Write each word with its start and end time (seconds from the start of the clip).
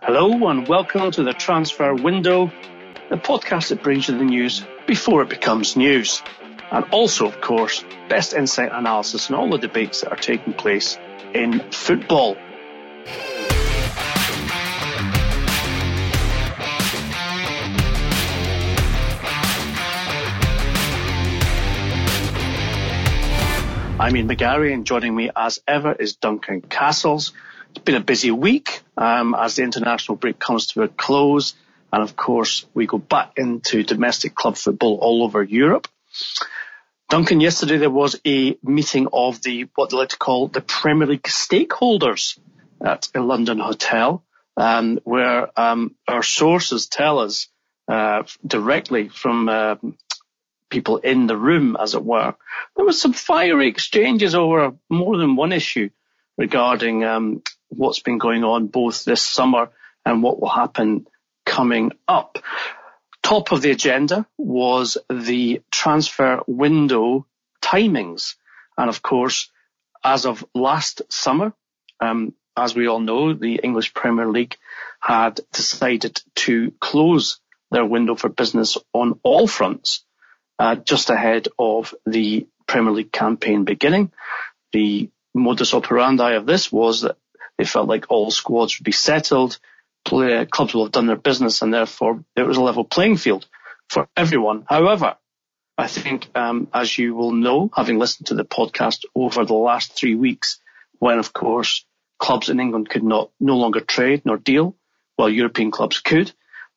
Hello 0.00 0.48
and 0.48 0.68
welcome 0.68 1.10
to 1.10 1.24
the 1.24 1.32
Transfer 1.32 1.92
Window, 1.92 2.52
the 3.10 3.16
podcast 3.16 3.70
that 3.70 3.82
brings 3.82 4.08
you 4.08 4.16
the 4.16 4.24
news 4.24 4.64
before 4.86 5.22
it 5.22 5.28
becomes 5.28 5.76
news. 5.76 6.22
And 6.70 6.84
also, 6.92 7.26
of 7.26 7.40
course, 7.40 7.84
best 8.08 8.32
insight 8.32 8.70
analysis 8.72 9.28
on 9.28 9.36
all 9.36 9.50
the 9.50 9.58
debates 9.58 10.02
that 10.02 10.12
are 10.12 10.16
taking 10.16 10.52
place 10.52 10.96
in 11.34 11.58
football. 11.72 12.36
I'm 24.00 24.16
Ian 24.16 24.28
McGarry 24.28 24.72
and 24.72 24.86
joining 24.86 25.16
me 25.16 25.30
as 25.34 25.60
ever 25.66 25.92
is 25.92 26.14
Duncan 26.14 26.60
Castles. 26.60 27.32
It's 27.70 27.84
been 27.84 27.94
a 27.94 28.00
busy 28.00 28.30
week 28.30 28.82
um, 28.96 29.34
as 29.34 29.56
the 29.56 29.62
international 29.62 30.16
break 30.16 30.38
comes 30.38 30.68
to 30.68 30.82
a 30.82 30.88
close. 30.88 31.54
And 31.92 32.02
of 32.02 32.16
course, 32.16 32.66
we 32.74 32.86
go 32.86 32.98
back 32.98 33.32
into 33.36 33.82
domestic 33.82 34.34
club 34.34 34.56
football 34.56 34.98
all 35.00 35.22
over 35.22 35.42
Europe. 35.42 35.88
Duncan, 37.08 37.40
yesterday 37.40 37.78
there 37.78 37.90
was 37.90 38.20
a 38.26 38.58
meeting 38.62 39.08
of 39.12 39.40
the, 39.42 39.68
what 39.74 39.90
they 39.90 39.96
like 39.96 40.10
to 40.10 40.18
call 40.18 40.48
the 40.48 40.60
Premier 40.60 41.06
League 41.06 41.22
stakeholders 41.22 42.38
at 42.84 43.08
a 43.14 43.20
London 43.20 43.58
hotel, 43.58 44.22
um, 44.56 44.98
where 45.04 45.48
um, 45.58 45.94
our 46.06 46.22
sources 46.22 46.86
tell 46.86 47.20
us 47.20 47.48
uh, 47.88 48.24
directly 48.46 49.08
from 49.08 49.48
uh, 49.48 49.76
people 50.68 50.98
in 50.98 51.26
the 51.26 51.36
room, 51.36 51.76
as 51.80 51.94
it 51.94 52.04
were, 52.04 52.34
there 52.76 52.84
was 52.84 53.00
some 53.00 53.14
fiery 53.14 53.68
exchanges 53.68 54.34
over 54.34 54.74
more 54.90 55.16
than 55.16 55.36
one 55.36 55.52
issue 55.52 55.88
regarding 56.36 57.04
um, 57.04 57.42
what's 57.68 58.00
been 58.00 58.18
going 58.18 58.44
on 58.44 58.66
both 58.66 59.04
this 59.04 59.22
summer 59.22 59.70
and 60.04 60.22
what 60.22 60.40
will 60.40 60.48
happen 60.48 61.06
coming 61.44 61.92
up. 62.06 62.38
Top 63.22 63.52
of 63.52 63.62
the 63.62 63.70
agenda 63.70 64.26
was 64.36 64.96
the 65.10 65.62
transfer 65.70 66.40
window 66.46 67.26
timings. 67.60 68.36
And 68.76 68.88
of 68.88 69.02
course, 69.02 69.50
as 70.04 70.24
of 70.24 70.44
last 70.54 71.02
summer, 71.10 71.52
um, 72.00 72.34
as 72.56 72.74
we 72.74 72.88
all 72.88 73.00
know, 73.00 73.34
the 73.34 73.60
English 73.62 73.94
Premier 73.94 74.28
League 74.28 74.56
had 75.00 75.40
decided 75.52 76.20
to 76.34 76.72
close 76.80 77.40
their 77.70 77.84
window 77.84 78.14
for 78.14 78.28
business 78.28 78.78
on 78.92 79.20
all 79.22 79.46
fronts 79.46 80.04
uh, 80.58 80.74
just 80.74 81.10
ahead 81.10 81.48
of 81.58 81.94
the 82.06 82.46
Premier 82.66 82.92
League 82.92 83.12
campaign 83.12 83.64
beginning. 83.64 84.12
The 84.72 85.10
modus 85.34 85.74
operandi 85.74 86.32
of 86.34 86.46
this 86.46 86.72
was 86.72 87.02
that 87.02 87.16
they 87.58 87.64
felt 87.64 87.88
like 87.88 88.06
all 88.08 88.30
squads 88.30 88.78
would 88.78 88.84
be 88.84 88.92
settled, 88.92 89.58
play, 90.04 90.46
clubs 90.46 90.72
will 90.72 90.84
have 90.84 90.92
done 90.92 91.06
their 91.06 91.16
business, 91.16 91.60
and 91.60 91.74
therefore 91.74 92.24
it 92.36 92.42
was 92.42 92.56
a 92.56 92.62
level 92.62 92.84
playing 92.84 93.16
field 93.16 93.46
for 93.88 94.08
everyone. 94.16 94.64
However, 94.66 95.16
I 95.76 95.86
think, 95.86 96.28
um, 96.34 96.68
as 96.72 96.96
you 96.96 97.14
will 97.14 97.32
know, 97.32 97.70
having 97.74 97.98
listened 97.98 98.28
to 98.28 98.34
the 98.34 98.44
podcast 98.44 99.04
over 99.14 99.44
the 99.44 99.54
last 99.54 99.92
three 99.92 100.14
weeks, 100.14 100.60
when 100.98 101.18
of 101.18 101.32
course 101.32 101.84
clubs 102.18 102.48
in 102.48 102.60
England 102.60 102.88
could 102.90 103.04
not 103.04 103.30
no 103.38 103.56
longer 103.56 103.80
trade 103.80 104.22
nor 104.24 104.36
deal, 104.36 104.76
while 105.16 105.28
European 105.28 105.70
clubs 105.70 106.00
could, 106.00 106.32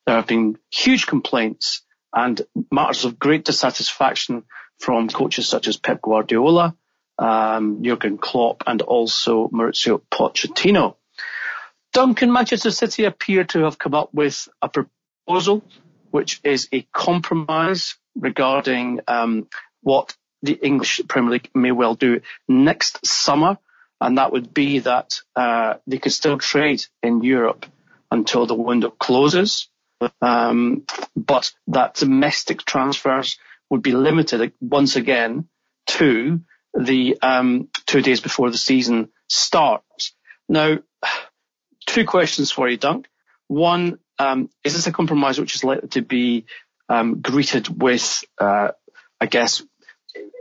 there 0.06 0.16
have 0.16 0.26
been 0.26 0.58
huge 0.70 1.06
complaints 1.06 1.82
and 2.14 2.42
matters 2.70 3.04
of 3.04 3.18
great 3.18 3.44
dissatisfaction 3.44 4.44
from 4.78 5.08
coaches 5.08 5.48
such 5.48 5.68
as 5.68 5.76
Pep 5.76 6.02
Guardiola, 6.02 6.76
um, 7.18 7.82
Jurgen 7.82 8.18
Klopp, 8.18 8.64
and 8.66 8.82
also 8.82 9.48
Mauricio 9.48 10.00
Pochettino. 10.10 10.96
Duncan, 11.92 12.32
Manchester 12.32 12.70
City 12.70 13.04
appear 13.04 13.44
to 13.44 13.64
have 13.64 13.78
come 13.78 13.94
up 13.94 14.14
with 14.14 14.48
a 14.60 14.68
proposal 14.68 15.62
which 16.10 16.40
is 16.44 16.68
a 16.72 16.82
compromise 16.92 17.96
regarding 18.14 19.00
um, 19.08 19.48
what 19.82 20.14
the 20.42 20.52
English 20.52 21.00
Premier 21.08 21.32
League 21.32 21.50
may 21.54 21.72
well 21.72 21.94
do 21.94 22.20
next 22.48 23.06
summer, 23.06 23.58
and 24.00 24.18
that 24.18 24.32
would 24.32 24.52
be 24.52 24.80
that 24.80 25.20
uh, 25.36 25.74
they 25.86 25.98
could 25.98 26.12
still 26.12 26.38
trade 26.38 26.84
in 27.02 27.22
Europe 27.22 27.64
until 28.10 28.46
the 28.46 28.54
window 28.54 28.90
closes 28.90 29.68
um, 30.20 30.84
but 31.16 31.52
that 31.68 31.94
domestic 31.94 32.64
transfers 32.64 33.38
would 33.70 33.82
be 33.82 33.92
limited 33.92 34.52
once 34.60 34.96
again 34.96 35.48
to 35.86 36.40
the 36.74 37.18
um, 37.22 37.68
two 37.86 38.02
days 38.02 38.20
before 38.20 38.50
the 38.50 38.58
season 38.58 39.10
starts. 39.28 40.14
Now, 40.48 40.78
two 41.86 42.04
questions 42.04 42.50
for 42.50 42.68
you, 42.68 42.76
Dunk. 42.76 43.08
One, 43.48 43.98
um, 44.18 44.50
is 44.64 44.74
this 44.74 44.86
a 44.86 44.92
compromise 44.92 45.38
which 45.38 45.54
is 45.54 45.64
likely 45.64 45.88
to 45.90 46.02
be 46.02 46.46
um, 46.88 47.20
greeted 47.20 47.82
with, 47.82 48.24
uh, 48.38 48.68
I 49.20 49.26
guess, 49.26 49.62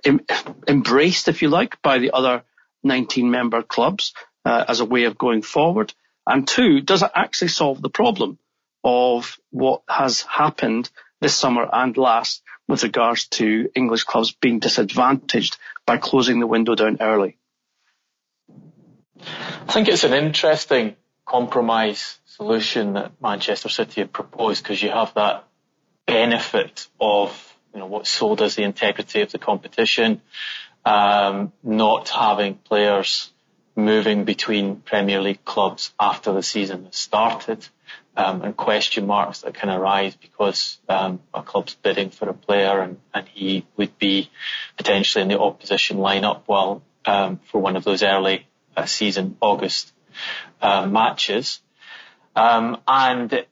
em- 0.05 0.25
embraced, 0.67 1.27
if 1.27 1.41
you 1.41 1.49
like, 1.49 1.81
by 1.81 1.99
the 1.99 2.11
other 2.11 2.43
19 2.83 3.29
member 3.29 3.61
clubs 3.63 4.13
uh, 4.45 4.65
as 4.67 4.79
a 4.79 4.85
way 4.85 5.05
of 5.05 5.17
going 5.17 5.41
forward? 5.41 5.93
And 6.25 6.47
two, 6.47 6.81
does 6.81 7.03
it 7.03 7.11
actually 7.15 7.49
solve 7.49 7.81
the 7.81 7.89
problem? 7.89 8.37
of 8.83 9.39
what 9.51 9.81
has 9.87 10.21
happened 10.21 10.89
this 11.19 11.35
summer 11.35 11.67
and 11.71 11.97
last 11.97 12.41
with 12.67 12.83
regards 12.83 13.27
to 13.27 13.69
English 13.75 14.03
clubs 14.03 14.31
being 14.31 14.59
disadvantaged 14.59 15.57
by 15.91 15.97
closing 15.97 16.39
the 16.39 16.47
window 16.47 16.73
down 16.73 16.99
early? 17.01 17.37
I 19.19 19.73
think 19.73 19.89
it's 19.89 20.05
an 20.05 20.13
interesting 20.13 20.95
compromise 21.25 22.17
solution 22.23 22.93
that 22.93 23.11
Manchester 23.21 23.67
City 23.67 23.99
have 23.99 24.13
proposed 24.13 24.63
because 24.63 24.81
you 24.81 24.89
have 24.89 25.13
that 25.15 25.43
benefit 26.07 26.87
of 26.97 27.29
you 27.73 27.81
know 27.81 27.87
what's 27.87 28.09
sold 28.09 28.41
as 28.41 28.55
the 28.55 28.63
integrity 28.63 29.19
of 29.19 29.33
the 29.33 29.37
competition, 29.37 30.21
um, 30.85 31.51
not 31.61 32.07
having 32.07 32.55
players 32.55 33.29
moving 33.75 34.23
between 34.23 34.77
Premier 34.77 35.19
League 35.21 35.43
clubs 35.43 35.93
after 35.99 36.31
the 36.31 36.41
season 36.41 36.85
has 36.85 36.95
started 36.95 37.67
um, 38.15 38.41
and 38.41 38.55
question 38.55 39.07
marks 39.07 39.41
that 39.41 39.53
can 39.53 39.69
arise 39.69 40.15
because 40.15 40.79
um, 40.89 41.21
a 41.33 41.41
club's 41.41 41.75
bidding 41.75 42.09
for 42.09 42.29
a 42.29 42.33
player 42.33 42.81
and, 42.81 42.97
and 43.13 43.27
he 43.29 43.65
would 43.77 43.97
be 43.97 44.29
potentially 44.77 45.21
in 45.21 45.27
the 45.29 45.39
opposition 45.39 45.97
lineup 45.97 46.41
well 46.47 46.81
um, 47.05 47.39
for 47.51 47.61
one 47.61 47.75
of 47.75 47.83
those 47.83 48.03
early 48.03 48.47
uh, 48.75 48.85
season 48.85 49.37
August 49.41 49.93
uh, 50.61 50.85
matches. 50.85 51.61
Um, 52.35 52.81
and 52.87 53.31
it, 53.33 53.49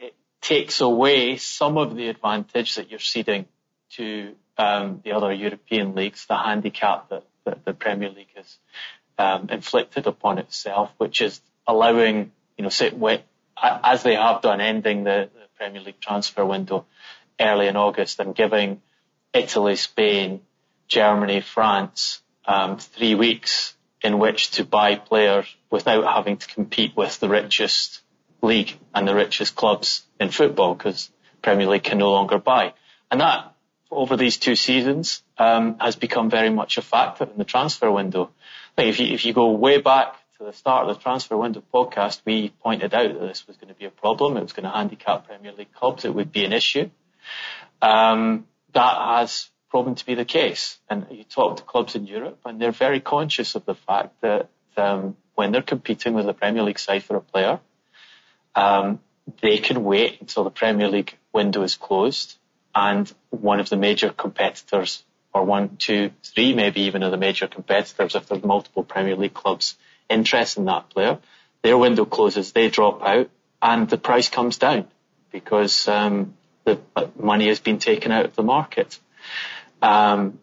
it, 0.00 0.14
takes 0.40 0.82
away 0.82 1.38
some 1.38 1.78
of 1.78 1.96
the 1.96 2.08
advantage 2.08 2.74
that 2.74 2.90
you're 2.90 3.00
ceding 3.00 3.46
to 3.88 4.34
um, 4.58 5.00
the 5.02 5.12
other 5.12 5.32
European 5.32 5.94
leagues, 5.94 6.26
the 6.26 6.36
handicap 6.36 7.08
that, 7.08 7.24
that 7.46 7.64
the 7.64 7.72
Premier 7.72 8.10
League 8.10 8.28
has 8.36 8.58
um, 9.16 9.48
inflicted 9.48 10.06
upon 10.06 10.36
itself, 10.36 10.90
which 10.98 11.22
is 11.22 11.40
allowing, 11.66 12.30
you 12.58 12.62
know, 12.62 12.68
sit, 12.68 12.94
as 13.62 14.02
they 14.02 14.14
have 14.14 14.42
done, 14.42 14.60
ending 14.60 15.04
the, 15.04 15.30
the 15.32 15.46
Premier 15.56 15.80
League 15.80 16.00
transfer 16.00 16.44
window 16.44 16.86
early 17.40 17.66
in 17.66 17.76
August 17.76 18.20
and 18.20 18.34
giving 18.34 18.80
Italy, 19.32 19.76
Spain, 19.76 20.40
Germany, 20.88 21.40
France 21.40 22.20
um, 22.46 22.78
three 22.78 23.14
weeks 23.14 23.74
in 24.02 24.18
which 24.18 24.52
to 24.52 24.64
buy 24.64 24.96
players 24.96 25.46
without 25.70 26.04
having 26.04 26.36
to 26.36 26.46
compete 26.46 26.96
with 26.96 27.18
the 27.20 27.28
richest 27.28 28.02
league 28.42 28.78
and 28.94 29.08
the 29.08 29.14
richest 29.14 29.56
clubs 29.56 30.02
in 30.20 30.28
football 30.30 30.74
because 30.74 31.10
Premier 31.42 31.66
League 31.66 31.82
can 31.82 31.98
no 31.98 32.12
longer 32.12 32.38
buy. 32.38 32.74
And 33.10 33.20
that, 33.20 33.54
over 33.90 34.16
these 34.16 34.36
two 34.36 34.56
seasons, 34.56 35.22
um, 35.38 35.78
has 35.78 35.96
become 35.96 36.30
very 36.30 36.50
much 36.50 36.78
a 36.78 36.82
factor 36.82 37.24
in 37.24 37.38
the 37.38 37.44
transfer 37.44 37.90
window. 37.90 38.30
I 38.76 38.82
think 38.82 38.88
if 38.90 39.00
you, 39.00 39.14
if 39.14 39.24
you 39.24 39.32
go 39.32 39.52
way 39.52 39.80
back 39.80 40.16
to 40.38 40.44
the 40.44 40.52
start 40.52 40.88
of 40.88 40.96
the 40.96 41.02
transfer 41.02 41.36
window 41.36 41.62
podcast, 41.72 42.20
we 42.24 42.48
pointed 42.62 42.92
out 42.92 43.12
that 43.12 43.26
this 43.26 43.46
was 43.46 43.56
going 43.56 43.68
to 43.72 43.78
be 43.78 43.84
a 43.84 43.90
problem. 43.90 44.36
It 44.36 44.42
was 44.42 44.52
going 44.52 44.64
to 44.64 44.70
handicap 44.70 45.28
Premier 45.28 45.52
League 45.52 45.72
clubs. 45.72 46.04
It 46.04 46.12
would 46.12 46.32
be 46.32 46.44
an 46.44 46.52
issue. 46.52 46.90
Um, 47.80 48.46
that 48.72 48.96
has 48.96 49.48
proven 49.70 49.94
to 49.94 50.04
be 50.04 50.14
the 50.14 50.24
case. 50.24 50.78
And 50.90 51.06
you 51.10 51.22
talk 51.22 51.58
to 51.58 51.62
clubs 51.62 51.94
in 51.94 52.06
Europe, 52.06 52.40
and 52.44 52.60
they're 52.60 52.72
very 52.72 52.98
conscious 53.00 53.54
of 53.54 53.64
the 53.64 53.76
fact 53.76 54.20
that 54.22 54.48
um, 54.76 55.16
when 55.36 55.52
they're 55.52 55.62
competing 55.62 56.14
with 56.14 56.26
the 56.26 56.34
Premier 56.34 56.64
League 56.64 56.80
side 56.80 57.04
for 57.04 57.16
a 57.16 57.20
player, 57.20 57.60
um, 58.56 58.98
they 59.40 59.58
can 59.58 59.84
wait 59.84 60.20
until 60.20 60.42
the 60.42 60.50
Premier 60.50 60.88
League 60.88 61.16
window 61.32 61.62
is 61.62 61.76
closed 61.76 62.36
and 62.74 63.12
one 63.30 63.60
of 63.60 63.68
the 63.68 63.76
major 63.76 64.10
competitors, 64.10 65.04
or 65.32 65.44
one, 65.44 65.76
two, 65.76 66.10
three, 66.24 66.54
maybe 66.54 66.82
even 66.82 67.04
of 67.04 67.12
the 67.12 67.16
major 67.16 67.46
competitors, 67.46 68.16
if 68.16 68.26
there's 68.26 68.42
multiple 68.42 68.82
Premier 68.82 69.14
League 69.14 69.34
clubs 69.34 69.76
interest 70.08 70.56
in 70.58 70.66
that 70.66 70.90
player. 70.90 71.18
Their 71.62 71.78
window 71.78 72.04
closes, 72.04 72.52
they 72.52 72.68
drop 72.68 73.02
out, 73.02 73.30
and 73.62 73.88
the 73.88 73.98
price 73.98 74.28
comes 74.28 74.58
down 74.58 74.86
because 75.32 75.88
um, 75.88 76.34
the 76.64 76.78
money 77.18 77.48
has 77.48 77.60
been 77.60 77.78
taken 77.78 78.12
out 78.12 78.26
of 78.26 78.36
the 78.36 78.42
market. 78.42 78.98
Um, 79.82 80.38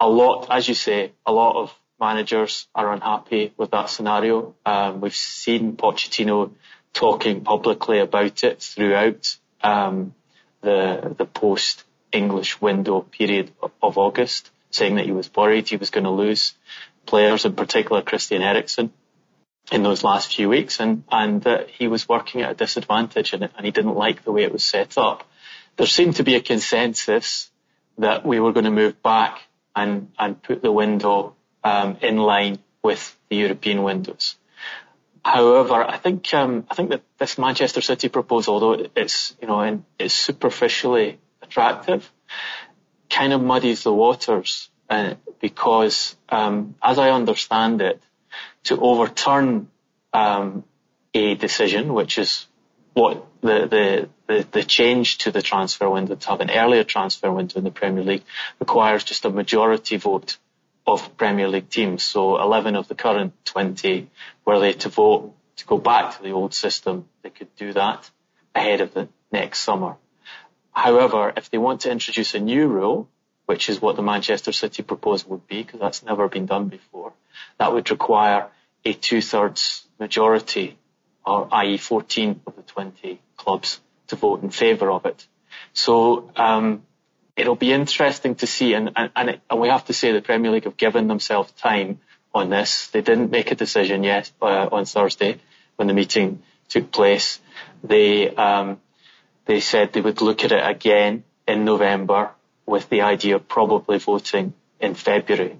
a 0.00 0.08
lot, 0.08 0.48
as 0.50 0.68
you 0.68 0.74
say, 0.74 1.12
a 1.24 1.32
lot 1.32 1.56
of 1.56 1.78
managers 2.00 2.66
are 2.74 2.92
unhappy 2.92 3.52
with 3.56 3.70
that 3.70 3.88
scenario. 3.90 4.54
Um, 4.66 5.00
we've 5.00 5.14
seen 5.14 5.76
Pochettino 5.76 6.52
talking 6.92 7.42
publicly 7.42 8.00
about 8.00 8.44
it 8.44 8.62
throughout 8.62 9.36
um, 9.62 10.14
the 10.60 11.14
the 11.16 11.24
post 11.24 11.84
English 12.12 12.60
window 12.60 13.00
period 13.00 13.50
of 13.82 13.98
August, 13.98 14.50
saying 14.70 14.96
that 14.96 15.04
he 15.04 15.12
was 15.12 15.30
worried 15.34 15.68
he 15.68 15.76
was 15.76 15.90
going 15.90 16.04
to 16.04 16.10
lose 16.10 16.54
players, 17.06 17.44
in 17.44 17.54
particular 17.54 18.02
Christian 18.02 18.42
Eriksen, 18.42 18.92
in 19.72 19.82
those 19.82 20.04
last 20.04 20.34
few 20.34 20.48
weeks, 20.48 20.80
and 20.80 21.04
and 21.10 21.42
that 21.42 21.70
he 21.70 21.88
was 21.88 22.08
working 22.08 22.42
at 22.42 22.50
a 22.50 22.54
disadvantage 22.54 23.32
and, 23.32 23.44
and 23.44 23.64
he 23.64 23.70
didn't 23.70 23.94
like 23.94 24.24
the 24.24 24.32
way 24.32 24.42
it 24.42 24.52
was 24.52 24.64
set 24.64 24.98
up. 24.98 25.28
There 25.76 25.86
seemed 25.86 26.16
to 26.16 26.24
be 26.24 26.34
a 26.36 26.40
consensus 26.40 27.50
that 27.98 28.24
we 28.26 28.40
were 28.40 28.52
going 28.52 28.64
to 28.64 28.70
move 28.70 29.02
back 29.02 29.40
and 29.74 30.10
and 30.18 30.42
put 30.42 30.62
the 30.62 30.72
window 30.72 31.36
um, 31.62 31.96
in 32.02 32.16
line 32.16 32.58
with 32.82 33.16
the 33.28 33.36
European 33.36 33.82
windows. 33.82 34.36
However, 35.24 35.82
I 35.82 35.96
think 35.96 36.32
um, 36.34 36.66
I 36.70 36.74
think 36.74 36.90
that 36.90 37.02
this 37.18 37.38
Manchester 37.38 37.80
City 37.80 38.08
proposal, 38.08 38.54
although 38.54 38.86
it's 38.94 39.34
you 39.40 39.48
know 39.48 39.82
it's 39.98 40.14
superficially 40.14 41.18
attractive, 41.40 42.10
kind 43.08 43.32
of 43.32 43.40
muddies 43.40 43.84
the 43.84 43.92
waters 43.92 44.68
uh, 44.90 45.14
because, 45.44 46.16
um, 46.30 46.74
as 46.82 46.98
I 46.98 47.10
understand 47.10 47.82
it, 47.82 48.02
to 48.62 48.80
overturn 48.80 49.68
um, 50.14 50.64
a 51.12 51.34
decision, 51.34 51.92
which 51.92 52.16
is 52.16 52.46
what 52.94 53.26
the, 53.42 53.68
the, 53.74 54.08
the, 54.26 54.46
the, 54.52 54.62
change 54.62 55.18
to 55.18 55.30
the 55.30 55.42
transfer 55.42 55.90
window, 55.90 56.14
to 56.14 56.28
have 56.30 56.40
an 56.40 56.50
earlier 56.50 56.82
transfer 56.82 57.30
window 57.30 57.58
in 57.58 57.64
the 57.64 57.70
Premier 57.70 58.02
League, 58.02 58.24
requires 58.58 59.04
just 59.04 59.26
a 59.26 59.28
majority 59.28 59.98
vote 59.98 60.38
of 60.86 61.14
Premier 61.18 61.48
League 61.48 61.68
teams. 61.68 62.02
So 62.02 62.40
11 62.40 62.74
of 62.74 62.88
the 62.88 62.94
current 62.94 63.34
20, 63.44 64.08
were 64.46 64.60
they 64.60 64.72
to 64.72 64.88
vote 64.88 65.34
to 65.56 65.66
go 65.66 65.76
back 65.76 66.16
to 66.16 66.22
the 66.22 66.30
old 66.30 66.54
system, 66.54 67.04
they 67.20 67.28
could 67.28 67.54
do 67.56 67.74
that 67.74 68.10
ahead 68.54 68.80
of 68.80 68.94
the 68.94 69.10
next 69.30 69.58
summer. 69.58 69.96
However, 70.72 71.34
if 71.36 71.50
they 71.50 71.58
want 71.58 71.82
to 71.82 71.90
introduce 71.90 72.34
a 72.34 72.40
new 72.40 72.66
rule, 72.66 73.10
which 73.46 73.68
is 73.68 73.80
what 73.80 73.96
the 73.96 74.02
Manchester 74.02 74.52
City 74.52 74.82
proposal 74.82 75.30
would 75.30 75.46
be, 75.46 75.62
because 75.62 75.80
that's 75.80 76.02
never 76.02 76.28
been 76.28 76.46
done 76.46 76.68
before, 76.68 77.12
that 77.58 77.72
would 77.72 77.90
require 77.90 78.48
a 78.84 78.92
two-thirds 78.92 79.86
majority, 79.98 80.78
or 81.24 81.48
i.e. 81.52 81.76
14 81.78 82.40
of 82.46 82.56
the 82.56 82.62
20 82.62 83.20
clubs 83.36 83.80
to 84.08 84.16
vote 84.16 84.42
in 84.42 84.50
favour 84.50 84.90
of 84.90 85.06
it. 85.06 85.26
So 85.72 86.30
um, 86.36 86.82
it'll 87.36 87.56
be 87.56 87.72
interesting 87.72 88.34
to 88.36 88.46
see, 88.46 88.74
and, 88.74 88.92
and, 88.96 89.10
and, 89.16 89.30
it, 89.30 89.40
and, 89.50 89.60
we 89.60 89.68
have 89.68 89.84
to 89.86 89.92
say 89.92 90.12
the 90.12 90.22
Premier 90.22 90.50
League 90.50 90.64
have 90.64 90.76
given 90.76 91.08
themselves 91.08 91.52
time 91.52 92.00
on 92.34 92.50
this. 92.50 92.88
They 92.88 93.02
didn't 93.02 93.30
make 93.30 93.50
a 93.50 93.54
decision 93.54 94.04
yet 94.04 94.30
uh, 94.42 94.68
on 94.70 94.84
Thursday 94.84 95.38
when 95.76 95.88
the 95.88 95.94
meeting 95.94 96.42
took 96.68 96.90
place. 96.90 97.40
They 97.82 98.28
um, 98.34 98.80
they 99.46 99.60
said 99.60 99.92
they 99.92 100.00
would 100.00 100.20
look 100.20 100.44
at 100.44 100.52
it 100.52 100.66
again 100.66 101.24
in 101.46 101.64
November 101.64 102.30
with 102.66 102.88
the 102.88 103.02
idea 103.02 103.36
of 103.36 103.48
probably 103.48 103.98
voting 103.98 104.54
in 104.80 104.94
February. 104.94 105.58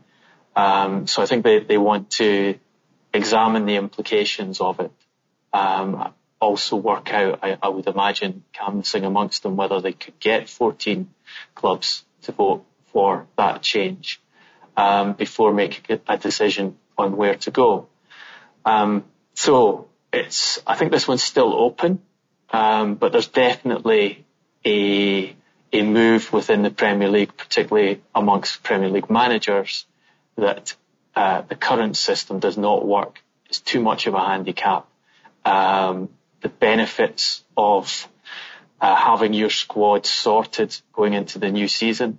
Um, 0.57 1.07
so 1.07 1.23
I 1.23 1.27
think 1.27 1.45
they, 1.45 1.61
they 1.61 1.79
want 1.79 2.11
to 2.13 2.59
examine 3.13 3.67
the 3.67 3.77
implications 3.77 4.61
of 4.61 4.81
it. 4.81 4.93
Um, 5.53 6.13
also 6.41 6.77
work 6.77 7.13
out, 7.13 7.41
I, 7.43 7.57
I 7.63 7.69
would 7.69 7.87
imagine, 7.87 8.45
canvassing 8.53 9.05
amongst 9.05 9.43
them 9.43 9.57
whether 9.57 9.81
they 9.81 9.93
could 9.93 10.19
get 10.21 10.49
14 10.49 11.09
clubs 11.55 12.05
to 12.23 12.33
vote 12.33 12.65
for 12.93 13.27
that 13.37 13.63
change 13.63 14.21
um, 14.77 15.15
before 15.15 15.53
making 15.53 16.01
a 16.07 16.19
decision 16.19 16.77
on 16.99 17.17
where 17.17 17.35
to 17.37 17.51
go. 17.51 17.89
Um, 18.65 19.05
so 19.35 19.89
it's, 20.13 20.61
I 20.67 20.77
think 20.77 20.93
this 20.93 21.09
one's 21.09 21.23
still 21.23 21.55
open. 21.55 22.01
Um, 22.51 22.95
but 22.95 23.11
there's 23.11 23.27
definitely 23.27 24.25
a 24.65 25.35
a 25.73 25.83
move 25.83 26.33
within 26.33 26.63
the 26.63 26.71
Premier 26.71 27.09
League, 27.09 27.37
particularly 27.37 28.03
amongst 28.15 28.63
Premier 28.63 28.89
League 28.89 29.11
managers, 29.11 29.87
that 30.37 30.75
uh, 31.17 31.43
the 31.43 31.55
current 31.55 31.97
system 31.97 32.39
does 32.39 32.57
not 32.57 32.87
work. 32.87 33.23
It's 33.47 33.61
too 33.61 33.81
much 33.81 34.07
of 34.07 34.15
a 34.15 34.25
handicap. 34.25 34.87
Um, 35.45 36.09
the 36.41 36.49
benefits 36.49 37.45
of 37.57 38.09
uh, 38.81 38.95
having 38.95 39.33
your 39.33 39.51
squad 39.51 40.07
sorted 40.07 40.77
going 40.93 41.15
into 41.15 41.39
the 41.39 41.51
new 41.51 41.69
season, 41.69 42.19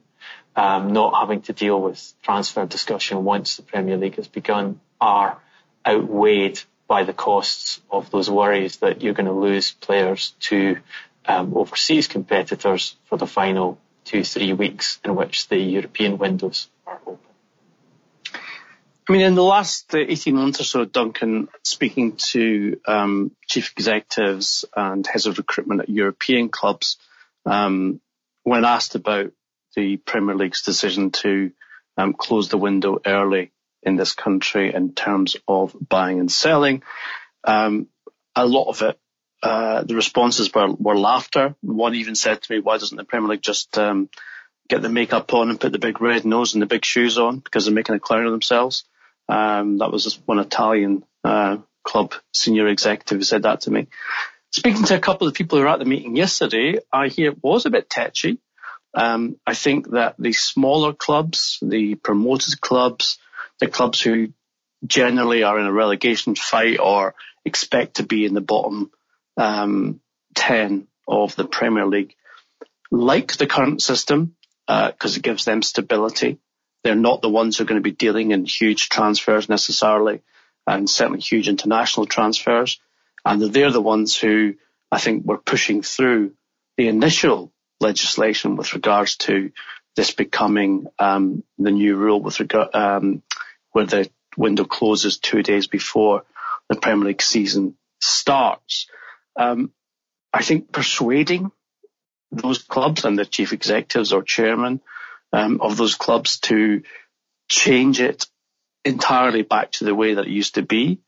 um, 0.55 0.93
not 0.93 1.19
having 1.19 1.41
to 1.41 1.53
deal 1.53 1.81
with 1.81 2.13
transfer 2.21 2.65
discussion 2.65 3.23
once 3.23 3.57
the 3.57 3.63
Premier 3.63 3.97
League 3.97 4.15
has 4.15 4.27
begun, 4.27 4.79
are 4.99 5.41
outweighed 5.85 6.59
by 6.87 7.03
the 7.03 7.13
costs 7.13 7.81
of 7.89 8.09
those 8.11 8.29
worries 8.29 8.77
that 8.77 9.01
you're 9.01 9.13
going 9.13 9.25
to 9.25 9.33
lose 9.33 9.71
players 9.71 10.33
to 10.39 10.77
um, 11.27 11.55
overseas 11.55 12.07
competitors 12.07 12.95
for 13.05 13.17
the 13.17 13.27
final 13.27 13.79
two, 14.03 14.23
three 14.23 14.53
weeks 14.53 14.99
in 15.03 15.15
which 15.15 15.47
the 15.47 15.57
European 15.57 16.17
windows 16.17 16.69
are 16.85 16.99
open. 17.05 17.19
I 19.07 19.11
mean, 19.11 19.21
in 19.21 19.35
the 19.35 19.43
last 19.43 19.93
18 19.93 20.35
months 20.35 20.61
or 20.61 20.63
so, 20.63 20.85
Duncan, 20.85 21.47
speaking 21.63 22.15
to 22.31 22.79
um, 22.87 23.31
chief 23.47 23.71
executives 23.77 24.65
and 24.75 25.05
heads 25.05 25.27
of 25.27 25.37
recruitment 25.37 25.81
at 25.81 25.89
European 25.89 26.49
clubs, 26.49 26.97
um, 27.45 28.01
when 28.43 28.65
asked 28.65 28.95
about 28.95 29.31
the 29.75 29.97
Premier 29.97 30.35
League's 30.35 30.63
decision 30.63 31.11
to 31.11 31.51
um, 31.97 32.13
close 32.13 32.49
the 32.49 32.57
window 32.57 32.99
early 33.05 33.51
in 33.83 33.95
this 33.95 34.13
country 34.13 34.73
in 34.73 34.93
terms 34.93 35.35
of 35.47 35.75
buying 35.79 36.19
and 36.19 36.31
selling. 36.31 36.81
Um, 37.43 37.87
a 38.35 38.45
lot 38.45 38.69
of 38.69 38.81
it, 38.81 38.99
uh, 39.45 39.83
the 39.83 39.93
responses 39.93 40.51
were, 40.51 40.73
were 40.73 40.97
laughter. 40.97 41.55
One 41.61 41.93
even 41.93 42.15
said 42.15 42.41
to 42.41 42.51
me, 42.51 42.59
why 42.59 42.79
doesn't 42.79 42.97
the 42.97 43.03
Premier 43.03 43.29
League 43.29 43.43
just 43.43 43.77
um, 43.77 44.09
get 44.67 44.81
the 44.81 44.89
makeup 44.89 45.31
on 45.35 45.51
and 45.51 45.59
put 45.59 45.71
the 45.71 45.77
big 45.77 46.01
red 46.01 46.25
nose 46.25 46.53
and 46.53 46.63
the 46.63 46.65
big 46.65 46.83
shoes 46.83 47.19
on 47.19 47.39
because 47.39 47.65
they're 47.65 47.73
making 47.73 47.93
a 47.93 47.99
clown 47.99 48.25
of 48.25 48.31
themselves? 48.31 48.85
Um, 49.29 49.77
that 49.77 49.91
was 49.91 50.19
one 50.25 50.39
Italian 50.39 51.03
uh, 51.23 51.57
club 51.83 52.15
senior 52.33 52.67
executive 52.67 53.19
who 53.19 53.23
said 53.23 53.43
that 53.43 53.61
to 53.61 53.71
me. 53.71 53.87
Speaking 54.51 54.83
to 54.85 54.95
a 54.95 54.99
couple 54.99 55.27
of 55.27 55.35
people 55.35 55.59
who 55.59 55.63
were 55.63 55.69
at 55.69 55.77
the 55.77 55.85
meeting 55.85 56.15
yesterday, 56.15 56.79
I 56.91 57.09
hear 57.09 57.31
it 57.31 57.43
was 57.43 57.67
a 57.67 57.69
bit 57.69 57.87
tetchy. 57.87 58.39
Um, 58.95 59.37
I 59.45 59.53
think 59.53 59.91
that 59.91 60.15
the 60.17 60.33
smaller 60.33 60.93
clubs, 60.93 61.59
the 61.61 61.93
promoted 61.93 62.59
clubs, 62.61 63.19
the 63.59 63.67
clubs 63.67 64.01
who 64.01 64.33
generally 64.87 65.43
are 65.43 65.59
in 65.59 65.67
a 65.67 65.71
relegation 65.71 66.33
fight 66.33 66.79
or 66.79 67.13
expect 67.43 67.97
to 67.97 68.03
be 68.03 68.25
in 68.25 68.33
the 68.33 68.41
bottom 68.41 68.89
um, 69.37 69.99
10 70.35 70.87
of 71.07 71.35
the 71.35 71.45
Premier 71.45 71.85
League 71.85 72.15
like 72.91 73.35
the 73.37 73.47
current 73.47 73.81
system 73.81 74.35
because 74.67 75.15
uh, 75.15 75.17
it 75.17 75.23
gives 75.23 75.45
them 75.45 75.61
stability. 75.61 76.39
They're 76.83 76.95
not 76.95 77.21
the 77.21 77.29
ones 77.29 77.57
who 77.57 77.63
are 77.63 77.67
going 77.67 77.81
to 77.81 77.89
be 77.89 77.95
dealing 77.95 78.31
in 78.31 78.45
huge 78.45 78.89
transfers 78.89 79.49
necessarily 79.49 80.21
and 80.67 80.89
certainly 80.89 81.19
huge 81.19 81.49
international 81.49 82.05
transfers. 82.05 82.79
And 83.23 83.41
they're 83.41 83.71
the 83.71 83.81
ones 83.81 84.15
who 84.15 84.55
I 84.91 84.99
think 84.99 85.25
were 85.25 85.37
pushing 85.37 85.81
through 85.81 86.33
the 86.77 86.87
initial 86.87 87.51
legislation 87.79 88.55
with 88.55 88.73
regards 88.73 89.17
to 89.17 89.51
this 89.95 90.11
becoming 90.11 90.87
um, 90.99 91.43
the 91.57 91.71
new 91.71 91.95
rule 91.95 92.21
with 92.21 92.39
regard 92.39 92.73
um, 92.75 93.23
where 93.71 93.85
the 93.85 94.09
window 94.37 94.65
closes 94.65 95.17
two 95.17 95.41
days 95.41 95.67
before 95.67 96.23
the 96.69 96.75
Premier 96.75 97.07
League 97.07 97.21
season 97.21 97.75
starts. 97.99 98.87
Um, 99.35 99.71
I 100.33 100.41
think 100.41 100.71
persuading 100.71 101.51
those 102.31 102.63
clubs 102.63 103.05
and 103.05 103.17
the 103.17 103.25
chief 103.25 103.53
executives 103.53 104.11
or 104.13 104.23
chairman 104.23 104.81
um, 105.31 105.61
of 105.61 105.77
those 105.77 105.95
clubs 105.95 106.39
to 106.39 106.81
change 107.49 107.99
it 107.99 108.25
entirely 108.83 109.41
back 109.41 109.71
to 109.71 109.85
the 109.85 109.95
way 109.95 110.13
that 110.13 110.25
it 110.25 110.31
used 110.31 110.55
to 110.55 110.61
be 110.61 110.99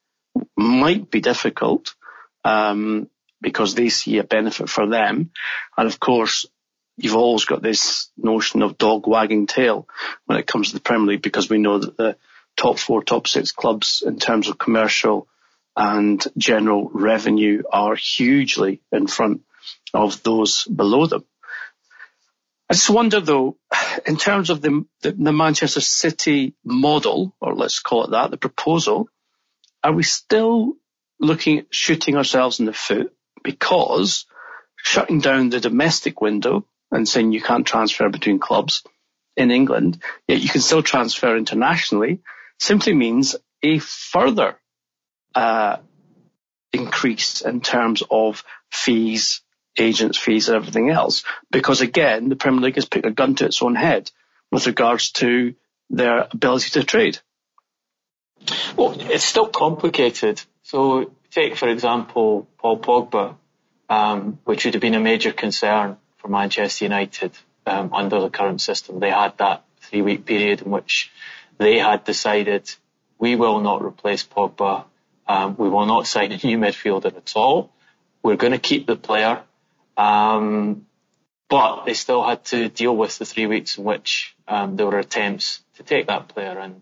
might 0.55 1.09
be 1.09 1.21
difficult 1.21 1.95
um, 2.43 3.09
because 3.41 3.75
they 3.75 3.89
see 3.89 4.17
a 4.17 4.23
benefit 4.23 4.69
for 4.69 4.87
them. 4.87 5.31
And 5.77 5.87
of 5.87 5.99
course, 5.99 6.45
you've 6.97 7.15
always 7.15 7.45
got 7.45 7.61
this 7.61 8.09
notion 8.17 8.61
of 8.61 8.77
dog 8.77 9.07
wagging 9.07 9.47
tail 9.47 9.87
when 10.25 10.39
it 10.39 10.47
comes 10.47 10.69
to 10.69 10.75
the 10.75 10.81
Premier 10.81 11.07
League 11.07 11.21
because 11.21 11.49
we 11.49 11.57
know 11.57 11.79
that 11.79 11.97
the 11.97 12.17
top 12.55 12.79
four, 12.79 13.03
top 13.03 13.27
six 13.27 13.51
clubs 13.51 14.03
in 14.05 14.17
terms 14.17 14.49
of 14.49 14.57
commercial 14.57 15.27
and 15.77 16.25
general 16.35 16.89
revenue 16.91 17.61
are 17.71 17.95
hugely 17.95 18.81
in 18.91 19.05
front 19.05 19.43
of 19.93 20.23
those 20.23 20.65
below 20.65 21.05
them. 21.05 21.23
I 22.69 22.73
just 22.73 22.89
wonder 22.89 23.21
though, 23.21 23.57
in 24.05 24.17
terms 24.17 24.49
of 24.49 24.61
the, 24.61 24.85
the, 25.01 25.11
the, 25.11 25.31
Manchester 25.31 25.79
City 25.79 26.55
model, 26.65 27.33
or 27.39 27.55
let's 27.55 27.79
call 27.79 28.05
it 28.05 28.11
that, 28.11 28.31
the 28.31 28.37
proposal, 28.37 29.07
are 29.83 29.93
we 29.93 30.03
still 30.03 30.73
looking 31.19 31.59
at 31.59 31.67
shooting 31.69 32.17
ourselves 32.17 32.59
in 32.59 32.65
the 32.65 32.73
foot 32.73 33.13
because 33.43 34.25
shutting 34.75 35.19
down 35.19 35.49
the 35.49 35.59
domestic 35.59 36.19
window 36.19 36.65
and 36.91 37.07
saying 37.07 37.31
you 37.31 37.41
can't 37.41 37.67
transfer 37.67 38.09
between 38.09 38.39
clubs 38.39 38.83
in 39.35 39.51
England, 39.51 40.01
yet 40.27 40.41
you 40.41 40.49
can 40.49 40.61
still 40.61 40.81
transfer 40.81 41.37
internationally 41.37 42.19
simply 42.59 42.93
means 42.93 43.35
a 43.61 43.77
further 43.79 44.59
uh, 45.35 45.77
increase 46.73 47.41
in 47.41 47.61
terms 47.61 48.03
of 48.09 48.43
fees, 48.71 49.41
agents' 49.77 50.17
fees, 50.17 50.49
and 50.49 50.55
everything 50.55 50.89
else. 50.89 51.23
Because 51.51 51.81
again, 51.81 52.29
the 52.29 52.35
Premier 52.35 52.61
League 52.61 52.75
has 52.75 52.85
put 52.85 53.05
a 53.05 53.11
gun 53.11 53.35
to 53.35 53.45
its 53.45 53.61
own 53.61 53.75
head 53.75 54.11
with 54.51 54.67
regards 54.67 55.11
to 55.11 55.55
their 55.89 56.27
ability 56.31 56.69
to 56.71 56.83
trade. 56.83 57.19
Well, 58.75 58.95
it's 58.99 59.23
still 59.23 59.47
complicated. 59.47 60.41
So 60.63 61.11
take, 61.31 61.55
for 61.57 61.67
example, 61.67 62.47
Paul 62.57 62.79
Pogba, 62.79 63.35
um, 63.89 64.39
which 64.43 64.65
would 64.65 64.73
have 64.73 64.81
been 64.81 64.95
a 64.95 64.99
major 64.99 65.31
concern 65.31 65.97
for 66.17 66.27
Manchester 66.27 66.85
United 66.85 67.31
um, 67.65 67.93
under 67.93 68.19
the 68.21 68.29
current 68.29 68.61
system. 68.61 68.99
They 68.99 69.09
had 69.09 69.37
that 69.37 69.63
three 69.81 70.01
week 70.01 70.25
period 70.25 70.61
in 70.61 70.71
which 70.71 71.11
they 71.57 71.79
had 71.79 72.03
decided 72.03 72.69
we 73.19 73.35
will 73.35 73.59
not 73.61 73.83
replace 73.83 74.23
Pogba. 74.23 74.85
Um, 75.27 75.55
we 75.57 75.69
will 75.69 75.85
not 75.85 76.07
sign 76.07 76.31
a 76.31 76.37
new 76.37 76.57
midfielder 76.57 77.15
at 77.15 77.33
all. 77.35 77.73
We're 78.23 78.35
going 78.35 78.53
to 78.53 78.59
keep 78.59 78.87
the 78.87 78.95
player. 78.95 79.43
Um, 79.95 80.85
but 81.49 81.85
they 81.85 81.93
still 81.93 82.23
had 82.23 82.43
to 82.45 82.69
deal 82.69 82.95
with 82.95 83.17
the 83.17 83.25
three 83.25 83.45
weeks 83.45 83.77
in 83.77 83.83
which 83.83 84.35
um, 84.47 84.75
there 84.75 84.85
were 84.85 84.99
attempts 84.99 85.61
to 85.75 85.83
take 85.83 86.07
that 86.07 86.27
player, 86.27 86.59
and 86.59 86.81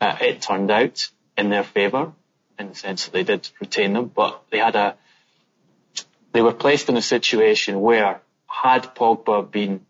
uh, 0.00 0.16
it 0.20 0.40
turned 0.40 0.70
out 0.70 1.10
in 1.36 1.50
their 1.50 1.64
favour 1.64 2.12
in 2.58 2.68
the 2.68 2.74
sense 2.74 3.04
that 3.04 3.12
they 3.12 3.24
did 3.24 3.48
retain 3.60 3.92
them. 3.92 4.10
But 4.14 4.42
they 4.50 4.58
had 4.58 4.74
a 4.74 4.96
they 6.32 6.42
were 6.42 6.52
placed 6.52 6.88
in 6.88 6.96
a 6.96 7.02
situation 7.02 7.80
where 7.80 8.20
had 8.46 8.94
Pogba 8.94 9.50
been 9.50 9.86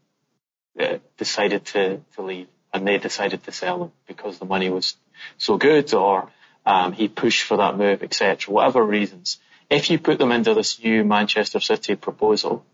uh, 0.79 0.99
decided 1.17 1.65
to, 1.67 2.01
to 2.15 2.23
leave 2.23 2.49
and 2.73 2.87
they 2.87 2.99
decided 2.99 3.43
to 3.45 3.53
sell 3.53 3.85
him 3.85 3.93
because 4.07 4.39
the 4.39 4.45
money 4.45 4.71
was 4.71 4.97
so 5.39 5.57
good 5.57 5.93
or 5.95 6.31
um, 6.67 6.93
he 6.93 7.09
pushed 7.09 7.45
for 7.45 7.59
that 7.59 7.79
move, 7.79 8.03
etc. 8.03 8.53
Whatever 8.53 8.83
reasons, 8.83 9.39
if 9.71 9.89
you 9.89 9.99
put 9.99 10.19
them 10.19 10.33
into 10.33 10.53
this 10.53 10.83
new 10.83 11.05
Manchester 11.05 11.61
City 11.61 11.95
proposal, 11.95 12.67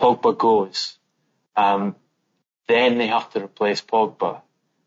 Pogba 0.00 0.36
goes, 0.36 0.98
um, 1.56 1.94
then 2.66 2.98
they 2.98 3.08
have 3.08 3.30
to 3.32 3.44
replace 3.44 3.82
Pogba. 3.82 4.40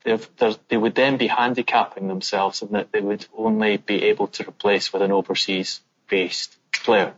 they 0.03 0.77
would 0.77 0.95
then 0.95 1.17
be 1.17 1.27
handicapping 1.27 2.07
themselves 2.07 2.62
in 2.63 2.71
that 2.71 2.91
they 2.91 3.01
would 3.01 3.25
only 3.38 3.77
be 3.77 4.03
able 4.05 4.27
to 4.27 4.48
replace 4.48 4.91
with 4.91 5.03
an 5.03 5.12
overseas 5.12 5.81
based 6.10 6.57
player. 6.74 7.13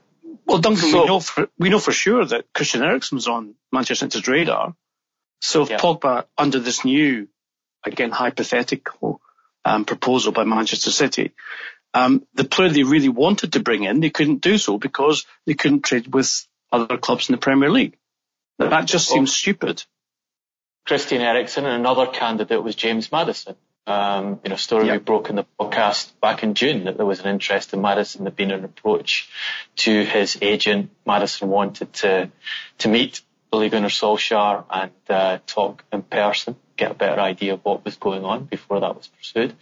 Well, 0.46 0.60
Duncan, 0.60 0.90
so, 0.90 1.02
we 1.02 1.08
know 1.08 1.20
for 1.20 1.48
we 1.58 1.70
know 1.70 1.80
for 1.80 1.92
sure 1.92 2.26
that 2.26 2.52
Christian 2.54 2.84
Eriksen's 2.84 3.28
on 3.28 3.56
Manchester 3.72 4.06
United's 4.06 4.28
radar. 4.28 4.76
So 5.40 5.64
if 5.64 5.70
yeah. 5.70 5.78
Pogba, 5.78 6.26
under 6.38 6.60
this 6.60 6.84
new, 6.84 7.28
again 7.86 8.12
hypothetical 8.12 9.22
um, 9.66 9.86
proposal 9.86 10.32
by 10.32 10.44
Manchester 10.44 10.92
City, 10.92 11.32
um, 11.94 12.26
the 12.34 12.44
player 12.44 12.70
they 12.70 12.84
really 12.84 13.10
wanted 13.10 13.54
to 13.54 13.60
bring 13.60 13.84
in, 13.84 14.00
they 14.00 14.10
couldn't 14.10 14.42
do 14.42 14.58
so 14.58 14.78
because 14.78 15.26
they 15.46 15.54
couldn't 15.54 15.84
trade 15.84 16.14
with 16.14 16.48
other 16.72 16.98
clubs 16.98 17.30
in 17.30 17.34
the 17.34 17.40
Premier 17.40 17.70
League. 17.70 17.98
That 18.60 18.86
just 18.86 19.08
seems 19.08 19.30
well, 19.30 19.36
stupid. 19.36 19.84
Christian 20.86 21.22
Eriksen 21.22 21.66
and 21.66 21.76
another 21.76 22.08
candidate 22.08 22.64
was 22.64 22.76
James 22.76 23.12
Maddison. 23.12 23.56
Um, 23.86 24.40
you 24.44 24.50
know, 24.50 24.56
story 24.56 24.88
yep. 24.88 25.00
we 25.00 25.04
broke 25.04 25.30
in 25.30 25.36
the 25.36 25.46
podcast 25.60 26.12
back 26.22 26.44
in 26.44 26.54
June 26.54 26.86
that 26.86 26.96
there 26.96 27.06
was 27.06 27.20
an 27.20 27.28
interest 27.28 27.74
in 27.74 27.82
Maddison. 27.82 28.24
There'd 28.24 28.36
been 28.36 28.52
an 28.52 28.64
approach 28.64 29.30
to 29.78 30.06
his 30.06 30.38
agent. 30.42 30.92
Maddison 31.06 31.50
wanted 31.50 31.92
to 31.94 32.32
to 32.80 32.88
meet 32.88 33.22
Ole 33.54 33.70
Gunnar 33.70 33.90
Solskjaer 33.90 34.66
and 34.70 34.92
uh, 35.10 35.38
talk 35.46 35.84
in 35.94 36.02
person, 36.02 36.56
get 36.76 36.92
a 36.92 36.96
better 36.96 37.22
idea 37.22 37.54
of 37.54 37.64
what 37.64 37.86
was 37.86 37.98
going 37.98 38.26
on 38.26 38.46
before 38.46 38.80
that 38.80 38.96
was 38.96 39.08
pursued. 39.08 39.56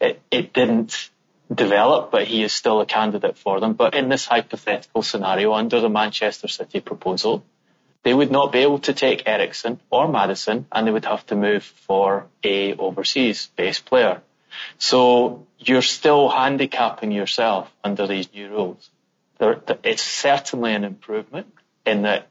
It, 0.00 0.20
it 0.30 0.52
didn't 0.52 1.10
develop, 1.52 2.10
but 2.10 2.26
he 2.26 2.42
is 2.42 2.52
still 2.52 2.80
a 2.80 2.86
candidate 2.86 3.38
for 3.38 3.58
them. 3.58 3.72
But 3.72 3.94
in 3.94 4.08
this 4.08 4.26
hypothetical 4.26 5.02
scenario, 5.02 5.52
under 5.54 5.80
the 5.80 5.88
Manchester 5.88 6.48
City 6.48 6.80
proposal, 6.80 7.44
they 8.02 8.14
would 8.14 8.30
not 8.30 8.52
be 8.52 8.60
able 8.60 8.78
to 8.80 8.92
take 8.92 9.24
Eriksen 9.26 9.80
or 9.90 10.06
Maddison, 10.06 10.66
and 10.70 10.86
they 10.86 10.90
would 10.90 11.04
have 11.04 11.26
to 11.26 11.36
move 11.36 11.64
for 11.64 12.26
a 12.44 12.74
overseas 12.74 13.48
based 13.56 13.84
player. 13.84 14.22
So 14.78 15.46
you're 15.58 15.82
still 15.82 16.28
handicapping 16.28 17.12
yourself 17.12 17.72
under 17.84 18.06
these 18.06 18.32
new 18.32 18.48
rules. 18.50 18.90
it's 19.40 20.02
certainly 20.02 20.74
an 20.74 20.84
improvement 20.84 21.46
in 21.86 22.02
that 22.02 22.28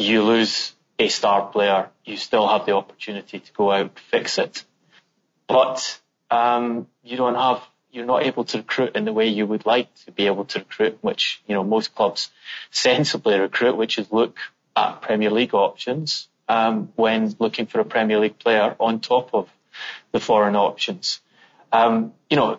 you 0.00 0.22
lose 0.22 0.74
a 0.98 1.08
star 1.08 1.46
player, 1.46 1.88
you 2.04 2.16
still 2.16 2.46
have 2.48 2.66
the 2.66 2.72
opportunity 2.72 3.40
to 3.40 3.52
go 3.52 3.70
out, 3.70 3.98
fix 3.98 4.38
it. 4.38 4.64
But 5.46 6.00
um, 6.30 6.86
you 7.02 7.16
don't 7.16 7.34
have, 7.34 7.62
you're 7.90 8.06
not 8.06 8.24
able 8.24 8.44
to 8.44 8.58
recruit 8.58 8.96
in 8.96 9.04
the 9.04 9.12
way 9.12 9.28
you 9.28 9.46
would 9.46 9.66
like 9.66 9.92
to 10.06 10.12
be 10.12 10.26
able 10.26 10.44
to 10.46 10.60
recruit, 10.60 10.98
which, 11.00 11.42
you 11.46 11.54
know, 11.54 11.64
most 11.64 11.94
clubs 11.94 12.30
sensibly 12.70 13.38
recruit, 13.38 13.76
which 13.76 13.98
is 13.98 14.12
look 14.12 14.36
at 14.76 15.02
Premier 15.02 15.30
League 15.30 15.54
options 15.54 16.28
um, 16.48 16.92
when 16.96 17.34
looking 17.38 17.66
for 17.66 17.80
a 17.80 17.84
Premier 17.84 18.18
League 18.18 18.38
player 18.38 18.76
on 18.78 19.00
top 19.00 19.30
of 19.32 19.48
the 20.12 20.20
foreign 20.20 20.56
options. 20.56 21.20
Um, 21.72 22.12
you 22.28 22.36
know, 22.36 22.58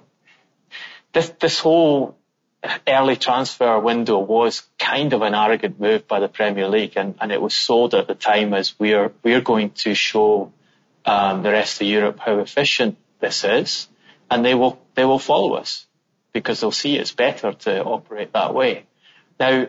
this 1.13 1.29
this 1.39 1.60
whole 1.60 2.17
early 2.88 3.15
transfer 3.15 3.80
window 3.80 4.20
was 4.20 4.63
kind 4.77 5.13
of 5.13 5.22
an 5.22 5.34
arrogant 5.34 5.80
move 5.80 6.08
by 6.08 6.20
the 6.20 6.27
Premier 6.27 6.68
League, 6.68 6.94
and, 6.96 7.15
and 7.20 7.32
it 7.32 7.41
was 7.41 7.56
sold 7.56 7.94
at 7.96 8.08
the 8.08 8.15
time 8.15 8.53
as 8.53 8.77
we're 8.80 9.12
we're 9.24 9.41
going 9.41 9.72
to 9.72 9.96
show 9.96 10.51
um, 11.06 11.44
the 11.44 11.51
rest 11.51 11.82
of 11.82 11.88
Europe 11.88 12.20
how 12.20 12.39
efficient 12.39 12.98
this 13.20 13.44
is, 13.44 13.88
and 14.30 14.46
they 14.46 14.53
will 14.53 14.80
they 14.96 15.06
will 15.06 15.20
follow 15.20 15.53
us 15.53 15.88
because 16.34 16.62
they'll 16.62 16.72
see 16.72 16.98
it's 16.98 17.12
better 17.12 17.53
to 17.53 17.84
operate 17.84 18.34
that 18.34 18.53
way. 18.53 18.86
Now, 19.39 19.68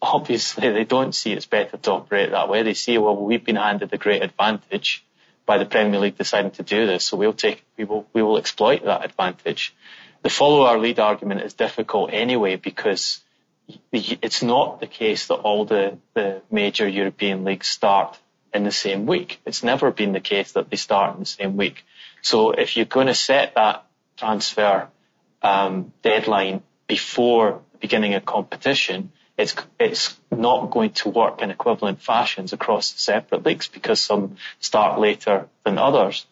obviously 0.00 0.70
they 0.70 0.84
don't 0.84 1.14
see 1.14 1.32
it's 1.32 1.46
better 1.46 1.76
to 1.76 1.92
operate 1.92 2.30
that 2.30 2.48
way. 2.48 2.62
They 2.62 2.74
see, 2.74 2.98
well, 2.98 3.16
we've 3.16 3.44
been 3.44 3.56
handed 3.56 3.92
a 3.92 3.98
great 3.98 4.22
advantage 4.22 5.04
by 5.46 5.58
the 5.58 5.64
Premier 5.64 5.98
League 5.98 6.18
deciding 6.18 6.50
to 6.52 6.62
do 6.62 6.86
this, 6.86 7.04
so 7.04 7.16
we'll 7.16 7.32
take, 7.32 7.64
we 7.78 7.84
will, 7.84 8.06
we 8.12 8.22
will 8.22 8.36
exploit 8.36 8.84
that 8.84 9.04
advantage. 9.04 9.74
The 10.22 10.30
follow 10.30 10.62
our 10.62 10.78
lead 10.78 10.98
argument 10.98 11.42
is 11.42 11.54
difficult 11.54 12.12
anyway 12.12 12.56
because 12.56 13.20
it's 13.92 14.42
not 14.42 14.80
the 14.80 14.86
case 14.86 15.26
that 15.26 15.34
all 15.34 15.64
the, 15.64 15.98
the 16.14 16.42
major 16.50 16.88
European 16.88 17.44
leagues 17.44 17.68
start 17.68 18.18
in 18.52 18.64
the 18.64 18.72
same 18.72 19.06
week. 19.06 19.40
It's 19.44 19.62
never 19.62 19.90
been 19.90 20.12
the 20.12 20.20
case 20.20 20.52
that 20.52 20.70
they 20.70 20.76
start 20.76 21.14
in 21.14 21.20
the 21.20 21.26
same 21.26 21.56
week. 21.56 21.84
So 22.22 22.52
if 22.52 22.76
you're 22.76 22.86
going 22.86 23.06
to 23.08 23.14
set 23.14 23.54
that 23.54 23.84
transfer 24.16 24.88
um, 25.42 25.92
deadline 26.02 26.62
before 26.86 27.62
the 27.72 27.78
beginning 27.78 28.14
of 28.14 28.24
competition, 28.24 29.12
it's 29.36 29.54
it's 29.78 30.18
not 30.32 30.70
going 30.70 30.90
to 30.90 31.10
work 31.10 31.42
in 31.42 31.50
equivalent 31.50 32.02
fashions 32.02 32.52
across 32.52 33.00
separate 33.00 33.46
leagues 33.46 33.68
because 33.68 34.00
some 34.00 34.36
start 34.58 34.98
later 34.98 35.48
than 35.64 35.78
others. 35.78 36.26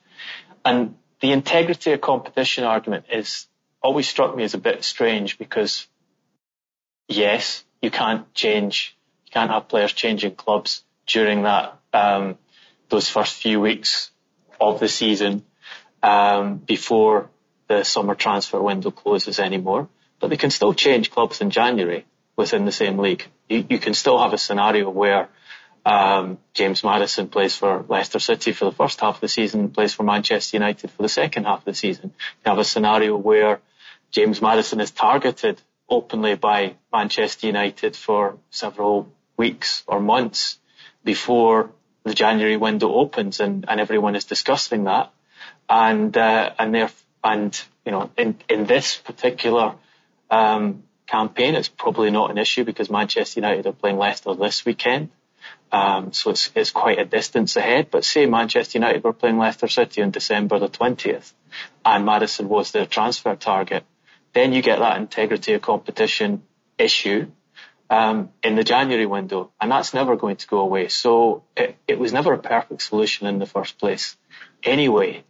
And 0.64 0.96
the 1.20 1.30
integrity 1.30 1.92
of 1.92 2.00
competition 2.00 2.64
argument 2.64 3.04
is 3.12 3.46
always 3.86 4.08
struck 4.08 4.36
me 4.36 4.42
as 4.42 4.54
a 4.54 4.58
bit 4.58 4.82
strange 4.82 5.38
because 5.38 5.86
yes, 7.06 7.64
you 7.80 7.90
can't 7.90 8.34
change, 8.34 8.96
you 9.26 9.30
can't 9.30 9.52
have 9.52 9.68
players 9.68 9.92
changing 9.92 10.34
clubs 10.34 10.82
during 11.06 11.44
that 11.44 11.78
um, 11.92 12.36
those 12.88 13.08
first 13.08 13.34
few 13.36 13.60
weeks 13.60 14.10
of 14.60 14.80
the 14.80 14.88
season 14.88 15.44
um, 16.02 16.56
before 16.56 17.30
the 17.68 17.84
summer 17.84 18.16
transfer 18.16 18.60
window 18.60 18.90
closes 18.90 19.38
anymore. 19.38 19.88
But 20.18 20.30
they 20.30 20.36
can 20.36 20.50
still 20.50 20.74
change 20.74 21.12
clubs 21.12 21.40
in 21.40 21.50
January 21.50 22.06
within 22.34 22.64
the 22.64 22.72
same 22.72 22.98
league. 22.98 23.24
You, 23.48 23.64
you 23.70 23.78
can 23.78 23.94
still 23.94 24.18
have 24.18 24.32
a 24.32 24.38
scenario 24.38 24.90
where 24.90 25.28
um, 25.84 26.38
James 26.54 26.82
Maddison 26.82 27.28
plays 27.28 27.54
for 27.54 27.84
Leicester 27.88 28.18
City 28.18 28.50
for 28.50 28.64
the 28.64 28.72
first 28.72 29.00
half 29.00 29.14
of 29.14 29.20
the 29.20 29.28
season, 29.28 29.70
plays 29.70 29.94
for 29.94 30.02
Manchester 30.02 30.56
United 30.56 30.90
for 30.90 31.02
the 31.02 31.08
second 31.08 31.44
half 31.44 31.60
of 31.60 31.64
the 31.64 31.74
season. 31.74 32.12
You 32.44 32.50
have 32.50 32.58
a 32.58 32.64
scenario 32.64 33.16
where 33.16 33.60
James 34.10 34.40
Maddison 34.40 34.80
is 34.80 34.90
targeted 34.90 35.60
openly 35.88 36.34
by 36.34 36.74
Manchester 36.92 37.46
United 37.46 37.96
for 37.96 38.38
several 38.50 39.12
weeks 39.36 39.82
or 39.86 40.00
months 40.00 40.58
before 41.04 41.70
the 42.04 42.14
January 42.14 42.56
window 42.56 42.92
opens, 42.94 43.40
and, 43.40 43.64
and 43.68 43.80
everyone 43.80 44.16
is 44.16 44.24
discussing 44.24 44.84
that. 44.84 45.12
And 45.68 46.16
uh, 46.16 46.52
and 46.58 46.74
there 46.74 46.90
and 47.22 47.60
you 47.84 47.92
know 47.92 48.10
in 48.16 48.38
in 48.48 48.66
this 48.66 48.96
particular 48.96 49.74
um, 50.30 50.84
campaign, 51.06 51.54
it's 51.54 51.68
probably 51.68 52.10
not 52.10 52.30
an 52.30 52.38
issue 52.38 52.64
because 52.64 52.90
Manchester 52.90 53.40
United 53.40 53.66
are 53.66 53.72
playing 53.72 53.98
Leicester 53.98 54.34
this 54.34 54.64
weekend. 54.64 55.10
Um, 55.72 56.12
so 56.12 56.30
it's, 56.30 56.50
it's 56.54 56.70
quite 56.70 56.98
a 56.98 57.04
distance 57.04 57.56
ahead. 57.56 57.88
But 57.90 58.04
say 58.04 58.26
Manchester 58.26 58.78
United 58.78 59.04
were 59.04 59.12
playing 59.12 59.38
Leicester 59.38 59.68
City 59.68 60.02
on 60.02 60.10
December 60.10 60.58
the 60.58 60.68
20th 60.68 61.32
and 61.84 62.04
Maddison 62.04 62.48
was 62.48 62.70
their 62.72 62.86
transfer 62.86 63.34
target, 63.36 63.84
then 64.36 64.52
you 64.52 64.60
get 64.60 64.80
that 64.80 64.98
integrity 64.98 65.54
of 65.54 65.62
competition 65.62 66.42
issue 66.76 67.26
um, 67.88 68.28
in 68.42 68.54
the 68.54 68.64
January 68.64 69.06
window, 69.06 69.50
and 69.58 69.70
that's 69.70 69.94
never 69.94 70.14
going 70.14 70.36
to 70.36 70.46
go 70.46 70.58
away. 70.58 70.88
So 70.88 71.44
it, 71.56 71.78
it 71.88 71.98
was 71.98 72.12
never 72.12 72.34
a 72.34 72.38
perfect 72.38 72.82
solution 72.82 73.26
in 73.26 73.38
the 73.38 73.46
first 73.46 73.78
place, 73.78 74.14
anyway. 74.62 75.24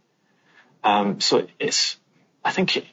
Um, 0.83 1.21
so 1.21 1.47
it's, 1.57 1.95
I 2.43 2.51
think 2.51 2.85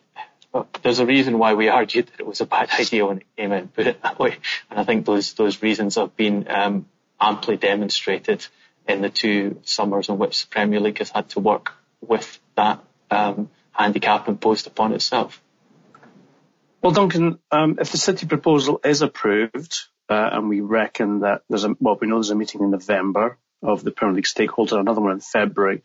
there's 0.83 1.01
a 1.01 1.07
reason 1.07 1.41
why 1.41 1.55
we 1.55 1.69
argued 1.69 2.07
that 2.07 2.21
it 2.21 2.27
was 2.27 2.41
a 2.41 2.47
bad 2.47 2.71
idea 2.79 3.05
when 3.07 3.19
it 3.19 3.27
came 3.37 3.51
in, 3.51 3.67
put 3.67 3.89
it 3.89 4.01
that 4.03 4.17
way. 4.17 4.39
And 4.71 4.79
I 4.79 4.85
think 4.85 5.07
those 5.07 5.35
those 5.35 5.63
reasons 5.63 5.97
have 5.97 6.15
been 6.15 6.47
um, 6.49 6.87
amply 7.21 7.57
demonstrated 7.57 8.47
in 8.87 9.03
the 9.03 9.11
two 9.11 9.61
summers 9.65 10.09
in 10.09 10.19
which 10.19 10.43
the 10.43 10.49
Premier 10.49 10.79
League 10.79 10.99
has 10.99 11.11
had 11.11 11.29
to 11.31 11.41
work 11.41 11.73
with 12.01 12.39
that 12.55 12.85
um, 13.11 13.51
handicap 13.73 14.29
imposed 14.29 14.69
upon 14.69 14.93
itself. 14.93 15.41
Well, 16.85 16.93
Duncan, 16.93 17.39
um, 17.51 17.79
if 17.81 17.93
the 17.93 17.97
city 17.97 18.27
proposal 18.27 18.79
is 18.85 19.01
approved, 19.01 19.87
uh, 20.11 20.29
and 20.33 20.51
we 20.51 20.61
reckon 20.61 21.21
that 21.21 21.41
there's 21.49 21.65
a 21.65 21.75
well, 21.81 21.97
we 21.99 22.07
know 22.07 22.17
there's 22.17 22.29
a 22.29 22.35
meeting 22.35 22.61
in 22.61 22.73
November 22.73 23.39
of 23.63 23.83
the 23.83 23.91
Premier 23.91 24.17
League 24.17 24.27
stakeholder, 24.27 24.79
another 24.79 25.01
one 25.01 25.13
in 25.13 25.21
February, 25.21 25.83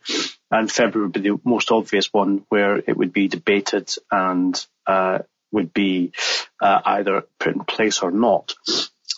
and 0.50 0.70
February 0.70 1.06
would 1.06 1.14
be 1.14 1.30
the 1.30 1.40
most 1.42 1.72
obvious 1.72 2.12
one 2.12 2.44
where 2.50 2.76
it 2.76 2.94
would 2.94 3.14
be 3.14 3.28
debated 3.28 3.90
and 4.10 4.62
uh, 4.86 5.20
would 5.50 5.72
be 5.72 6.12
uh, 6.60 6.82
either 6.84 7.24
put 7.38 7.54
in 7.54 7.64
place 7.64 8.00
or 8.00 8.10
not. 8.10 8.54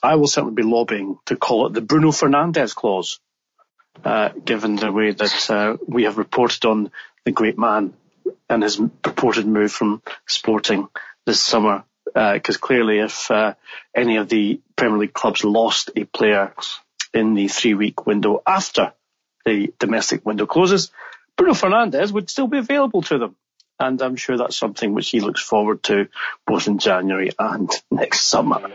I 0.05 0.15
will 0.15 0.29
certainly 0.29 0.55
be 0.55 0.63
lobbying 0.63 1.19
to 1.27 1.35
call 1.35 1.67
it 1.67 1.73
the 1.73 1.81
Bruno 1.81 2.13
Fernandes 2.13 2.77
clause, 2.77 3.19
uh, 4.05 4.29
given 4.29 4.77
the 4.77 4.93
way 4.93 5.11
that 5.11 5.51
uh, 5.51 5.79
we 5.89 6.05
have 6.05 6.17
reported 6.17 6.65
on 6.65 6.93
the 7.25 7.33
great 7.33 7.59
man 7.59 7.95
and 8.49 8.63
his 8.63 8.81
purported 9.03 9.49
move 9.49 9.73
from 9.73 10.01
Sporting 10.29 10.87
this 11.27 11.41
summer. 11.41 11.85
Because 12.05 12.57
uh, 12.57 12.61
clearly, 12.61 12.99
if 12.99 13.31
uh, 13.31 13.55
any 13.95 14.17
of 14.17 14.29
the 14.29 14.61
Premier 14.77 14.99
League 14.99 15.15
clubs 15.15 15.45
lost 15.45 15.91
a 15.97 16.05
player 16.05 16.53
in 17.15 17.35
the 17.35 17.49
three-week 17.49 18.07
window 18.07 18.43
after 18.47 18.93
the 19.47 19.73
domestic 19.79 20.27
window 20.27 20.47
closes, 20.47 20.91
Bruno 21.37 21.55
Fernandes 21.55 22.13
would 22.13 22.29
still 22.29 22.49
be 22.49 22.59
available 22.59 23.03
to 23.03 23.19
them. 23.19 23.37
And 23.81 24.01
I'm 24.03 24.17
sure 24.17 24.37
that's 24.37 24.57
something 24.57 24.93
which 24.93 25.11
he 25.11 25.21
looks 25.21 25.43
forward 25.43 25.83
to 25.85 26.09
both 26.47 26.67
in 26.67 26.79
January 26.79 27.31
and 27.39 27.71
next 27.91 28.27
summer. 28.27 28.71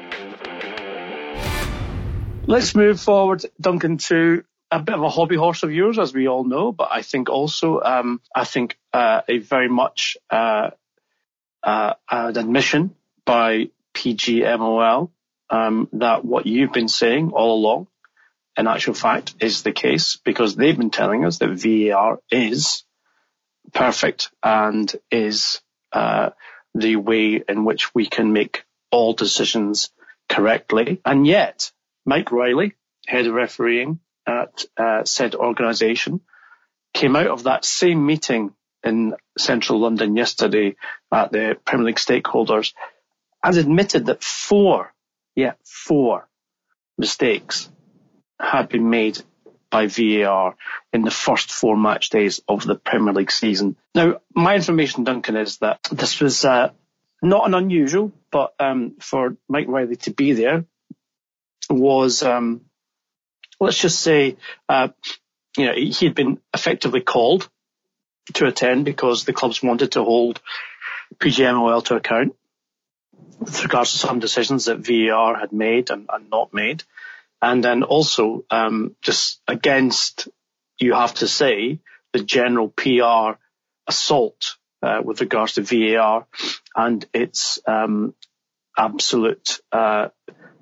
Let's 2.48 2.74
move 2.76 3.00
forward, 3.00 3.46
Duncan, 3.60 3.98
to 3.98 4.44
a 4.72 4.80
bit 4.80 4.96
of 4.96 5.04
a 5.04 5.10
hobby 5.10 5.36
horse 5.36 5.64
of 5.64 5.72
yours, 5.72 6.00
as 6.00 6.14
we 6.14 6.28
all 6.28 6.44
know, 6.44 6.72
but 6.72 6.90
I 6.92 7.02
think 7.02 7.30
also, 7.30 7.82
um, 7.82 8.22
I 8.36 8.46
think 8.46 8.78
uh, 8.94 9.22
a 9.28 9.38
very 9.38 9.70
much 9.70 10.18
uh, 10.30 10.72
uh, 11.68 11.96
an 12.10 12.38
admission 12.38 12.96
by 13.26 13.70
PGMOL 13.94 15.10
um, 15.50 15.90
that 15.94 16.24
what 16.24 16.46
you've 16.46 16.72
been 16.72 16.88
saying 16.88 17.32
all 17.32 17.56
along, 17.58 17.88
in 18.58 18.68
actual 18.68 18.94
fact, 18.94 19.36
is 19.42 19.64
the 19.64 19.74
case 19.74 20.16
because 20.24 20.56
they've 20.56 20.78
been 20.78 20.92
telling 20.92 21.26
us 21.26 21.40
that 21.40 21.50
VAR 21.50 22.20
is 22.32 22.86
perfect 23.74 24.32
and 24.42 24.96
is 25.12 25.60
uh, 25.92 26.30
the 26.74 26.96
way 26.96 27.44
in 27.48 27.66
which 27.66 27.94
we 27.94 28.06
can 28.06 28.32
make 28.32 28.64
all 28.90 29.12
decisions 29.12 29.90
correctly, 30.30 31.02
and 31.04 31.28
yet 31.28 31.72
Mike 32.06 32.32
Riley, 32.32 32.76
head 33.06 33.28
of 33.28 33.34
refereeing 33.34 34.00
at 34.26 34.64
uh, 34.78 35.04
said 35.04 35.36
organisation, 35.36 36.22
came 36.94 37.18
out 37.18 37.28
of 37.28 37.44
that 37.44 37.66
same 37.66 38.06
meeting 38.06 38.54
in 38.88 39.16
central 39.38 39.80
London 39.80 40.16
yesterday 40.16 40.76
at 41.12 41.32
the 41.32 41.58
Premier 41.66 41.88
League 41.88 41.98
stakeholders 41.98 42.74
has 43.44 43.58
admitted 43.58 44.08
that 44.08 44.24
four, 44.24 44.94
yeah, 45.36 45.54
four 45.64 46.28
mistakes 46.98 47.70
had 48.40 48.70
been 48.70 48.90
made 48.90 49.22
by 49.70 49.88
VAR 49.88 50.56
in 50.94 51.02
the 51.02 51.12
first 51.12 51.52
four 51.52 51.76
match 51.78 52.10
days 52.10 52.42
of 52.48 52.66
the 52.66 52.76
Premier 52.76 53.14
League 53.14 53.32
season. 53.32 53.76
Now, 53.94 54.22
my 54.34 54.56
information, 54.56 55.04
Duncan, 55.04 55.36
is 55.36 55.58
that 55.58 55.80
this 55.92 56.20
was 56.20 56.46
uh, 56.46 56.72
not 57.22 57.48
an 57.48 57.54
unusual, 57.54 58.12
but 58.32 58.54
um, 58.60 58.96
for 59.00 59.36
Mike 59.48 59.68
Riley 59.68 59.98
to 59.98 60.12
be 60.12 60.34
there 60.34 60.66
was, 61.70 62.24
um, 62.24 62.62
let's 63.60 63.80
just 63.80 64.00
say, 64.00 64.38
uh, 64.70 64.90
you 65.58 65.66
know, 65.66 65.74
he 65.74 66.06
had 66.06 66.16
been 66.16 66.40
effectively 66.54 67.02
called 67.02 67.50
to 68.34 68.46
attend 68.46 68.86
because 68.86 69.24
the 69.24 69.34
clubs 69.34 69.64
wanted 69.64 69.94
to 69.94 70.04
hold 70.04 70.42
PGMOL 71.18 71.84
to 71.86 71.96
account 71.96 72.36
with 73.40 73.64
regards 73.64 73.92
to 73.92 73.98
some 73.98 74.20
decisions 74.20 74.66
that 74.66 74.80
VAR 74.80 75.38
had 75.38 75.52
made 75.52 75.90
and, 75.90 76.10
and 76.12 76.30
not 76.30 76.54
made. 76.54 76.84
And 77.42 77.64
then 77.64 77.84
also, 77.84 78.44
um, 78.50 78.96
just 79.02 79.42
against, 79.48 80.28
you 80.80 80.94
have 80.94 81.14
to 81.16 81.28
say, 81.28 81.80
the 82.14 82.24
general 82.24 82.70
PR 82.70 83.40
assault 83.86 84.56
uh, 84.82 85.02
with 85.04 85.22
regards 85.22 85.54
to 85.54 85.62
VAR 85.62 86.26
and 86.76 87.06
its 87.14 87.60
um, 87.68 88.14
absolute 88.78 89.60
uh, 89.72 90.10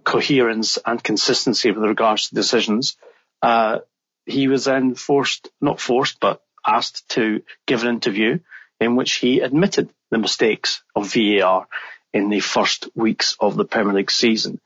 coherence 0.04 0.78
and 0.86 1.04
consistency 1.04 1.72
with 1.72 1.84
regards 1.84 2.30
to 2.30 2.36
decisions, 2.36 2.98
uh, 3.42 3.80
he 4.26 4.48
was 4.48 4.66
then 4.66 4.96
forced, 4.96 5.50
not 5.62 5.80
forced, 5.80 6.20
but 6.20 6.42
asked 6.66 7.08
to 7.10 7.44
give 7.66 7.84
an 7.84 7.90
interview 7.90 8.40
in 8.80 8.96
which 8.96 9.16
he 9.16 9.40
admitted 9.40 9.90
the 10.12 10.18
mistakes 10.18 10.84
of 10.96 11.14
VAR 11.14 11.68
in 12.14 12.30
the 12.30 12.40
first 12.40 12.88
weeks 12.96 13.36
of 13.40 13.56
the 13.56 13.66
Premier 13.66 13.94
League 13.94 14.12
season. 14.12 14.60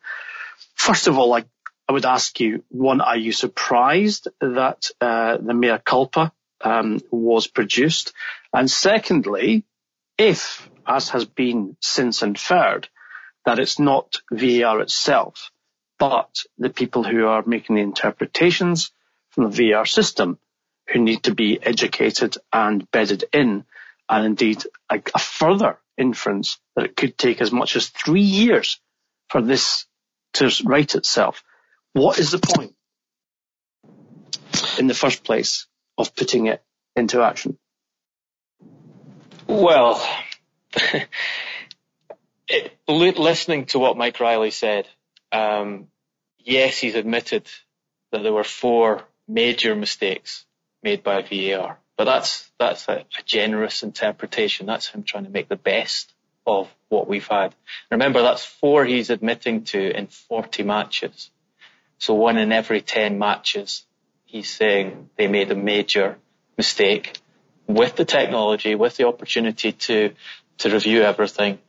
First 0.75 1.07
of 1.07 1.17
all, 1.17 1.33
I, 1.33 1.45
I 1.87 1.93
would 1.93 2.05
ask 2.05 2.39
you, 2.39 2.63
one, 2.69 3.01
are 3.01 3.17
you 3.17 3.31
surprised 3.31 4.27
that 4.39 4.89
uh, 5.01 5.37
the 5.37 5.53
mea 5.53 5.77
culpa 5.83 6.31
um, 6.61 6.99
was 7.11 7.47
produced? 7.47 8.13
And 8.53 8.69
secondly, 8.69 9.65
if, 10.17 10.69
as 10.85 11.09
has 11.09 11.25
been 11.25 11.75
since 11.81 12.21
inferred, 12.21 12.87
that 13.45 13.59
it's 13.59 13.79
not 13.79 14.17
VAR 14.31 14.81
itself, 14.81 15.51
but 15.97 16.43
the 16.57 16.69
people 16.69 17.03
who 17.03 17.25
are 17.25 17.43
making 17.45 17.75
the 17.75 17.81
interpretations 17.81 18.91
from 19.31 19.49
the 19.49 19.71
VAR 19.71 19.85
system 19.85 20.37
who 20.91 20.99
need 20.99 21.23
to 21.23 21.35
be 21.35 21.59
educated 21.61 22.37
and 22.51 22.89
bedded 22.91 23.23
in, 23.31 23.65
and 24.09 24.25
indeed 24.25 24.63
a, 24.89 25.01
a 25.13 25.19
further 25.19 25.79
inference 25.97 26.59
that 26.75 26.85
it 26.85 26.95
could 26.95 27.17
take 27.17 27.41
as 27.41 27.51
much 27.51 27.75
as 27.75 27.89
three 27.89 28.21
years 28.21 28.79
for 29.29 29.41
this 29.41 29.85
to 30.33 30.51
right 30.65 30.93
itself. 30.95 31.43
What 31.93 32.19
is 32.19 32.31
the 32.31 32.39
point 32.39 32.73
in 34.77 34.87
the 34.87 34.93
first 34.93 35.23
place 35.23 35.67
of 35.97 36.15
putting 36.15 36.47
it 36.47 36.63
into 36.95 37.21
action? 37.21 37.57
Well, 39.47 40.01
it, 42.47 42.77
listening 42.87 43.65
to 43.67 43.79
what 43.79 43.97
Mike 43.97 44.19
Riley 44.19 44.51
said, 44.51 44.87
um, 45.31 45.87
yes, 46.39 46.77
he's 46.77 46.95
admitted 46.95 47.47
that 48.11 48.23
there 48.23 48.33
were 48.33 48.43
four 48.43 49.03
major 49.27 49.75
mistakes 49.75 50.45
made 50.83 51.03
by 51.03 51.21
VAR, 51.21 51.79
but 51.97 52.05
that's 52.05 52.49
that's 52.57 52.87
a, 52.87 53.05
a 53.19 53.23
generous 53.25 53.83
interpretation. 53.83 54.65
That's 54.65 54.87
him 54.87 55.03
trying 55.03 55.25
to 55.25 55.29
make 55.29 55.49
the 55.49 55.55
best 55.55 56.13
of 56.45 56.73
what 56.87 57.07
we've 57.07 57.27
had. 57.27 57.53
Remember, 57.91 58.21
that's 58.21 58.45
four 58.45 58.85
he's 58.85 59.09
admitting 59.09 59.63
to 59.65 59.97
in 59.97 60.07
40 60.07 60.63
matches. 60.63 61.29
So 61.99 62.13
one 62.13 62.37
in 62.37 62.51
every 62.51 62.81
10 62.81 63.19
matches, 63.19 63.85
he's 64.25 64.49
saying 64.49 65.09
they 65.17 65.27
made 65.27 65.51
a 65.51 65.55
major 65.55 66.17
mistake 66.57 67.19
with 67.67 67.95
the 67.95 68.05
technology, 68.05 68.73
with 68.75 68.97
the 68.97 69.07
opportunity 69.07 69.73
to 69.73 70.13
to 70.59 70.69
review 70.69 71.03
everything 71.03 71.59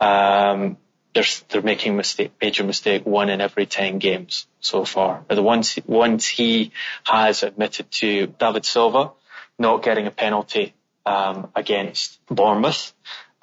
um, 0.00 0.78
they're, 1.14 1.24
they're 1.48 1.62
making 1.62 1.96
mistake, 1.96 2.32
major 2.40 2.64
mistake 2.64 3.06
one 3.06 3.28
in 3.28 3.40
every 3.40 3.66
10 3.66 3.98
games 3.98 4.46
so 4.60 4.84
far. 4.84 5.24
But 5.26 5.36
The 5.36 5.42
ones, 5.42 5.78
ones 5.86 6.26
he 6.26 6.72
has 7.04 7.42
admitted 7.42 7.90
to 7.92 8.26
David 8.26 8.64
Silva 8.64 9.12
not 9.58 9.82
getting 9.82 10.06
a 10.06 10.10
penalty 10.10 10.74
um, 11.04 11.50
against 11.56 12.24
Bournemouth, 12.26 12.92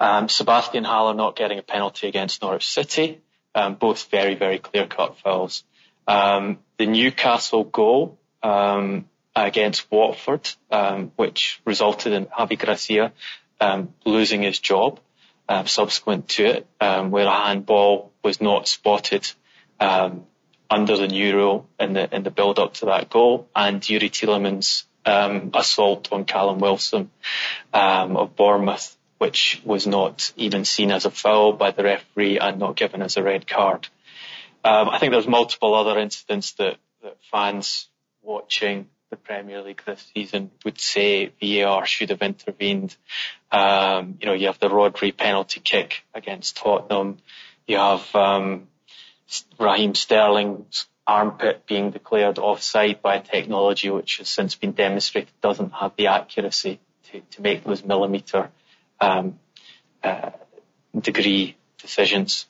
um, 0.00 0.28
Sebastian 0.28 0.84
Haller 0.84 1.14
not 1.14 1.36
getting 1.36 1.58
a 1.58 1.62
penalty 1.62 2.08
against 2.08 2.42
Norwich 2.42 2.68
City, 2.68 3.20
um, 3.54 3.74
both 3.74 4.10
very, 4.10 4.34
very 4.34 4.58
clear-cut 4.58 5.18
fouls. 5.18 5.64
Um, 6.06 6.58
the 6.78 6.86
Newcastle 6.86 7.64
goal 7.64 8.18
um, 8.42 9.06
against 9.34 9.90
Watford, 9.90 10.48
um, 10.70 11.12
which 11.16 11.60
resulted 11.64 12.12
in 12.12 12.26
Javi 12.26 12.58
Gracia 12.58 13.12
um, 13.60 13.94
losing 14.04 14.42
his 14.42 14.58
job 14.58 15.00
um, 15.48 15.66
subsequent 15.66 16.28
to 16.28 16.44
it, 16.44 16.66
um, 16.80 17.10
where 17.10 17.26
a 17.26 17.30
handball 17.30 18.12
was 18.22 18.40
not 18.40 18.68
spotted 18.68 19.30
um, 19.80 20.24
under 20.68 20.96
the 20.96 21.08
new 21.08 21.36
rule 21.36 21.68
in 21.78 21.92
the 21.92 22.14
in 22.14 22.22
the 22.22 22.30
build 22.30 22.58
up 22.58 22.74
to 22.74 22.86
that 22.86 23.10
goal, 23.10 23.48
and 23.54 23.80
Youri 23.80 24.10
Tielemans' 24.10 24.84
um, 25.04 25.50
assault 25.54 26.12
on 26.12 26.24
Callum 26.24 26.58
Wilson 26.58 27.10
um, 27.72 28.16
of 28.16 28.34
Bournemouth, 28.34 28.96
which 29.18 29.62
was 29.64 29.86
not 29.86 30.32
even 30.36 30.64
seen 30.64 30.90
as 30.90 31.04
a 31.04 31.10
foul 31.10 31.52
by 31.52 31.70
the 31.70 31.84
referee 31.84 32.38
and 32.38 32.58
not 32.58 32.76
given 32.76 33.02
as 33.02 33.16
a 33.16 33.22
red 33.22 33.46
card. 33.46 33.88
Um, 34.64 34.88
I 34.88 34.98
think 34.98 35.12
there's 35.12 35.28
multiple 35.28 35.74
other 35.74 35.98
incidents 35.98 36.52
that, 36.54 36.76
that 37.02 37.16
fans 37.30 37.88
watching 38.22 38.88
the 39.10 39.16
Premier 39.16 39.62
League 39.62 39.82
this 39.86 40.04
season 40.14 40.50
would 40.64 40.80
say 40.80 41.32
VAR 41.40 41.86
should 41.86 42.10
have 42.10 42.22
intervened. 42.22 42.96
Um, 43.52 44.18
you 44.20 44.26
know, 44.26 44.32
you 44.32 44.46
have 44.46 44.58
the 44.58 44.68
Rodri 44.68 45.16
penalty 45.16 45.60
kick 45.60 46.04
against 46.14 46.56
Tottenham. 46.56 47.18
You 47.66 47.76
have 47.76 48.14
um, 48.14 48.68
Raheem 49.58 49.94
Sterling's 49.94 50.86
armpit 51.06 51.66
being 51.66 51.92
declared 51.92 52.38
offside 52.38 53.00
by 53.00 53.20
technology 53.20 53.88
which 53.90 54.18
has 54.18 54.28
since 54.28 54.56
been 54.56 54.72
demonstrated 54.72 55.30
doesn't 55.40 55.72
have 55.72 55.92
the 55.96 56.08
accuracy 56.08 56.80
to, 57.04 57.20
to 57.20 57.42
make 57.42 57.62
those 57.62 57.84
millimetre 57.84 58.50
um, 59.00 59.38
uh, 60.02 60.30
degree 60.98 61.56
decisions. 61.78 62.46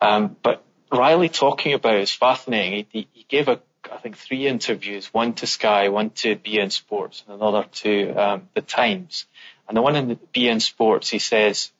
Um, 0.00 0.36
but 0.42 0.62
Riley 0.92 1.28
talking 1.28 1.72
about 1.72 1.96
is 1.96 2.12
fascinating. 2.12 2.86
He, 2.90 3.08
he, 3.12 3.24
gave 3.28 3.48
a, 3.48 3.60
I 3.92 3.98
think, 3.98 4.16
three 4.16 4.46
interviews, 4.46 5.06
one 5.12 5.34
to 5.34 5.46
Sky, 5.46 5.88
one 5.88 6.10
to 6.10 6.36
beIN 6.36 6.70
Sports, 6.70 7.24
and 7.26 7.36
another 7.36 7.64
to 7.64 8.10
um, 8.12 8.48
the 8.54 8.62
Times. 8.62 9.26
And 9.68 9.76
the 9.76 9.82
one 9.82 9.96
in 9.96 10.18
beIN 10.34 10.60
Sports, 10.60 11.10
he 11.10 11.18
says, 11.18 11.72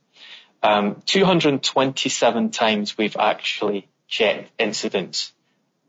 um, 0.63 1.03
227 1.05 2.51
times 2.51 2.97
we've 2.97 3.17
actually 3.17 3.87
checked 4.09 4.51
incidents. 4.59 5.33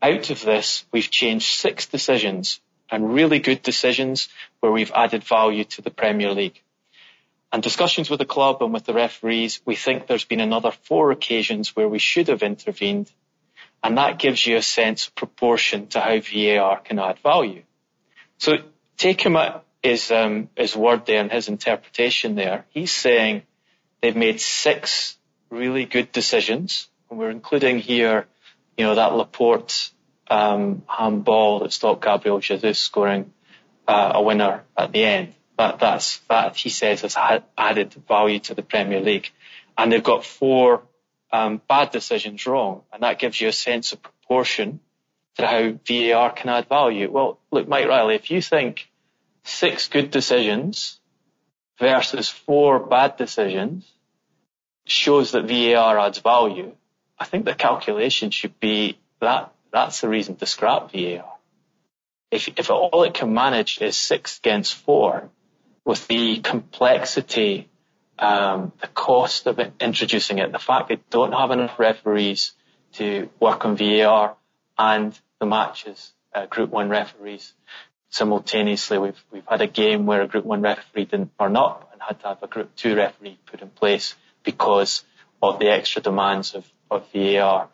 Out 0.02 0.28
of 0.28 0.42
this, 0.42 0.84
we've 0.92 1.10
changed 1.10 1.46
six 1.46 1.86
decisions 1.86 2.60
and 2.90 3.14
really 3.14 3.38
good 3.38 3.62
decisions 3.62 4.28
where 4.60 4.70
we've 4.70 4.92
added 4.94 5.24
value 5.24 5.64
to 5.64 5.82
the 5.82 5.90
Premier 5.90 6.32
League. 6.32 6.62
And 7.52 7.62
discussions 7.62 8.10
with 8.10 8.18
the 8.18 8.26
club 8.26 8.62
and 8.62 8.72
with 8.72 8.84
the 8.84 8.92
referees, 8.92 9.60
we 9.64 9.76
think 9.76 10.06
there's 10.06 10.24
been 10.24 10.40
another 10.40 10.72
four 10.72 11.10
occasions 11.10 11.74
where 11.74 11.88
we 11.88 11.98
should 11.98 12.28
have 12.28 12.42
intervened. 12.42 13.10
And 13.86 13.98
that 13.98 14.18
gives 14.18 14.44
you 14.44 14.56
a 14.56 14.62
sense 14.62 15.06
of 15.06 15.14
proportion 15.14 15.86
to 15.90 16.00
how 16.00 16.18
VAR 16.18 16.80
can 16.80 16.98
add 16.98 17.20
value. 17.20 17.62
So 18.38 18.56
take 18.96 19.20
him 19.20 19.36
at 19.36 19.62
his, 19.80 20.10
um, 20.10 20.48
his 20.56 20.74
word 20.74 21.06
there 21.06 21.20
and 21.20 21.30
his 21.30 21.46
interpretation 21.46 22.34
there. 22.34 22.64
He's 22.70 22.90
saying 22.90 23.42
they've 24.00 24.16
made 24.16 24.40
six 24.40 25.16
really 25.50 25.84
good 25.84 26.10
decisions. 26.10 26.88
And 27.08 27.20
we're 27.20 27.30
including 27.30 27.78
here, 27.78 28.26
you 28.76 28.86
know, 28.86 28.96
that 28.96 29.14
Laporte 29.14 29.92
um, 30.26 30.82
handball 30.88 31.60
that 31.60 31.72
stopped 31.72 32.04
Gabriel 32.04 32.40
Jesus 32.40 32.80
scoring 32.80 33.32
uh, 33.86 34.10
a 34.16 34.20
winner 34.20 34.64
at 34.76 34.90
the 34.90 35.04
end. 35.04 35.32
That, 35.58 35.78
that's, 35.78 36.18
that 36.28 36.56
he 36.56 36.70
says 36.70 37.02
has 37.02 37.16
added 37.56 37.94
value 38.08 38.40
to 38.40 38.54
the 38.54 38.62
Premier 38.62 39.00
League. 39.00 39.30
And 39.78 39.92
they've 39.92 40.02
got 40.02 40.24
four 40.24 40.82
um, 41.32 41.60
bad 41.68 41.90
decisions 41.90 42.46
wrong. 42.46 42.82
And 42.92 43.02
that 43.02 43.18
gives 43.18 43.40
you 43.40 43.48
a 43.48 43.52
sense 43.52 43.92
of 43.92 44.02
proportion 44.02 44.80
to 45.36 45.46
how 45.46 45.78
VAR 45.86 46.32
can 46.32 46.48
add 46.48 46.68
value. 46.68 47.10
Well, 47.10 47.38
look, 47.50 47.68
Mike 47.68 47.88
Riley, 47.88 48.14
if 48.14 48.30
you 48.30 48.40
think 48.40 48.88
six 49.44 49.88
good 49.88 50.10
decisions 50.10 50.98
versus 51.78 52.28
four 52.28 52.80
bad 52.80 53.16
decisions 53.16 53.90
shows 54.86 55.32
that 55.32 55.48
VAR 55.48 55.98
adds 55.98 56.18
value, 56.18 56.72
I 57.18 57.24
think 57.24 57.44
the 57.44 57.54
calculation 57.54 58.30
should 58.30 58.58
be 58.60 58.98
that 59.20 59.52
that's 59.72 60.00
the 60.00 60.08
reason 60.08 60.36
to 60.36 60.46
scrap 60.46 60.92
VAR. 60.92 61.32
If, 62.30 62.48
if 62.56 62.70
all 62.70 63.02
it 63.04 63.14
can 63.14 63.32
manage 63.34 63.78
is 63.80 63.96
six 63.96 64.38
against 64.38 64.74
four, 64.74 65.30
with 65.84 66.06
the 66.08 66.40
complexity, 66.40 67.68
um, 68.18 68.72
the 68.80 68.88
cost 68.88 69.46
of 69.46 69.60
introducing 69.80 70.38
it, 70.38 70.52
the 70.52 70.58
fact 70.58 70.88
they 70.88 70.98
don't 71.10 71.32
have 71.32 71.50
enough 71.50 71.78
referees 71.78 72.52
to 72.94 73.28
work 73.40 73.64
on 73.64 73.76
VAR 73.76 74.36
and 74.78 75.18
the 75.38 75.46
matches, 75.46 76.12
uh, 76.34 76.46
Group 76.46 76.70
One 76.70 76.88
referees 76.88 77.52
simultaneously. 78.10 78.98
We've 78.98 79.24
we've 79.30 79.46
had 79.46 79.60
a 79.60 79.66
game 79.66 80.06
where 80.06 80.22
a 80.22 80.28
Group 80.28 80.44
One 80.44 80.62
referee 80.62 81.04
didn't 81.04 81.32
turn 81.38 81.56
up 81.56 81.90
and 81.92 82.00
had 82.00 82.20
to 82.20 82.28
have 82.28 82.42
a 82.42 82.46
Group 82.46 82.74
Two 82.76 82.96
referee 82.96 83.38
put 83.46 83.60
in 83.62 83.68
place 83.68 84.14
because 84.44 85.04
of 85.42 85.58
the 85.58 85.70
extra 85.70 86.00
demands 86.02 86.54
of, 86.54 86.64
of 86.90 87.06
VAR. 87.12 87.68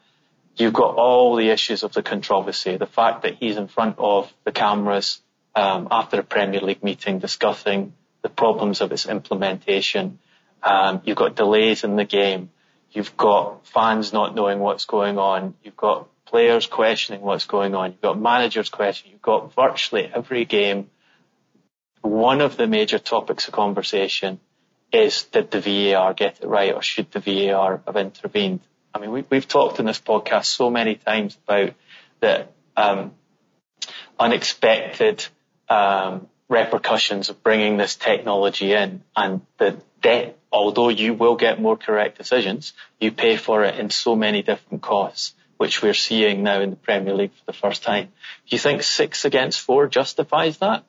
You've 0.57 0.72
got 0.72 0.96
all 0.96 1.37
the 1.37 1.48
issues 1.50 1.83
of 1.83 1.92
the 1.92 2.02
controversy, 2.02 2.76
the 2.76 2.87
fact 2.87 3.22
that 3.22 3.37
he's 3.37 3.57
in 3.57 3.68
front 3.68 3.96
of 3.98 4.33
the 4.44 4.52
cameras 4.52 5.20
um, 5.55 5.88
after 5.90 6.20
a 6.20 6.22
Premier 6.22 6.61
League 6.61 6.83
meeting 6.83 7.18
discussing 7.18 7.94
the 8.22 8.28
problems 8.28 8.81
of 8.81 8.92
its 8.92 9.07
implementation. 9.07 10.18
Um, 10.62 11.03
you've 11.05 11.16
got 11.16 11.35
delays 11.35 11.85
in 11.85 11.96
the 11.96 12.05
game. 12.05 12.51
You've 12.90 13.16
got 13.16 13.66
fans 13.66 14.12
not 14.12 14.35
knowing 14.35 14.59
what's 14.59 14.85
going 14.85 15.18
on. 15.18 15.55
You've 15.62 15.77
got 15.77 16.09
players 16.27 16.66
questioning 16.66 17.20
what's 17.20 17.46
going 17.46 17.75
on. 17.75 17.92
You've 17.92 18.01
got 18.01 18.20
managers 18.20 18.70
questioning. 18.70 19.12
You've 19.12 19.22
got 19.22 19.55
virtually 19.55 20.11
every 20.12 20.44
game. 20.44 20.90
One 22.03 22.40
of 22.40 22.57
the 22.57 22.66
major 22.66 22.98
topics 22.98 23.48
of 23.48 23.55
conversation 23.55 24.40
is 24.92 25.25
did 25.25 25.51
the 25.51 25.61
VAR 25.61 26.14
get 26.14 26.40
it 26.40 26.46
right 26.46 26.75
or 26.75 26.83
should 26.83 27.11
the 27.12 27.20
VAR 27.20 27.83
have 27.87 27.96
intervened? 27.96 28.61
I 28.94 28.98
mean, 28.98 29.11
we, 29.11 29.25
we've 29.31 29.48
talked 29.48 29.79
in 29.81 29.87
this 29.87 30.01
podcast 30.01 30.46
so 30.46 30.70
many 30.70 30.96
times 30.96 31.38
about 31.46 31.72
the 32.20 32.46
um, 32.77 33.12
unexpected 34.18 35.27
um, 35.68 36.29
repercussions 36.48 37.31
of 37.31 37.42
bringing 37.42 37.79
this 37.79 37.96
technology 37.96 38.72
in 38.75 39.03
and 39.16 39.40
the 39.59 39.81
debt, 40.02 40.38
although 40.50 40.88
you 40.88 41.14
will 41.14 41.36
get 41.36 41.60
more 41.60 41.76
correct 41.76 42.18
decisions, 42.18 42.72
you 43.00 43.12
pay 43.12 43.36
for 43.36 43.64
it 43.64 43.78
in 43.78 43.90
so 43.90 44.14
many 44.14 44.42
different 44.42 44.82
costs, 44.82 45.34
which 45.56 45.82
we're 45.82 45.94
seeing 45.94 46.42
now 46.42 46.60
in 46.60 46.70
the 46.70 46.76
Premier 46.76 47.14
League 47.14 47.32
for 47.32 47.46
the 47.46 47.58
first 47.58 47.82
time. 47.82 48.06
Do 48.06 48.56
you 48.56 48.58
think 48.58 48.82
six 48.82 49.24
against 49.24 49.60
four 49.60 49.88
justifies 49.88 50.58
that? 50.58 50.84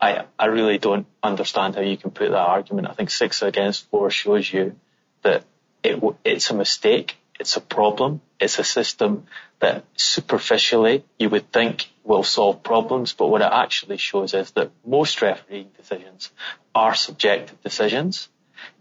I, 0.00 0.24
I 0.38 0.46
really 0.46 0.78
don't 0.78 1.06
understand 1.22 1.76
how 1.76 1.80
you 1.80 1.96
can 1.96 2.10
put 2.10 2.30
that 2.30 2.36
argument. 2.36 2.88
I 2.88 2.92
think 2.92 3.10
six 3.10 3.40
against 3.40 3.88
four 3.88 4.10
shows 4.10 4.52
you 4.52 4.74
that 5.22 5.44
it, 5.84 6.02
it's 6.24 6.50
a 6.50 6.54
mistake 6.54 7.16
it's 7.42 7.56
a 7.56 7.60
problem. 7.60 8.20
It's 8.38 8.60
a 8.60 8.64
system 8.64 9.26
that 9.58 9.84
superficially 9.96 11.04
you 11.18 11.28
would 11.30 11.50
think 11.52 11.90
will 12.04 12.22
solve 12.22 12.62
problems, 12.62 13.14
but 13.14 13.26
what 13.26 13.42
it 13.42 13.50
actually 13.50 13.96
shows 13.96 14.32
is 14.32 14.52
that 14.52 14.70
most 14.86 15.20
refereeing 15.22 15.70
decisions 15.76 16.30
are 16.72 16.94
subjective 16.94 17.60
decisions. 17.62 18.28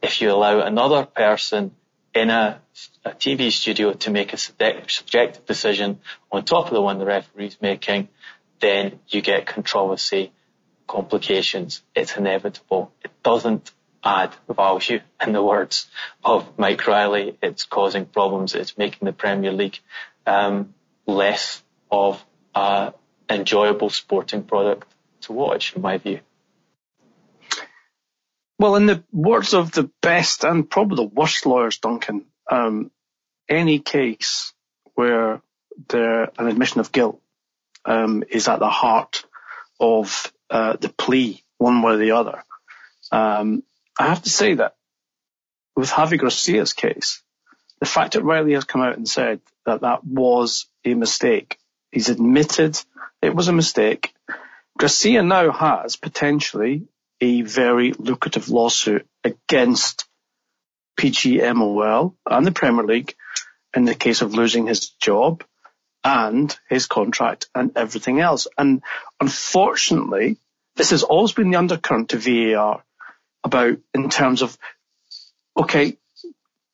If 0.02 0.22
you 0.22 0.32
allow 0.32 0.60
another 0.62 1.06
person 1.06 1.72
in 2.14 2.30
a, 2.30 2.62
a 3.06 3.12
TV 3.12 3.52
studio 3.52 3.94
to 3.94 4.12
make 4.12 4.34
a 4.34 4.38
subjective 4.38 5.46
decision 5.46 6.00
on 6.32 6.44
top 6.44 6.68
of 6.68 6.74
the 6.74 6.82
one 6.82 7.00
the 7.00 7.06
referee's 7.06 7.58
making, 7.62 8.10
then 8.60 9.00
you 9.08 9.22
get 9.22 9.46
controversy, 9.46 10.32
complications. 10.88 11.82
It's 11.96 12.18
inevitable. 12.18 12.92
It 13.04 13.12
doesn't 13.24 13.72
add 14.04 14.34
value. 14.50 15.02
In 15.26 15.34
the 15.34 15.44
words 15.44 15.88
of 16.24 16.58
Mike 16.58 16.86
Riley, 16.88 17.38
it's 17.42 17.66
causing 17.66 18.06
problems. 18.06 18.56
It's 18.56 18.78
making 18.78 19.06
the 19.06 19.14
Premier 19.14 19.52
League 19.52 19.80
um, 20.26 20.74
less 21.06 21.64
of 21.92 22.24
an 22.56 22.94
enjoyable 23.30 23.90
sporting 23.90 24.44
product 24.44 24.88
to 25.22 25.34
watch, 25.34 25.76
in 25.76 25.82
my 25.82 25.98
view. 25.98 26.20
Well, 28.62 28.76
in 28.76 28.86
the 28.86 29.04
words 29.12 29.56
of 29.56 29.72
the 29.72 29.90
best 30.04 30.44
and 30.44 30.70
probably 30.70 30.98
the 30.98 31.16
worst 31.16 31.48
lawyers, 31.48 31.80
Duncan, 31.80 32.28
um, 32.48 32.92
any 33.50 33.80
case 33.80 34.54
where 34.94 35.42
there, 35.90 36.30
an 36.38 36.48
admission 36.48 36.80
of 36.80 36.92
guilt 36.92 37.20
um, 37.86 38.24
is 38.30 38.48
at 38.48 38.60
the 38.60 38.70
heart 38.70 39.26
of 39.80 40.32
uh, 40.52 40.76
the 40.80 40.90
plea, 40.90 41.44
one 41.58 41.82
way 41.82 41.94
or 41.94 41.98
the 41.98 42.12
other, 42.12 42.44
um, 43.12 43.64
I 43.98 44.10
have 44.10 44.22
to 44.22 44.30
say 44.30 44.54
that 44.54 44.76
with 45.76 45.90
Javi 45.90 46.20
Garcia's 46.20 46.74
case, 46.74 47.24
the 47.80 47.88
fact 47.88 48.14
that 48.14 48.24
Riley 48.24 48.54
has 48.54 48.66
come 48.66 48.84
out 48.84 48.96
and 48.96 49.10
said 49.10 49.42
that 49.66 49.82
that 49.82 50.04
was 50.04 50.68
a 50.86 50.94
mistake, 50.94 51.58
he's 51.92 52.10
admitted 52.10 52.80
it 53.24 53.34
was 53.34 53.48
a 53.48 53.54
mistake. 53.54 54.14
Garcia 54.78 55.24
now 55.24 55.52
has 55.52 55.96
potentially 55.96 56.84
a 57.22 57.44
very 57.44 57.94
lucrative 57.94 58.50
lawsuit 58.50 59.08
against 59.24 60.06
PGMOL 61.00 62.16
and 62.26 62.46
the 62.46 62.52
Premier 62.52 62.84
League 62.84 63.16
in 63.76 63.86
the 63.86 63.96
case 63.96 64.22
of 64.22 64.34
losing 64.34 64.68
his 64.68 64.90
job 64.90 65.44
and 66.04 66.58
his 66.70 66.88
contract 66.88 67.48
and 67.54 67.72
everything 67.76 68.20
else. 68.20 68.48
And 68.58 68.82
unfortunately, 69.20 70.38
this 70.76 70.90
has 70.90 71.04
always 71.04 71.32
been 71.34 71.52
the 71.52 71.58
undercurrent 71.58 72.10
to 72.10 72.18
VAR 72.18 72.84
about 73.44 73.78
in 73.94 74.10
terms 74.10 74.42
of, 74.42 74.58
okay, 75.56 75.98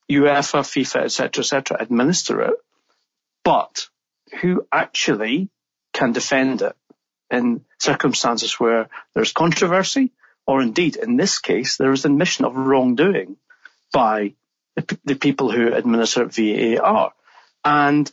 UEFA, 0.09 0.61
FIFA, 0.63 1.03
etc., 1.03 1.41
etc., 1.41 1.77
administer 1.79 2.41
it, 2.41 2.55
but 3.43 3.87
who 4.41 4.65
actually 4.71 5.49
can 5.93 6.13
defend 6.13 6.61
it 6.61 6.75
in 7.29 7.65
circumstances 7.79 8.59
where 8.59 8.89
there's 9.13 9.33
controversy, 9.33 10.11
or 10.47 10.61
indeed, 10.61 10.95
in 10.95 11.17
this 11.17 11.39
case, 11.39 11.77
there 11.77 11.91
is 11.91 12.05
admission 12.05 12.45
of 12.45 12.55
wrongdoing 12.55 13.35
by 13.91 14.33
the, 14.75 14.97
the 15.03 15.15
people 15.15 15.51
who 15.51 15.73
administer 15.73 16.25
VAR. 16.25 17.11
And 17.65 18.11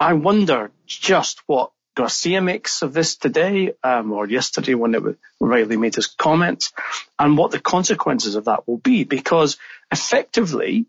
I 0.00 0.14
wonder 0.14 0.72
just 0.86 1.40
what 1.46 1.70
Garcia 1.94 2.40
makes 2.40 2.82
of 2.82 2.92
this 2.92 3.16
today 3.16 3.74
um, 3.84 4.12
or 4.12 4.26
yesterday 4.26 4.74
when 4.74 4.94
it, 4.94 5.02
Riley 5.40 5.76
made 5.76 5.94
his 5.94 6.06
comments 6.06 6.72
and 7.18 7.36
what 7.36 7.50
the 7.50 7.60
consequences 7.60 8.34
of 8.34 8.46
that 8.46 8.66
will 8.66 8.78
be 8.78 9.04
because 9.04 9.58
effectively 9.90 10.86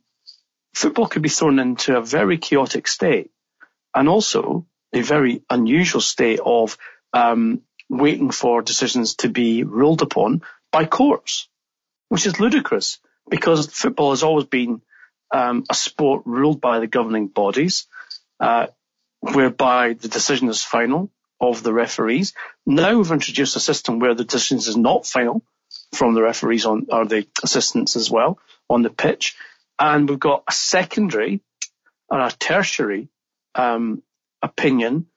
football 0.73 1.07
could 1.07 1.21
be 1.21 1.29
thrown 1.29 1.59
into 1.59 1.97
a 1.97 2.01
very 2.01 2.37
chaotic 2.37 2.87
state 2.87 3.31
and 3.93 4.07
also 4.07 4.65
a 4.93 5.01
very 5.01 5.43
unusual 5.49 6.01
state 6.01 6.39
of 6.43 6.77
um, 7.11 7.61
waiting 7.89 8.31
for 8.31 8.61
decisions 8.61 9.15
to 9.15 9.29
be 9.29 9.63
ruled 9.63 10.01
upon 10.01 10.41
by 10.73 10.85
courts, 10.85 11.47
which 12.09 12.25
is 12.25 12.39
ludicrous 12.39 12.99
because 13.29 13.67
football 13.67 14.09
has 14.09 14.23
always 14.23 14.47
been 14.47 14.81
um, 15.31 15.63
a 15.69 15.75
sport 15.75 16.23
ruled 16.25 16.59
by 16.59 16.79
the 16.79 16.87
governing 16.87 17.27
bodies, 17.27 17.87
uh, 18.39 18.67
whereby 19.21 19.93
the 19.93 20.09
decision 20.09 20.49
is 20.49 20.63
final 20.63 21.11
of 21.39 21.63
the 21.63 21.71
referees. 21.71 22.33
Now 22.65 22.97
we've 22.97 23.11
introduced 23.11 23.55
a 23.55 23.61
system 23.61 23.99
where 23.99 24.15
the 24.15 24.25
decision 24.25 24.57
is 24.57 24.75
not 24.75 25.05
final 25.05 25.43
from 25.93 26.15
the 26.15 26.23
referees 26.23 26.65
on, 26.65 26.87
or 26.89 27.05
the 27.05 27.27
assistants 27.43 27.95
as 27.95 28.09
well 28.09 28.39
on 28.69 28.81
the 28.81 28.89
pitch. 28.89 29.35
And 29.79 30.09
we've 30.09 30.19
got 30.19 30.43
a 30.47 30.51
secondary 30.51 31.41
or 32.09 32.19
a 32.19 32.31
tertiary 32.31 33.09
um, 33.55 34.01
opinion, 34.41 35.07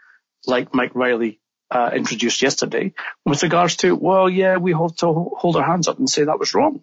like 0.47 0.75
Mike 0.75 0.95
Riley 0.95 1.41
uh, 1.71 1.91
introduced 1.95 2.43
yesterday, 2.43 2.93
with 3.25 3.43
regards 3.43 3.77
to, 3.77 3.95
well, 3.95 4.29
yeah, 4.29 4.57
we 4.57 4.73
have 4.73 4.97
to 4.97 5.07
hold 5.07 5.57
our 5.57 5.67
hands 5.67 5.89
up 5.89 5.99
and 5.99 6.09
say 6.09 6.25
that 6.25 6.39
was 6.39 6.55
wrong. 6.55 6.83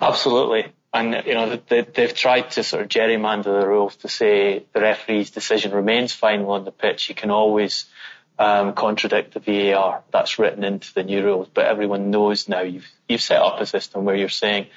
Absolutely. 0.00 0.72
And, 0.92 1.26
you 1.26 1.34
know, 1.34 1.60
they, 1.68 1.82
they've 1.82 2.14
tried 2.14 2.50
to 2.52 2.64
sort 2.64 2.82
of 2.82 2.88
gerrymander 2.88 3.60
the 3.60 3.68
rules 3.68 3.96
to 3.96 4.08
say 4.08 4.64
the 4.72 4.80
referee's 4.80 5.30
decision 5.30 5.72
remains 5.72 6.12
final 6.12 6.50
on 6.52 6.64
the 6.64 6.72
pitch. 6.72 7.08
You 7.08 7.14
can 7.14 7.30
always 7.30 7.84
um, 8.38 8.72
contradict 8.72 9.34
the 9.34 9.40
VAR. 9.40 10.02
That's 10.10 10.38
written 10.38 10.64
into 10.64 10.94
the 10.94 11.02
new 11.02 11.22
rules. 11.22 11.48
But 11.52 11.66
everyone 11.66 12.10
knows 12.10 12.48
now 12.48 12.62
you've, 12.62 12.88
you've 13.08 13.20
set 13.20 13.42
up 13.42 13.60
a 13.60 13.66
system 13.66 14.04
where 14.04 14.16
you're 14.16 14.30
saying 14.30 14.68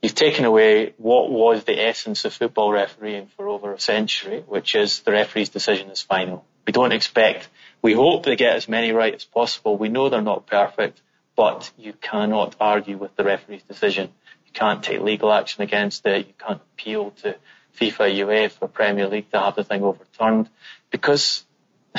you've 0.00 0.14
taken 0.14 0.46
away 0.46 0.94
what 0.96 1.30
was 1.30 1.64
the 1.64 1.78
essence 1.80 2.24
of 2.24 2.32
football 2.32 2.72
refereeing 2.72 3.26
for 3.36 3.48
over 3.48 3.74
a 3.74 3.78
century, 3.78 4.42
which 4.46 4.74
is 4.74 5.00
the 5.00 5.12
referee's 5.12 5.50
decision 5.50 5.90
is 5.90 6.00
final. 6.00 6.44
We 6.66 6.72
don't 6.72 6.92
expect, 6.92 7.48
we 7.82 7.92
hope 7.92 8.24
they 8.24 8.36
get 8.36 8.56
as 8.56 8.68
many 8.68 8.92
right 8.92 9.14
as 9.14 9.24
possible. 9.24 9.76
We 9.76 9.88
know 9.88 10.08
they're 10.08 10.22
not 10.22 10.46
perfect, 10.46 11.02
but 11.36 11.70
you 11.76 11.92
cannot 11.92 12.54
argue 12.60 12.96
with 12.96 13.14
the 13.16 13.24
referee's 13.24 13.64
decision. 13.64 14.10
You 14.46 14.52
can't 14.52 14.82
take 14.82 15.00
legal 15.00 15.32
action 15.32 15.62
against 15.62 16.06
it. 16.06 16.28
You 16.28 16.34
can't 16.38 16.60
appeal 16.74 17.10
to 17.22 17.36
FIFA, 17.80 18.16
UEFA, 18.16 18.56
or 18.60 18.68
Premier 18.68 19.08
League 19.08 19.30
to 19.32 19.40
have 19.40 19.56
the 19.56 19.64
thing 19.64 19.82
overturned 19.82 20.48
because 20.90 21.44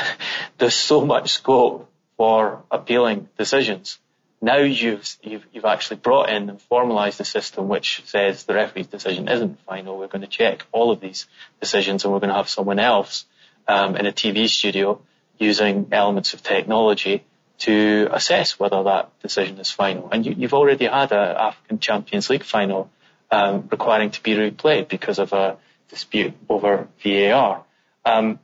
there's 0.58 0.76
so 0.76 1.06
much 1.06 1.32
scope 1.34 1.89
for 2.15 2.63
appealing 2.72 3.28
decisions. 3.38 4.00
Now 4.41 4.58
you've, 4.58 5.06
you've, 5.22 5.46
you've 5.54 5.65
actually 5.65 5.98
brought 5.98 6.30
in 6.30 6.50
and 6.50 6.60
formalised 6.69 7.19
a 7.19 7.26
system 7.26 7.67
which 7.67 8.04
says 8.06 8.43
the 8.43 8.54
referee's 8.54 8.88
decision 8.88 9.28
isn't 9.28 9.60
final. 9.62 9.98
We're 9.98 10.08
going 10.08 10.22
to 10.22 10.28
check 10.28 10.65
all 10.72 10.91
of 10.91 11.00
these 11.00 11.28
decisions 11.60 12.04
and 12.04 12.13
we're 12.13 12.19
going 12.19 12.30
to 12.30 12.36
have 12.36 12.50
someone 12.50 12.80
else 12.80 13.26
um, 13.67 13.96
in 13.96 14.06
a 14.06 14.12
TV 14.12 14.48
studio 14.50 15.02
using 15.38 15.88
elements 15.91 16.34
of 16.34 16.43
technology 16.43 17.24
to 17.60 18.10
assess 18.12 18.60
whether 18.60 18.84
that 18.84 19.10
decision 19.22 19.58
is 19.60 19.72
final. 19.72 20.10
And 20.12 20.26
you, 20.26 20.36
have 20.41 20.54
already 20.54 20.86
had 20.86 21.12
an 21.12 21.36
African 21.38 21.80
Champions 21.80 22.30
League 22.30 22.43
final 22.43 22.89
um, 23.32 23.67
requiring 23.72 24.12
to 24.12 24.22
be 24.22 24.36
replayed 24.36 24.89
because 24.89 25.19
of 25.19 25.34
a 25.34 25.58
dispute 25.89 26.34
over 26.50 26.88
VAR. 27.04 27.63
Um, 28.06 28.39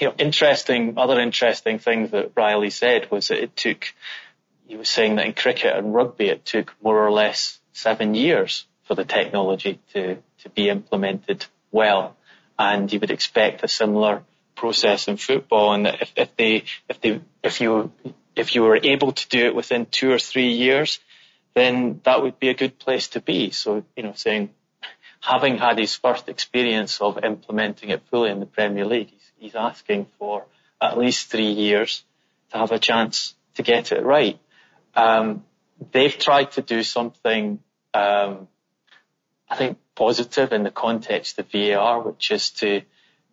you 0.00 0.08
know, 0.08 0.14
interesting, 0.18 0.94
other 0.98 1.20
interesting 1.20 1.78
things 1.78 2.10
that 2.10 2.32
Riley 2.36 2.70
said 2.70 3.10
was 3.10 3.28
that 3.28 3.42
it 3.42 3.56
took, 3.56 3.86
he 4.66 4.76
was 4.76 4.88
saying 4.88 5.16
that 5.16 5.26
in 5.26 5.32
cricket 5.34 5.76
and 5.76 5.94
rugby 5.94 6.28
it 6.28 6.44
took 6.44 6.74
more 6.82 7.04
or 7.04 7.10
less 7.10 7.58
seven 7.72 8.14
years 8.14 8.66
for 8.84 8.94
the 8.94 9.04
technology 9.04 9.80
to, 9.92 10.18
to 10.38 10.48
be 10.50 10.68
implemented 10.68 11.46
well. 11.70 12.16
And 12.58 12.92
you 12.92 13.00
would 13.00 13.10
expect 13.10 13.64
a 13.64 13.68
similar 13.68 14.22
process 14.56 15.08
in 15.08 15.16
football 15.16 15.72
and 15.72 15.86
if, 15.86 16.12
if 16.16 16.36
they, 16.36 16.64
if 16.88 17.00
they, 17.00 17.20
if 17.42 17.60
you 17.60 17.92
if 18.36 18.54
you 18.54 18.62
were 18.62 18.78
able 18.82 19.12
to 19.12 19.28
do 19.28 19.46
it 19.46 19.54
within 19.54 19.86
two 19.86 20.10
or 20.10 20.18
three 20.18 20.52
years, 20.52 20.98
then 21.54 22.00
that 22.04 22.22
would 22.22 22.38
be 22.38 22.48
a 22.48 22.54
good 22.54 22.78
place 22.78 23.08
to 23.08 23.20
be. 23.20 23.50
So, 23.50 23.84
you 23.96 24.02
know, 24.02 24.12
saying, 24.14 24.50
having 25.20 25.56
had 25.56 25.78
his 25.78 25.94
first 25.94 26.28
experience 26.28 27.00
of 27.00 27.22
implementing 27.24 27.90
it 27.90 28.02
fully 28.10 28.30
in 28.30 28.40
the 28.40 28.46
Premier 28.46 28.84
League, 28.84 29.10
he's, 29.10 29.32
he's 29.38 29.54
asking 29.54 30.06
for 30.18 30.44
at 30.80 30.98
least 30.98 31.30
three 31.30 31.52
years 31.52 32.04
to 32.50 32.58
have 32.58 32.72
a 32.72 32.78
chance 32.78 33.34
to 33.54 33.62
get 33.62 33.92
it 33.92 34.02
right. 34.02 34.38
Um, 34.96 35.44
they've 35.92 36.16
tried 36.16 36.52
to 36.52 36.62
do 36.62 36.82
something, 36.82 37.60
um, 37.94 38.48
I 39.48 39.56
think 39.56 39.78
positive 39.94 40.52
in 40.52 40.64
the 40.64 40.70
context 40.70 41.38
of 41.38 41.50
VAR, 41.52 42.02
which 42.02 42.32
is 42.32 42.50
to, 42.50 42.82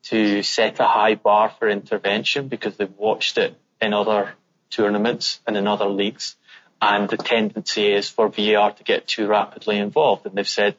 to 0.03 0.43
set 0.43 0.79
a 0.79 0.85
high 0.85 1.15
bar 1.15 1.49
for 1.57 1.69
intervention 1.69 2.47
because 2.47 2.77
they've 2.77 2.97
watched 2.97 3.37
it 3.37 3.55
in 3.81 3.93
other 3.93 4.33
tournaments 4.69 5.39
and 5.45 5.55
in 5.55 5.67
other 5.67 5.85
leagues. 5.85 6.35
And 6.81 7.07
the 7.07 7.17
tendency 7.17 7.93
is 7.93 8.09
for 8.09 8.29
VAR 8.29 8.71
to 8.71 8.83
get 8.83 9.07
too 9.07 9.27
rapidly 9.27 9.77
involved. 9.77 10.25
And 10.25 10.35
they've 10.35 10.47
said, 10.47 10.75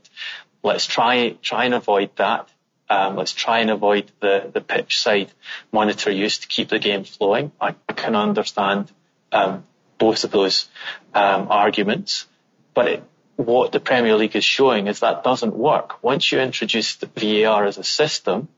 let's 0.63 0.87
try, 0.87 1.37
try 1.41 1.67
and 1.67 1.75
avoid 1.75 2.11
that. 2.17 2.49
Um, 2.91 3.17
let's 3.17 3.33
try 3.33 3.61
and 3.61 3.71
avoid 3.71 4.11
the, 4.21 4.51
the 4.53 4.61
pitch 4.61 5.01
side 5.01 5.33
monitor 5.71 6.11
use 6.11 6.39
to 6.39 6.49
keep 6.49 6.69
the 6.69 6.79
game 6.79 7.05
flowing. 7.05 7.53
I 7.61 7.75
can 7.95 8.17
understand 8.17 8.91
um, 9.31 9.65
both 9.99 10.25
of 10.25 10.31
those 10.33 10.69
um, 11.15 11.47
arguments, 11.49 12.27
but 12.75 12.89
it, 12.89 13.03
what 13.37 13.73
the 13.73 13.81
Premier 13.81 14.17
League 14.17 14.37
is 14.37 14.45
showing 14.45 14.89
is 14.89 15.01
that 15.01 15.25
doesn't 15.25 15.55
work. 15.55 16.03
Once 16.03 16.31
you 16.33 16.41
introduce 16.41 16.97
VAR 16.97 17.65
as 17.65 17.79
a 17.79 17.85
system, 17.85 18.49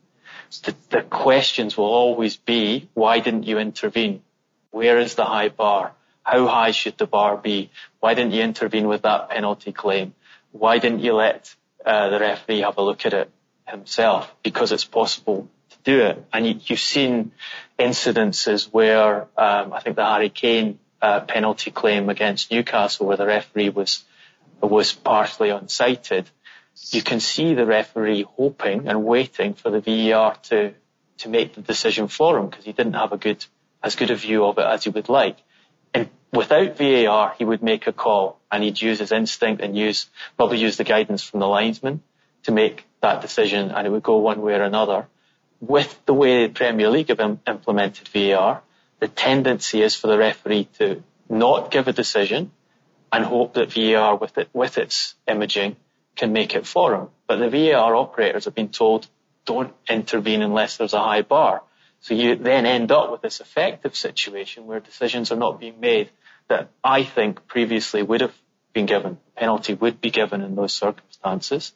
the, 0.60 0.74
the 0.90 1.02
questions 1.02 1.76
will 1.76 1.86
always 1.86 2.36
be, 2.36 2.88
why 2.94 3.20
didn't 3.20 3.44
you 3.44 3.58
intervene? 3.58 4.22
Where 4.70 4.98
is 4.98 5.14
the 5.14 5.24
high 5.24 5.48
bar? 5.48 5.92
How 6.22 6.46
high 6.46 6.70
should 6.70 6.98
the 6.98 7.06
bar 7.06 7.36
be? 7.36 7.70
Why 8.00 8.14
didn't 8.14 8.32
you 8.32 8.42
intervene 8.42 8.88
with 8.88 9.02
that 9.02 9.30
penalty 9.30 9.72
claim? 9.72 10.14
Why 10.52 10.78
didn't 10.78 11.00
you 11.00 11.14
let 11.14 11.54
uh, 11.84 12.08
the 12.08 12.18
referee 12.18 12.60
have 12.60 12.78
a 12.78 12.82
look 12.82 13.04
at 13.06 13.12
it 13.12 13.30
himself? 13.66 14.34
Because 14.42 14.72
it's 14.72 14.84
possible 14.84 15.48
to 15.70 15.76
do 15.84 16.00
it. 16.00 16.24
And 16.32 16.46
you, 16.46 16.54
have 16.68 16.80
seen 16.80 17.32
incidences 17.78 18.64
where 18.72 19.22
um, 19.36 19.72
I 19.72 19.80
think 19.80 19.96
the 19.96 20.04
Harry 20.04 20.30
Kane 20.30 20.78
uh, 21.02 21.20
penalty 21.20 21.70
claim 21.70 22.08
against 22.08 22.50
Newcastle, 22.50 23.06
where 23.06 23.16
the 23.16 23.26
referee 23.26 23.68
was 23.68 24.04
was 24.60 24.92
partially 24.92 25.50
unsighted. 25.50 26.24
You 26.90 27.02
can 27.02 27.20
see 27.20 27.54
the 27.54 27.66
referee 27.66 28.26
hoping 28.36 28.88
and 28.88 29.04
waiting 29.04 29.54
for 29.54 29.70
the 29.70 29.80
VAR 29.80 30.36
to 30.48 30.74
to 31.18 31.28
make 31.28 31.54
the 31.54 31.60
decision 31.60 32.08
for 32.08 32.38
him 32.38 32.48
because 32.48 32.64
he 32.64 32.72
didn't 32.72 32.94
have 32.94 33.12
a 33.12 33.16
good 33.16 33.44
as 33.82 33.96
good 33.96 34.10
a 34.10 34.16
view 34.16 34.44
of 34.44 34.58
it 34.58 34.64
as 34.64 34.84
he 34.84 34.90
would 34.90 35.08
like. 35.08 35.36
And 35.92 36.08
without 36.32 36.76
VAR, 36.76 37.34
he 37.38 37.44
would 37.44 37.62
make 37.62 37.86
a 37.86 37.92
call 37.92 38.40
and 38.50 38.64
he'd 38.64 38.80
use 38.80 38.98
his 38.98 39.12
instinct 39.12 39.62
and 39.62 39.76
use, 39.76 40.06
probably 40.36 40.58
use 40.58 40.76
the 40.76 40.84
guidance 40.84 41.22
from 41.22 41.40
the 41.40 41.46
linesman 41.46 42.02
to 42.44 42.52
make 42.52 42.84
that 43.00 43.20
decision 43.20 43.70
and 43.70 43.86
it 43.86 43.90
would 43.90 44.02
go 44.02 44.16
one 44.16 44.42
way 44.42 44.54
or 44.54 44.62
another. 44.62 45.06
With 45.60 46.04
the 46.06 46.14
way 46.14 46.46
the 46.46 46.52
Premier 46.52 46.90
League 46.90 47.08
have 47.08 47.20
implemented 47.46 48.08
VAR, 48.08 48.62
the 49.00 49.08
tendency 49.08 49.82
is 49.82 49.94
for 49.94 50.08
the 50.08 50.18
referee 50.18 50.68
to 50.78 51.02
not 51.28 51.70
give 51.70 51.88
a 51.88 51.92
decision 51.92 52.50
and 53.12 53.24
hope 53.24 53.54
that 53.54 53.72
VAR 53.72 54.16
with 54.16 54.36
it, 54.38 54.48
with 54.52 54.78
its 54.78 55.14
imaging 55.28 55.76
can 56.16 56.32
make 56.32 56.54
it 56.54 56.66
for 56.66 56.94
him. 56.94 57.08
But 57.26 57.36
the 57.36 57.48
VAR 57.48 57.94
operators 57.96 58.44
have 58.44 58.54
been 58.54 58.68
told 58.68 59.06
don't 59.44 59.74
intervene 59.88 60.42
unless 60.42 60.76
there's 60.76 60.94
a 60.94 61.02
high 61.02 61.22
bar. 61.22 61.62
So 62.00 62.14
you 62.14 62.36
then 62.36 62.66
end 62.66 62.92
up 62.92 63.10
with 63.10 63.22
this 63.22 63.40
effective 63.40 63.96
situation 63.96 64.66
where 64.66 64.80
decisions 64.80 65.32
are 65.32 65.36
not 65.36 65.60
being 65.60 65.80
made 65.80 66.10
that 66.48 66.68
I 66.82 67.02
think 67.02 67.46
previously 67.46 68.02
would 68.02 68.20
have 68.20 68.34
been 68.72 68.86
given. 68.86 69.18
Penalty 69.36 69.74
would 69.74 70.00
be 70.00 70.10
given 70.10 70.42
in 70.42 70.54
those 70.54 70.72
circumstances. 70.72 71.72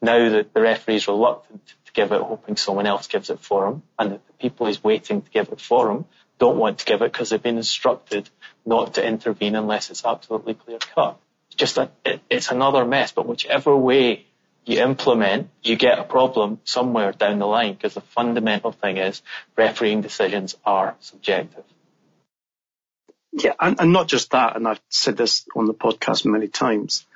Now 0.00 0.30
that 0.30 0.54
the 0.54 0.60
referee 0.60 0.96
is 0.96 1.08
reluctant 1.08 1.66
to 1.66 1.92
give 1.92 2.12
it, 2.12 2.20
hoping 2.20 2.56
someone 2.56 2.86
else 2.86 3.06
gives 3.06 3.30
it 3.30 3.40
for 3.40 3.66
him, 3.66 3.82
and 3.98 4.12
that 4.12 4.26
the 4.26 4.32
people 4.34 4.66
he's 4.66 4.82
waiting 4.82 5.22
to 5.22 5.30
give 5.30 5.48
it 5.48 5.60
for 5.60 5.90
him 5.90 6.04
don't 6.38 6.58
want 6.58 6.78
to 6.78 6.84
give 6.84 7.02
it 7.02 7.12
because 7.12 7.30
they've 7.30 7.42
been 7.42 7.56
instructed 7.56 8.28
not 8.64 8.94
to 8.94 9.06
intervene 9.06 9.56
unless 9.56 9.90
it's 9.90 10.04
absolutely 10.04 10.54
clear 10.54 10.78
cut. 10.78 11.18
Just 11.56 11.78
a, 11.78 11.90
it, 12.04 12.20
it's 12.30 12.50
another 12.50 12.84
mess, 12.84 13.12
but 13.12 13.26
whichever 13.26 13.76
way 13.76 14.26
you 14.64 14.82
implement, 14.82 15.48
you 15.62 15.76
get 15.76 15.98
a 15.98 16.04
problem 16.04 16.60
somewhere 16.64 17.12
down 17.12 17.38
the 17.38 17.46
line 17.46 17.74
because 17.74 17.94
the 17.94 18.00
fundamental 18.00 18.72
thing 18.72 18.96
is 18.98 19.22
refereeing 19.56 20.00
decisions 20.00 20.56
are 20.64 20.96
subjective. 21.00 21.64
Yeah, 23.32 23.52
and, 23.60 23.80
and 23.80 23.92
not 23.92 24.08
just 24.08 24.30
that, 24.32 24.56
and 24.56 24.66
I've 24.66 24.80
said 24.88 25.16
this 25.16 25.46
on 25.54 25.66
the 25.66 25.74
podcast 25.74 26.24
many 26.24 26.48
times. 26.48 27.06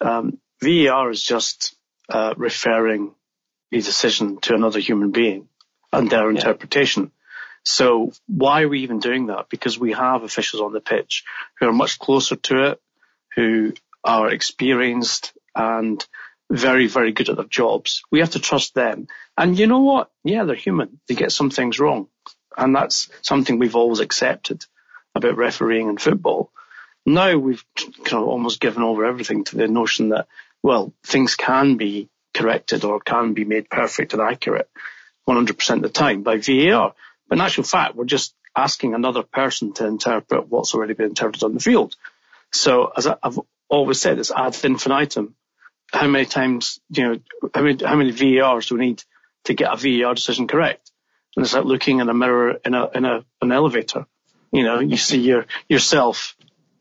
Um, 0.00 0.38
VAR 0.60 1.10
is 1.10 1.22
just 1.22 1.76
uh, 2.08 2.34
referring 2.36 3.14
the 3.70 3.80
decision 3.80 4.38
to 4.40 4.54
another 4.54 4.80
human 4.80 5.10
being 5.10 5.48
and 5.92 6.10
their 6.10 6.30
yeah. 6.30 6.36
interpretation. 6.36 7.12
So 7.64 8.12
why 8.26 8.62
are 8.62 8.68
we 8.68 8.80
even 8.80 8.98
doing 8.98 9.26
that? 9.26 9.48
Because 9.50 9.78
we 9.78 9.92
have 9.92 10.22
officials 10.22 10.62
on 10.62 10.72
the 10.72 10.80
pitch 10.80 11.24
who 11.58 11.68
are 11.68 11.72
much 11.72 11.98
closer 11.98 12.36
to 12.36 12.70
it, 12.70 12.80
who 13.34 13.72
are 14.04 14.30
experienced 14.30 15.32
and 15.54 16.04
very, 16.50 16.86
very 16.86 17.12
good 17.12 17.28
at 17.28 17.36
their 17.36 17.44
jobs. 17.44 18.02
We 18.10 18.20
have 18.20 18.30
to 18.30 18.38
trust 18.38 18.74
them. 18.74 19.08
And 19.36 19.58
you 19.58 19.66
know 19.66 19.80
what? 19.80 20.10
Yeah, 20.24 20.44
they're 20.44 20.56
human. 20.56 21.00
They 21.08 21.14
get 21.14 21.32
some 21.32 21.50
things 21.50 21.78
wrong. 21.78 22.08
And 22.56 22.74
that's 22.74 23.10
something 23.22 23.58
we've 23.58 23.76
always 23.76 24.00
accepted 24.00 24.64
about 25.14 25.36
refereeing 25.36 25.88
in 25.88 25.98
football. 25.98 26.50
Now 27.04 27.36
we've 27.36 27.64
kind 28.04 28.22
of 28.22 28.28
almost 28.28 28.60
given 28.60 28.82
over 28.82 29.04
everything 29.04 29.44
to 29.44 29.56
the 29.56 29.68
notion 29.68 30.10
that, 30.10 30.26
well, 30.62 30.92
things 31.04 31.36
can 31.36 31.76
be 31.76 32.08
corrected 32.34 32.84
or 32.84 33.00
can 33.00 33.34
be 33.34 33.44
made 33.44 33.70
perfect 33.70 34.12
and 34.12 34.22
accurate 34.22 34.70
100% 35.28 35.70
of 35.76 35.82
the 35.82 35.88
time 35.88 36.22
by 36.22 36.38
VAR. 36.38 36.94
But 37.28 37.38
in 37.38 37.42
actual 37.42 37.64
fact, 37.64 37.94
we're 37.94 38.04
just 38.04 38.34
asking 38.56 38.94
another 38.94 39.22
person 39.22 39.72
to 39.74 39.86
interpret 39.86 40.48
what's 40.48 40.74
already 40.74 40.94
been 40.94 41.10
interpreted 41.10 41.44
on 41.44 41.54
the 41.54 41.60
field. 41.60 41.94
So 42.52 42.90
as 42.96 43.06
I've 43.06 43.38
always 43.68 44.00
said, 44.00 44.18
it's 44.18 44.30
ad 44.30 44.58
infinitum. 44.64 45.34
How 45.92 46.06
many 46.06 46.26
times, 46.26 46.80
you 46.90 47.02
know, 47.02 47.18
how 47.54 47.62
many, 47.62 47.84
how 47.84 47.96
many 47.96 48.10
VARs 48.10 48.68
do 48.68 48.76
we 48.76 48.86
need 48.86 49.02
to 49.44 49.54
get 49.54 49.72
a 49.72 49.76
VAR 49.76 50.14
decision 50.14 50.46
correct? 50.46 50.90
And 51.36 51.44
it's 51.44 51.54
like 51.54 51.64
looking 51.64 52.00
in 52.00 52.08
a 52.08 52.14
mirror 52.14 52.58
in 52.64 52.74
a, 52.74 52.88
in 52.90 53.04
a, 53.04 53.24
an 53.40 53.52
elevator. 53.52 54.06
You 54.52 54.64
know, 54.64 54.80
you 54.80 54.96
see 54.96 55.20
your, 55.20 55.46
yourself 55.68 56.36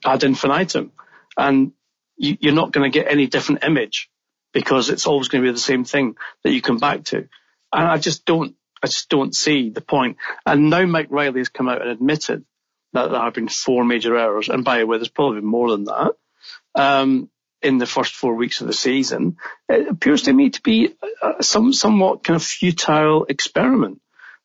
ad 0.05 0.23
infinitum 0.23 0.91
and 1.37 1.73
you, 2.17 2.37
you're 2.39 2.53
not 2.53 2.71
going 2.71 2.89
to 2.89 2.99
get 2.99 3.11
any 3.11 3.27
different 3.27 3.63
image 3.63 4.09
because 4.53 4.89
it's 4.89 5.05
always 5.05 5.27
going 5.27 5.43
to 5.43 5.49
be 5.49 5.53
the 5.53 5.59
same 5.59 5.83
thing 5.83 6.15
that 6.43 6.51
you 6.51 6.61
come 6.61 6.77
back 6.77 7.03
to. 7.05 7.27
And 7.71 7.87
I 7.87 7.97
just 7.97 8.25
don't, 8.25 8.55
I 8.81 8.87
just 8.87 9.09
don't 9.09 9.35
see 9.35 9.69
the 9.69 9.81
point. 9.81 10.17
And 10.45 10.69
now 10.69 10.85
Mike 10.85 11.07
Riley 11.09 11.39
has 11.39 11.49
come 11.49 11.69
out 11.69 11.81
and 11.81 11.89
admitted 11.89 12.45
that 12.93 13.11
there 13.11 13.19
have 13.19 13.33
been 13.33 13.49
four 13.49 13.83
major 13.83 14.17
errors. 14.17 14.49
And 14.49 14.63
by 14.63 14.79
the 14.79 14.87
way, 14.87 14.97
there's 14.97 15.09
probably 15.09 15.41
more 15.41 15.71
than 15.71 15.85
that. 15.85 16.13
Um, 16.77 17.29
in 17.61 17.79
the 17.79 17.87
first 17.87 18.13
four 18.13 18.35
weeks 18.35 18.61
of 18.61 18.67
the 18.67 18.73
season, 18.73 19.37
it 19.67 19.87
appears 19.87 20.23
to 20.23 20.33
me 20.33 20.51
to 20.51 20.61
be 20.61 20.93
a, 21.21 21.43
some 21.43 21.73
somewhat 21.73 22.23
kind 22.23 22.35
of 22.35 22.43
futile 22.43 23.25
experiment. 23.27 23.99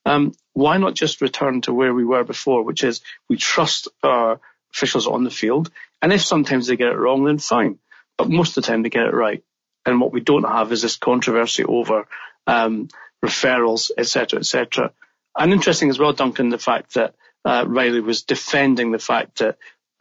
Um, 0.05 0.33
why 0.55 0.79
not 0.79 0.95
just 0.95 1.21
return 1.21 1.61
to 1.63 1.75
where 1.75 1.95
we 1.95 2.05
were 2.05 2.25
before, 2.25 2.65
which 2.65 2.83
is 2.83 3.03
we 3.29 3.37
trust 3.37 3.89
our 4.03 4.41
officials 4.73 5.07
on 5.07 5.25
the 5.25 5.31
field, 5.31 5.71
and 6.01 6.13
if 6.13 6.23
sometimes 6.23 6.67
they 6.67 6.77
get 6.77 6.93
it 6.93 6.99
wrong, 6.99 7.25
then 7.25 7.39
fine. 7.39 7.79
But 8.17 8.31
most 8.31 8.57
of 8.57 8.65
the 8.65 8.69
time 8.69 8.83
they 8.83 8.89
get 8.89 9.07
it 9.07 9.15
right. 9.15 9.45
And 9.85 10.01
what 10.01 10.13
we 10.13 10.21
don't 10.21 10.45
have 10.45 10.73
is 10.73 10.83
this 10.83 10.97
controversy 10.97 11.65
over 11.65 12.07
um, 12.47 12.89
referrals, 13.25 13.91
etc., 13.97 14.41
etc. 14.41 14.93
And 15.37 15.53
interesting 15.53 15.91
as 15.91 15.99
well, 15.99 16.13
Duncan, 16.13 16.49
the 16.49 16.59
fact 16.59 16.95
that 16.95 17.15
uh, 17.45 17.65
Riley 17.67 18.01
was 18.01 18.23
defending 18.23 18.91
the 18.91 18.99
fact 18.99 19.39
that 19.39 19.49
uh, 19.49 19.53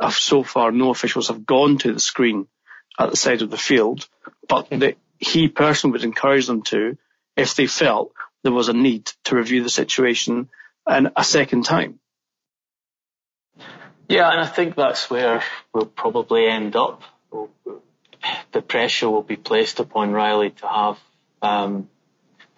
so 0.09 0.43
far 0.43 0.71
no 0.71 0.89
officials 0.89 1.27
have 1.27 1.45
gone 1.45 1.77
to 1.79 1.93
the 1.93 1.99
screen 1.99 2.47
at 2.99 3.09
the 3.09 3.17
side 3.17 3.41
of 3.41 3.49
the 3.49 3.57
field, 3.57 4.07
but 4.47 4.69
that 4.69 4.97
he 5.17 5.47
personally 5.47 5.93
would 5.93 6.03
encourage 6.03 6.47
them 6.47 6.63
to 6.63 6.97
if 7.35 7.55
they 7.55 7.67
felt 7.67 8.13
there 8.43 8.51
was 8.51 8.69
a 8.69 8.73
need 8.73 9.05
to 9.25 9.35
review 9.35 9.63
the 9.63 9.69
situation 9.69 10.49
and 10.87 11.11
a 11.15 11.23
second 11.23 11.63
time. 11.63 11.99
Yeah, 14.09 14.29
and 14.29 14.41
I 14.41 14.47
think 14.47 14.75
that's 14.75 15.09
where 15.09 15.43
we'll 15.73 15.85
probably 15.85 16.47
end 16.47 16.75
up. 16.75 17.03
The 18.51 18.61
pressure 18.61 19.09
will 19.09 19.23
be 19.23 19.37
placed 19.37 19.79
upon 19.79 20.11
Riley 20.11 20.49
to 20.49 20.67
have 20.67 20.99
um, 21.41 21.89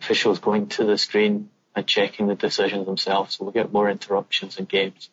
officials 0.02 0.40
going 0.40 0.68
to 0.70 0.86
the 0.86 0.98
screen 0.98 1.50
and 1.76 1.88
checking 1.88 2.28
the 2.28 2.36
decisions 2.36 2.86
themselves, 2.86 3.36
so 3.36 3.44
we'll 3.44 3.54
get 3.54 3.74
more 3.74 3.90
interruptions 3.90 4.58
in 4.58 4.66
games. 4.66 5.10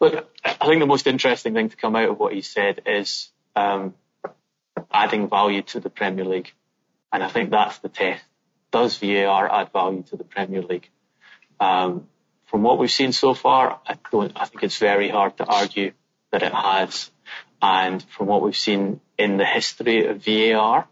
Look, 0.00 0.28
I 0.44 0.66
think 0.66 0.80
the 0.80 0.86
most 0.86 1.06
interesting 1.06 1.54
thing 1.54 1.68
to 1.68 1.76
come 1.76 1.94
out 1.96 2.08
of 2.08 2.18
what 2.18 2.32
he 2.32 2.42
said 2.42 2.82
is 2.86 3.30
um, 3.54 3.94
adding 4.92 5.28
value 5.28 5.62
to 5.62 5.80
the 5.80 5.90
Premier 5.90 6.24
League, 6.24 6.52
and 7.12 7.22
I 7.22 7.28
think 7.28 7.50
that's 7.50 7.78
the 7.78 7.88
test. 7.88 8.24
Does 8.72 8.98
VAR 8.98 9.50
add 9.52 9.72
value 9.72 10.02
to 10.04 10.16
the 10.16 10.24
Premier 10.24 10.62
League? 10.62 10.88
Um, 11.58 12.08
from 12.46 12.62
what 12.62 12.78
we've 12.78 12.90
seen 12.90 13.12
so 13.12 13.34
far, 13.34 13.80
I 13.86 13.96
don't. 14.10 14.32
I 14.34 14.46
think 14.46 14.64
it's 14.64 14.78
very 14.78 15.08
hard 15.08 15.36
to 15.36 15.44
argue 15.44 15.92
that 16.32 16.42
it 16.42 16.52
has. 16.52 17.10
And 17.62 18.02
from 18.02 18.26
what 18.26 18.42
we've 18.42 18.56
seen 18.56 19.00
in 19.18 19.36
the 19.36 19.44
history 19.44 20.06
of 20.06 20.24
VAR, 20.24 20.88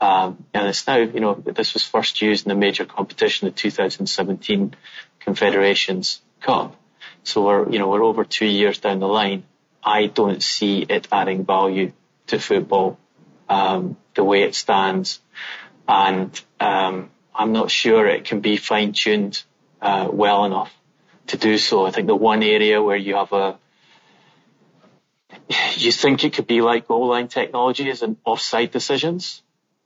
um, 0.00 0.44
and 0.52 0.68
it's 0.68 0.86
now, 0.86 0.96
you 0.96 1.20
know, 1.20 1.34
this 1.34 1.74
was 1.74 1.84
first 1.84 2.20
used 2.20 2.46
in 2.46 2.52
a 2.52 2.54
major 2.54 2.84
competition, 2.84 3.46
the 3.46 3.52
2017 3.52 4.74
Confederations 5.20 6.20
Cup. 6.40 6.76
So 7.22 7.46
we're, 7.46 7.70
you 7.70 7.78
know, 7.78 7.88
we're 7.88 8.04
over 8.04 8.24
two 8.24 8.46
years 8.46 8.78
down 8.78 9.00
the 9.00 9.08
line. 9.08 9.44
I 9.82 10.06
don't 10.06 10.42
see 10.42 10.82
it 10.82 11.08
adding 11.10 11.44
value 11.44 11.92
to 12.26 12.38
football 12.38 12.98
um, 13.48 13.96
the 14.14 14.24
way 14.24 14.42
it 14.42 14.54
stands, 14.54 15.20
and 15.86 16.40
um, 16.60 17.10
I'm 17.34 17.52
not 17.52 17.70
sure 17.70 18.06
it 18.06 18.24
can 18.24 18.40
be 18.40 18.56
fine 18.56 18.92
tuned 18.92 19.42
uh, 19.82 20.08
well 20.10 20.44
enough 20.44 20.74
to 21.28 21.36
do 21.36 21.58
so. 21.58 21.86
I 21.86 21.90
think 21.90 22.06
the 22.06 22.16
one 22.16 22.42
area 22.42 22.82
where 22.82 22.96
you 22.96 23.16
have 23.16 23.32
a 23.32 23.58
you 25.76 25.92
think 25.92 26.24
it 26.24 26.32
could 26.32 26.46
be 26.46 26.60
like 26.60 26.88
goal 26.88 27.08
line 27.08 27.28
technology 27.28 27.88
is 27.88 28.02
in 28.02 28.16
offside 28.24 28.70
decisions. 28.70 29.42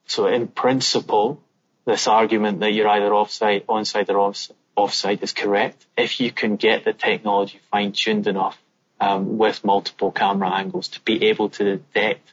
So 0.09 0.27
in 0.27 0.49
principle, 0.49 1.41
this 1.85 2.07
argument 2.09 2.61
that 2.61 2.73
you're 2.73 2.89
either 2.89 3.15
offside, 3.15 3.67
onside 3.67 4.09
or 4.09 4.19
off, 4.19 4.49
offside 4.75 5.23
is 5.23 5.33
correct. 5.33 5.87
If 5.97 6.21
you 6.21 6.33
can 6.33 6.57
get 6.57 6.85
the 6.85 6.93
technology 6.93 7.61
fine 7.71 7.93
tuned 7.93 8.27
enough 8.27 8.59
um, 9.01 9.39
with 9.39 9.65
multiple 9.65 10.11
camera 10.11 10.51
angles 10.51 10.89
to 10.89 11.01
be 11.01 11.27
able 11.27 11.51
to 11.51 11.77
detect 11.77 12.33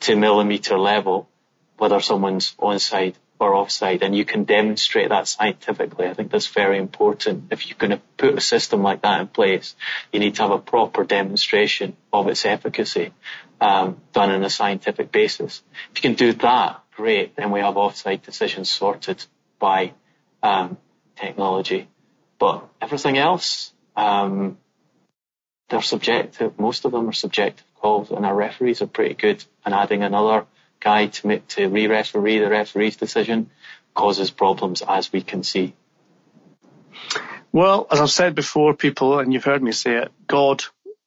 to 0.00 0.16
millimeter 0.16 0.78
level 0.78 1.28
whether 1.78 2.00
someone's 2.00 2.54
onside 2.60 3.14
or 3.40 3.54
offside 3.54 4.02
and 4.02 4.16
you 4.16 4.24
can 4.24 4.44
demonstrate 4.44 5.10
that 5.10 5.28
scientifically. 5.28 6.06
I 6.06 6.14
think 6.14 6.30
that's 6.30 6.48
very 6.48 6.78
important. 6.78 7.52
If 7.52 7.68
you're 7.68 7.78
going 7.78 7.92
to 7.92 8.00
put 8.16 8.36
a 8.36 8.40
system 8.40 8.82
like 8.82 9.02
that 9.02 9.20
in 9.20 9.28
place, 9.28 9.76
you 10.12 10.20
need 10.20 10.34
to 10.36 10.42
have 10.42 10.50
a 10.50 10.58
proper 10.58 11.04
demonstration 11.04 11.96
of 12.12 12.28
its 12.28 12.44
efficacy 12.44 13.12
um, 13.60 14.00
done 14.12 14.30
on 14.30 14.44
a 14.44 14.50
scientific 14.50 15.12
basis. 15.12 15.62
If 15.92 15.98
you 15.98 16.02
can 16.02 16.14
do 16.14 16.32
that, 16.34 16.82
great. 16.96 17.36
Then 17.36 17.50
we 17.50 17.60
have 17.60 17.76
offside 17.76 18.22
decisions 18.22 18.70
sorted 18.70 19.24
by 19.58 19.92
um, 20.42 20.76
technology. 21.16 21.88
But 22.38 22.68
everything 22.80 23.18
else, 23.18 23.72
um, 23.96 24.58
they're 25.68 25.82
subjective. 25.82 26.58
Most 26.58 26.84
of 26.84 26.92
them 26.92 27.08
are 27.08 27.12
subjective 27.12 27.66
calls, 27.76 28.10
and 28.10 28.24
our 28.24 28.34
referees 28.34 28.80
are 28.82 28.86
pretty 28.86 29.14
good. 29.14 29.44
And 29.64 29.74
adding 29.74 30.02
another 30.02 30.46
guy 30.80 31.06
to 31.06 31.38
to 31.38 31.68
re-referee 31.68 32.38
the 32.38 32.48
referee's 32.48 32.96
decision 32.96 33.50
causes 33.94 34.30
problems, 34.30 34.82
as 34.86 35.12
we 35.12 35.22
can 35.22 35.42
see. 35.42 35.74
Well, 37.52 37.86
as 37.90 38.00
I've 38.00 38.10
said 38.10 38.34
before, 38.34 38.74
people, 38.74 39.18
and 39.18 39.32
you've 39.32 39.44
heard 39.44 39.62
me 39.62 39.72
say 39.72 39.96
it, 39.96 40.12
God, 40.26 40.62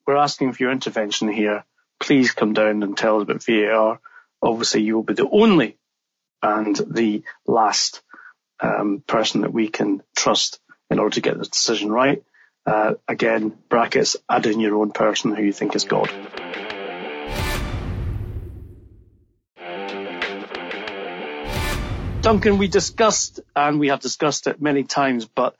we're 0.05 0.17
asking 0.17 0.53
for 0.53 0.63
your 0.63 0.71
intervention 0.71 1.29
here. 1.31 1.63
Please 1.99 2.31
come 2.31 2.53
down 2.53 2.83
and 2.83 2.97
tell 2.97 3.17
us 3.17 3.23
about 3.23 3.43
VAR. 3.43 3.99
Obviously, 4.41 4.81
you 4.81 4.95
will 4.95 5.03
be 5.03 5.13
the 5.13 5.29
only 5.29 5.77
and 6.41 6.75
the 6.75 7.23
last 7.45 8.01
um, 8.59 9.03
person 9.05 9.41
that 9.41 9.53
we 9.53 9.67
can 9.67 10.01
trust 10.15 10.59
in 10.89 10.99
order 10.99 11.13
to 11.15 11.21
get 11.21 11.37
the 11.37 11.45
decision 11.45 11.91
right. 11.91 12.23
Uh, 12.65 12.95
again, 13.07 13.57
brackets, 13.69 14.17
add 14.29 14.45
in 14.45 14.59
your 14.59 14.75
own 14.77 14.91
person 14.91 15.35
who 15.35 15.43
you 15.43 15.53
think 15.53 15.75
is 15.75 15.85
God. 15.85 16.11
Duncan, 22.31 22.59
we 22.59 22.69
discussed, 22.69 23.41
and 23.57 23.77
we 23.77 23.89
have 23.89 23.99
discussed 23.99 24.47
it 24.47 24.61
many 24.61 24.85
times, 24.85 25.25
but 25.25 25.53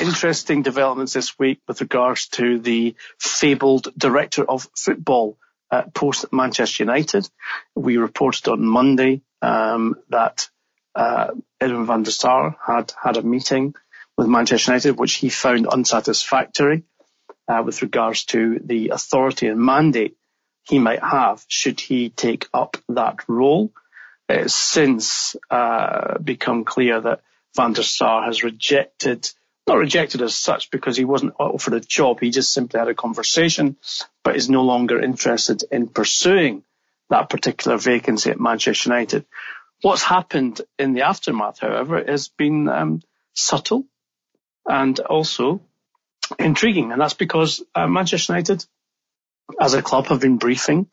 interesting 0.00 0.62
developments 0.62 1.12
this 1.12 1.38
week 1.38 1.60
with 1.68 1.80
regards 1.80 2.26
to 2.30 2.58
the 2.58 2.96
fabled 3.16 3.86
director 3.96 4.42
of 4.44 4.68
football 4.74 5.38
uh, 5.70 5.82
post 5.94 6.24
Manchester 6.32 6.82
United. 6.82 7.30
We 7.76 7.98
reported 7.98 8.48
on 8.48 8.66
Monday 8.66 9.22
um, 9.40 9.94
that 10.08 10.50
uh, 10.96 11.28
Edwin 11.60 11.86
van 11.86 12.02
der 12.02 12.10
Sar 12.10 12.56
had 12.60 12.92
had 13.00 13.18
a 13.18 13.22
meeting 13.22 13.76
with 14.18 14.26
Manchester 14.26 14.72
United, 14.72 14.98
which 14.98 15.14
he 15.14 15.28
found 15.28 15.68
unsatisfactory 15.68 16.82
uh, 17.46 17.62
with 17.64 17.82
regards 17.82 18.24
to 18.24 18.58
the 18.64 18.88
authority 18.88 19.46
and 19.46 19.60
mandate 19.60 20.16
he 20.64 20.80
might 20.80 21.04
have 21.04 21.44
should 21.46 21.78
he 21.78 22.08
take 22.08 22.48
up 22.52 22.78
that 22.88 23.28
role. 23.28 23.70
It's 24.28 24.54
since 24.54 25.36
uh, 25.50 26.18
become 26.18 26.64
clear 26.64 27.00
that 27.00 27.22
Van 27.54 27.72
der 27.72 27.82
Sar 27.82 28.24
has 28.24 28.42
rejected, 28.42 29.30
not 29.66 29.78
rejected 29.78 30.20
as 30.22 30.34
such 30.34 30.70
because 30.70 30.96
he 30.96 31.04
wasn't 31.04 31.34
offered 31.38 31.74
a 31.74 31.80
job, 31.80 32.20
he 32.20 32.30
just 32.30 32.52
simply 32.52 32.78
had 32.78 32.88
a 32.88 32.94
conversation, 32.94 33.76
but 34.24 34.36
is 34.36 34.50
no 34.50 34.62
longer 34.62 35.00
interested 35.00 35.64
in 35.70 35.88
pursuing 35.88 36.64
that 37.08 37.30
particular 37.30 37.76
vacancy 37.76 38.30
at 38.30 38.40
Manchester 38.40 38.90
United. 38.90 39.24
What's 39.82 40.02
happened 40.02 40.60
in 40.78 40.92
the 40.92 41.02
aftermath, 41.02 41.60
however, 41.60 42.02
has 42.04 42.28
been 42.28 42.68
um, 42.68 43.02
subtle 43.34 43.84
and 44.66 44.98
also 44.98 45.60
intriguing, 46.38 46.90
and 46.92 47.00
that's 47.00 47.14
because 47.14 47.62
uh, 47.74 47.86
Manchester 47.86 48.32
United, 48.32 48.64
as 49.60 49.74
a 49.74 49.82
club, 49.82 50.06
have 50.06 50.20
been 50.20 50.38
briefing 50.38 50.88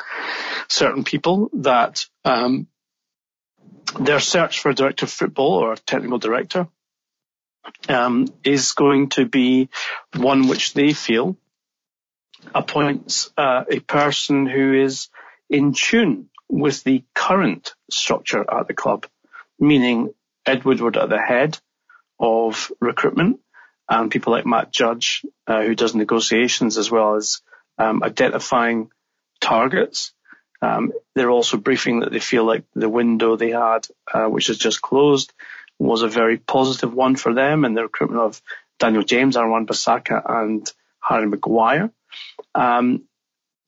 certain 0.67 1.03
people 1.03 1.49
that 1.53 2.05
um, 2.23 2.67
their 3.99 4.19
search 4.19 4.59
for 4.59 4.69
a 4.69 4.75
director 4.75 5.05
of 5.05 5.11
football 5.11 5.53
or 5.53 5.73
a 5.73 5.77
technical 5.77 6.17
director 6.17 6.67
um, 7.87 8.27
is 8.43 8.73
going 8.73 9.09
to 9.09 9.25
be 9.25 9.69
one 10.15 10.47
which 10.47 10.73
they 10.73 10.93
feel 10.93 11.37
appoints 12.53 13.31
uh, 13.37 13.63
a 13.69 13.79
person 13.79 14.45
who 14.45 14.73
is 14.73 15.09
in 15.49 15.73
tune 15.73 16.29
with 16.49 16.83
the 16.83 17.03
current 17.15 17.73
structure 17.89 18.45
at 18.49 18.67
the 18.67 18.73
club, 18.73 19.05
meaning 19.59 20.13
Ed 20.45 20.65
Woodward 20.65 20.97
at 20.97 21.09
the 21.09 21.21
head 21.21 21.57
of 22.19 22.71
recruitment 22.79 23.39
and 23.89 24.11
people 24.11 24.33
like 24.33 24.45
Matt 24.45 24.71
Judge, 24.71 25.25
uh, 25.47 25.63
who 25.63 25.75
does 25.75 25.95
negotiations 25.95 26.77
as 26.77 26.91
well 26.91 27.15
as 27.15 27.41
um, 27.77 28.03
identifying 28.03 28.89
targets. 29.41 30.13
Um, 30.63 30.93
they're 31.13 31.29
also 31.29 31.57
briefing 31.57 31.99
that 31.99 32.11
they 32.11 32.19
feel 32.19 32.45
like 32.45 32.63
the 32.73 32.87
window 32.87 33.35
they 33.35 33.51
had, 33.51 33.85
uh, 34.13 34.25
which 34.25 34.47
has 34.47 34.57
just 34.57 34.81
closed, 34.81 35.33
was 35.77 36.03
a 36.03 36.07
very 36.07 36.37
positive 36.37 36.93
one 36.93 37.17
for 37.17 37.33
them 37.33 37.65
and 37.65 37.75
the 37.75 37.83
recruitment 37.83 38.21
of 38.21 38.41
Daniel 38.79 39.03
James, 39.03 39.35
Aaron 39.35 39.51
Wan-Bissaka 39.51 40.23
and 40.25 40.71
Harry 41.01 41.27
Maguire. 41.27 41.91
Um, 42.55 43.03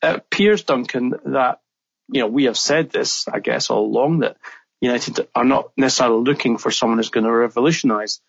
it 0.02 0.16
appears, 0.16 0.64
Duncan, 0.64 1.16
that, 1.26 1.60
you 2.08 2.22
know, 2.22 2.28
we 2.28 2.46
have 2.46 2.58
said 2.58 2.92
this, 2.92 3.28
I 3.28 3.40
guess, 3.40 3.70
all 3.70 3.86
along 3.86 4.20
that 4.20 4.38
United 4.80 5.28
are 5.36 5.44
not 5.44 5.72
necessarily 5.76 6.24
looking 6.24 6.58
for 6.58 6.72
someone 6.72 7.00
who's 7.00 7.10
going 7.10 7.26
to 7.26 7.32
revolutionise 7.32 8.22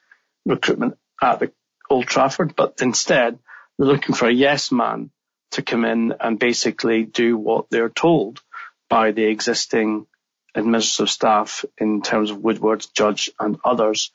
recruitment 0.44 0.98
at 1.22 1.38
the 1.38 1.52
Old 1.88 2.06
Trafford, 2.06 2.56
but 2.56 2.80
instead 2.82 3.38
they're 3.78 3.86
looking 3.86 4.14
for 4.16 4.26
a 4.26 4.32
yes 4.32 4.72
man 4.72 5.10
to 5.52 5.62
come 5.62 5.84
in 5.84 6.14
and 6.18 6.38
basically 6.38 7.04
do 7.04 7.36
what 7.36 7.70
they're 7.70 7.88
told 7.88 8.42
by 8.88 9.12
the 9.12 9.24
existing 9.24 10.06
administrative 10.54 11.10
staff 11.10 11.64
in 11.78 12.02
terms 12.02 12.30
of 12.30 12.38
Woodward, 12.38 12.86
Judge 12.94 13.30
and 13.38 13.58
others 13.64 14.10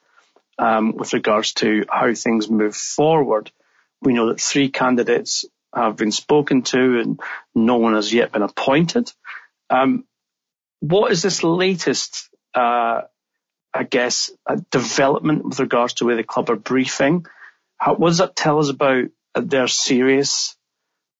um, 0.57 0.95
with 0.95 1.13
regards 1.13 1.53
to 1.53 1.85
how 1.89 2.13
things 2.13 2.49
move 2.49 2.75
forward. 2.75 3.51
We 4.01 4.13
know 4.13 4.29
that 4.29 4.41
three 4.41 4.69
candidates 4.69 5.45
have 5.73 5.95
been 5.95 6.11
spoken 6.11 6.63
to 6.63 6.99
and 6.99 7.19
no 7.55 7.77
one 7.77 7.93
has 7.93 8.13
yet 8.13 8.31
been 8.31 8.41
appointed. 8.41 9.11
Um, 9.69 10.05
what 10.79 11.11
is 11.11 11.21
this 11.21 11.43
latest, 11.43 12.29
uh, 12.53 13.01
I 13.73 13.83
guess, 13.83 14.31
development 14.71 15.45
with 15.45 15.59
regards 15.59 15.93
to 15.95 16.05
where 16.05 16.15
the 16.15 16.23
club 16.23 16.49
are 16.49 16.55
briefing? 16.55 17.25
How, 17.77 17.95
what 17.95 18.09
does 18.09 18.17
that 18.17 18.35
tell 18.35 18.59
us 18.59 18.69
about 18.69 19.05
their 19.35 19.67
serious 19.67 20.55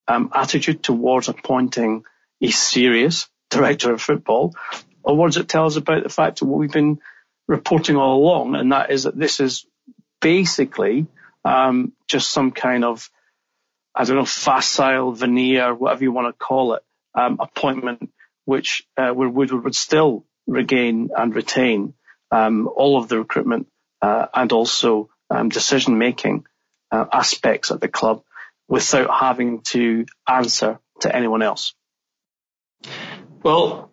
um, 0.07 0.31
attitude 0.33 0.83
towards 0.83 1.29
appointing 1.29 2.03
a 2.41 2.49
serious 2.49 3.27
director 3.51 3.93
of 3.93 4.01
football? 4.01 4.55
Or 5.03 5.27
does 5.27 5.37
it 5.37 5.47
tell 5.47 5.65
us 5.65 5.75
about 5.75 6.03
the 6.03 6.09
fact 6.09 6.41
of 6.41 6.47
what 6.47 6.59
we've 6.59 6.71
been 6.71 6.99
reporting 7.47 7.95
all 7.95 8.17
along, 8.17 8.55
and 8.55 8.71
that 8.71 8.91
is 8.91 9.03
that 9.03 9.17
this 9.17 9.39
is 9.39 9.65
basically 10.21 11.07
um, 11.43 11.93
just 12.07 12.31
some 12.31 12.51
kind 12.51 12.83
of 12.83 13.09
I 13.93 14.05
don't 14.05 14.15
know, 14.15 14.25
facile, 14.25 15.11
veneer, 15.11 15.73
whatever 15.73 16.03
you 16.03 16.11
want 16.11 16.33
to 16.33 16.45
call 16.45 16.75
it, 16.75 16.83
um, 17.13 17.37
appointment, 17.41 18.09
which 18.45 18.83
uh, 18.97 19.11
Woodward 19.13 19.51
would 19.51 19.75
still 19.75 20.25
regain 20.47 21.09
and 21.15 21.35
retain 21.35 21.93
um, 22.31 22.69
all 22.73 22.97
of 22.97 23.09
the 23.09 23.17
recruitment 23.17 23.67
uh, 24.01 24.27
and 24.33 24.51
also 24.53 25.09
um, 25.29 25.49
decision 25.49 25.97
making 25.97 26.45
uh, 26.91 27.05
aspects 27.11 27.71
at 27.71 27.81
the 27.81 27.87
club 27.89 28.23
without 28.67 29.09
having 29.13 29.61
to 29.61 30.05
answer 30.27 30.79
to 31.01 31.13
anyone 31.13 31.41
else. 31.41 31.73
Well, 33.43 33.89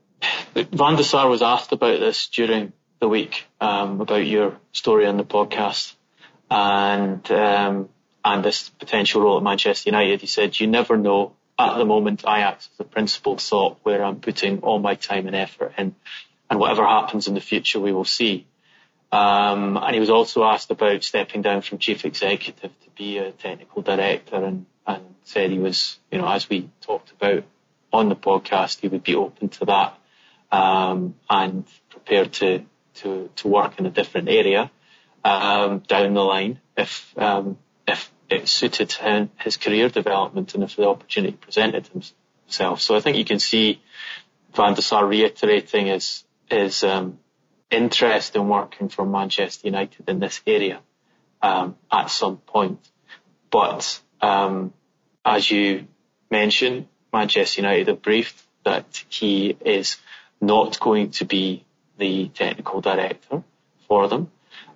Van 0.54 0.96
der 0.96 1.02
Sar 1.02 1.26
was 1.26 1.40
asked 1.40 1.72
about 1.72 2.00
this 2.00 2.28
during 2.28 2.74
the 3.00 3.08
week 3.08 3.46
um, 3.62 4.02
about 4.02 4.26
your 4.26 4.58
story 4.72 5.06
on 5.06 5.16
the 5.16 5.24
podcast, 5.24 5.94
and 6.50 7.30
um, 7.30 7.88
and 8.22 8.44
this 8.44 8.68
potential 8.68 9.22
role 9.22 9.38
at 9.38 9.42
Manchester 9.42 9.88
United. 9.88 10.20
He 10.20 10.26
said, 10.26 10.58
you 10.58 10.66
never 10.66 10.98
know. 10.98 11.32
At 11.58 11.78
the 11.78 11.86
moment, 11.86 12.24
I 12.26 12.40
act 12.40 12.68
as 12.70 12.76
the 12.76 12.84
principal 12.84 13.38
thought 13.38 13.78
where 13.82 14.04
I'm 14.04 14.20
putting 14.20 14.60
all 14.60 14.78
my 14.78 14.94
time 14.94 15.26
and 15.26 15.34
effort 15.34 15.72
in. 15.78 15.94
And 16.50 16.60
whatever 16.60 16.86
happens 16.86 17.26
in 17.26 17.34
the 17.34 17.40
future, 17.40 17.80
we 17.80 17.92
will 17.92 18.04
see. 18.04 18.46
Um, 19.10 19.76
and 19.76 19.94
he 19.94 19.98
was 19.98 20.10
also 20.10 20.44
asked 20.44 20.70
about 20.70 21.02
stepping 21.02 21.42
down 21.42 21.62
from 21.62 21.78
chief 21.78 22.04
executive 22.04 22.78
to 22.80 22.90
be 22.96 23.18
a 23.18 23.32
technical 23.32 23.82
director 23.82 24.36
and, 24.36 24.66
and 24.86 25.02
said 25.24 25.50
he 25.50 25.58
was, 25.58 25.98
you 26.12 26.18
know, 26.18 26.28
as 26.28 26.48
we 26.48 26.70
talked 26.80 27.10
about 27.12 27.44
on 27.92 28.08
the 28.08 28.16
podcast, 28.16 28.80
he 28.80 28.88
would 28.88 29.02
be 29.02 29.14
open 29.14 29.48
to 29.48 29.64
that 29.66 29.98
um, 30.50 31.14
and 31.28 31.64
prepared 31.88 32.32
to, 32.34 32.64
to, 32.94 33.30
to 33.36 33.48
work 33.48 33.78
in 33.78 33.86
a 33.86 33.90
different 33.90 34.28
area 34.28 34.70
um, 35.24 35.80
down 35.80 36.14
the 36.14 36.20
line 36.24 36.60
if 36.76 37.12
um, 37.18 37.58
if 37.86 38.10
it 38.28 38.48
suited 38.48 38.92
him, 38.92 39.30
his 39.38 39.56
career 39.56 39.88
development 39.88 40.54
and 40.54 40.62
if 40.62 40.76
the 40.76 40.86
opportunity 40.86 41.36
presented 41.36 41.88
himself. 41.88 42.80
So 42.80 42.94
I 42.94 43.00
think 43.00 43.16
you 43.16 43.24
can 43.24 43.38
see 43.38 43.80
Van 44.54 44.74
der 44.74 44.82
Sar 44.82 45.06
reiterating 45.06 45.86
his, 45.86 46.24
his 46.50 46.84
um, 46.84 47.18
interest 47.70 48.36
in 48.36 48.48
working 48.48 48.88
for 48.88 49.06
Manchester 49.06 49.66
United 49.66 50.08
in 50.08 50.20
this 50.20 50.40
area 50.46 50.80
um, 51.40 51.76
at 51.90 52.10
some 52.10 52.36
point. 52.36 52.86
But 53.50 54.00
um, 54.20 54.74
as 55.24 55.50
you 55.50 55.86
mentioned, 56.30 56.86
Manchester 57.18 57.62
United 57.62 57.88
have 57.88 58.00
briefed 58.00 58.40
that 58.64 59.04
he 59.08 59.56
is 59.64 59.96
not 60.40 60.78
going 60.78 61.10
to 61.18 61.24
be 61.24 61.64
the 61.98 62.28
technical 62.28 62.80
director 62.80 63.42
for 63.88 64.08
them. 64.08 64.30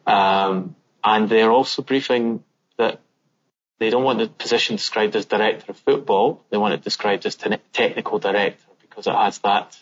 Um, 0.06 0.74
and 1.04 1.28
they're 1.28 1.52
also 1.52 1.82
briefing 1.82 2.42
that 2.78 3.00
they 3.78 3.90
don't 3.90 4.02
want 4.02 4.18
the 4.18 4.28
position 4.28 4.76
described 4.76 5.14
as 5.14 5.26
director 5.26 5.70
of 5.70 5.76
football. 5.78 6.44
They 6.50 6.58
want 6.58 6.74
it 6.74 6.82
described 6.82 7.26
as 7.26 7.36
te- 7.36 7.58
technical 7.72 8.18
director 8.18 8.68
because 8.80 9.06
it 9.06 9.14
has 9.14 9.38
that. 9.40 9.78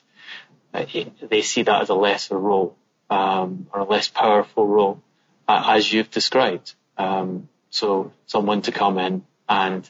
Uh, 0.74 0.84
they 1.28 1.42
see 1.42 1.62
that 1.62 1.82
as 1.82 1.88
a 1.88 1.94
lesser 1.94 2.38
role 2.38 2.76
um, 3.08 3.68
or 3.72 3.80
a 3.80 3.84
less 3.84 4.08
powerful 4.08 4.66
role, 4.66 5.02
uh, 5.48 5.62
as 5.76 5.90
you've 5.90 6.11
described. 6.11 6.74
Um, 6.96 7.48
so 7.70 8.12
someone 8.26 8.62
to 8.62 8.72
come 8.72 8.98
in 8.98 9.24
and 9.48 9.88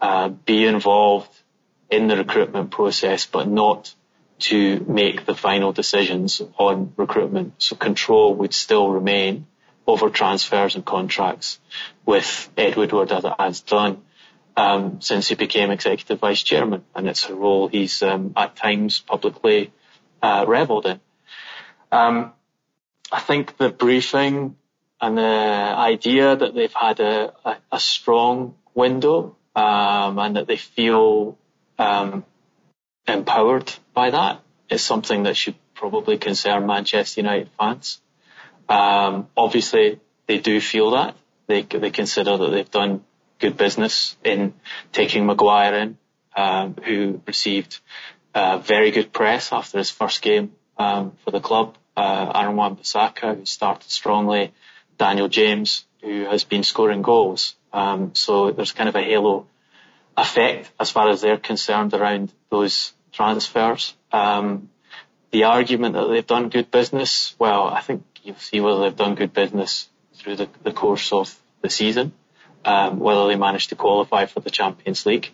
uh, 0.00 0.28
be 0.28 0.64
involved 0.66 1.34
in 1.90 2.08
the 2.08 2.16
recruitment 2.16 2.70
process, 2.70 3.26
but 3.26 3.48
not 3.48 3.94
to 4.38 4.84
make 4.88 5.24
the 5.24 5.34
final 5.34 5.72
decisions 5.72 6.42
on 6.58 6.92
recruitment. 6.96 7.54
So 7.58 7.76
control 7.76 8.34
would 8.36 8.52
still 8.52 8.90
remain 8.90 9.46
over 9.86 10.10
transfers 10.10 10.74
and 10.74 10.84
contracts 10.84 11.60
with 12.04 12.50
Ed 12.56 12.76
Woodward 12.76 13.12
as 13.12 13.24
it 13.24 13.32
has 13.38 13.60
done 13.60 14.02
um, 14.56 15.00
since 15.00 15.28
he 15.28 15.34
became 15.34 15.70
executive 15.70 16.20
vice 16.20 16.42
chairman, 16.42 16.84
and 16.94 17.08
it's 17.08 17.28
a 17.28 17.34
role 17.34 17.68
he's 17.68 18.02
um, 18.02 18.32
at 18.36 18.56
times 18.56 19.00
publicly 19.00 19.72
uh, 20.22 20.44
revelled 20.46 20.86
in. 20.86 21.00
Um, 21.90 22.32
I 23.10 23.20
think 23.20 23.56
the 23.56 23.68
briefing 23.68 24.56
and 25.00 25.18
the 25.18 25.22
idea 25.22 26.36
that 26.36 26.54
they've 26.54 26.72
had 26.72 27.00
a, 27.00 27.32
a, 27.44 27.56
a 27.72 27.80
strong 27.80 28.54
window 28.74 29.36
um, 29.54 30.18
and 30.18 30.36
that 30.36 30.46
they 30.46 30.56
feel 30.56 31.38
um, 31.78 32.24
empowered 33.06 33.72
by 33.92 34.10
that 34.10 34.40
is 34.70 34.82
something 34.82 35.24
that 35.24 35.36
should 35.36 35.56
probably 35.74 36.18
concern 36.18 36.66
Manchester 36.66 37.20
United 37.20 37.50
fans. 37.58 38.00
Um, 38.68 39.28
obviously, 39.36 40.00
they 40.26 40.38
do 40.38 40.60
feel 40.60 40.92
that. 40.92 41.16
They, 41.46 41.62
they 41.62 41.90
consider 41.90 42.36
that 42.38 42.50
they've 42.50 42.70
done 42.70 43.04
good 43.38 43.56
business 43.56 44.16
in 44.24 44.54
taking 44.92 45.26
Maguire 45.26 45.74
in, 45.74 45.98
um, 46.36 46.76
who 46.82 47.20
received 47.26 47.80
uh, 48.34 48.58
very 48.58 48.90
good 48.90 49.12
press 49.12 49.52
after 49.52 49.78
his 49.78 49.90
first 49.90 50.22
game 50.22 50.52
um, 50.78 51.12
for 51.24 51.30
the 51.30 51.40
club. 51.40 51.76
Uh, 51.96 52.32
Aaron 52.34 52.56
Wan-Bissaka, 52.56 53.36
who 53.38 53.44
started 53.44 53.90
strongly. 53.90 54.52
Daniel 54.96 55.28
James, 55.28 55.84
who 56.02 56.24
has 56.24 56.44
been 56.44 56.62
scoring 56.62 57.02
goals. 57.02 57.54
Um, 57.72 58.14
so 58.14 58.50
there's 58.50 58.72
kind 58.72 58.88
of 58.88 58.96
a 58.96 59.02
halo 59.02 59.46
effect 60.16 60.70
as 60.78 60.90
far 60.90 61.08
as 61.08 61.20
they're 61.20 61.36
concerned 61.38 61.94
around 61.94 62.32
those 62.50 62.92
transfers. 63.12 63.94
Um, 64.12 64.70
the 65.30 65.44
argument 65.44 65.94
that 65.94 66.06
they've 66.06 66.26
done 66.26 66.48
good 66.48 66.70
business, 66.70 67.34
well, 67.38 67.64
I 67.64 67.80
think 67.80 68.04
you'll 68.22 68.36
see 68.36 68.60
whether 68.60 68.80
they've 68.80 68.96
done 68.96 69.14
good 69.14 69.32
business 69.32 69.88
through 70.14 70.36
the, 70.36 70.48
the 70.62 70.72
course 70.72 71.12
of 71.12 71.34
the 71.60 71.70
season, 71.70 72.12
um, 72.64 72.98
whether 72.98 73.26
they 73.26 73.36
manage 73.36 73.68
to 73.68 73.76
qualify 73.76 74.26
for 74.26 74.40
the 74.40 74.50
Champions 74.50 75.06
League. 75.06 75.32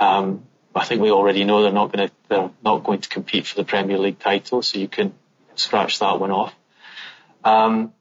Um, 0.00 0.44
I 0.74 0.84
think 0.84 1.00
we 1.00 1.10
already 1.10 1.44
know 1.44 1.62
they're 1.62 1.72
not 1.72 1.92
going 1.92 2.08
to 2.08 2.14
they're 2.28 2.50
not 2.64 2.82
going 2.84 3.00
to 3.00 3.08
compete 3.08 3.46
for 3.46 3.56
the 3.56 3.64
Premier 3.64 3.98
League 3.98 4.18
title, 4.18 4.62
so 4.62 4.78
you 4.78 4.88
can 4.88 5.14
scratch 5.54 6.00
that 6.00 6.18
one 6.18 6.32
off. 6.32 6.54
Um, 7.44 7.92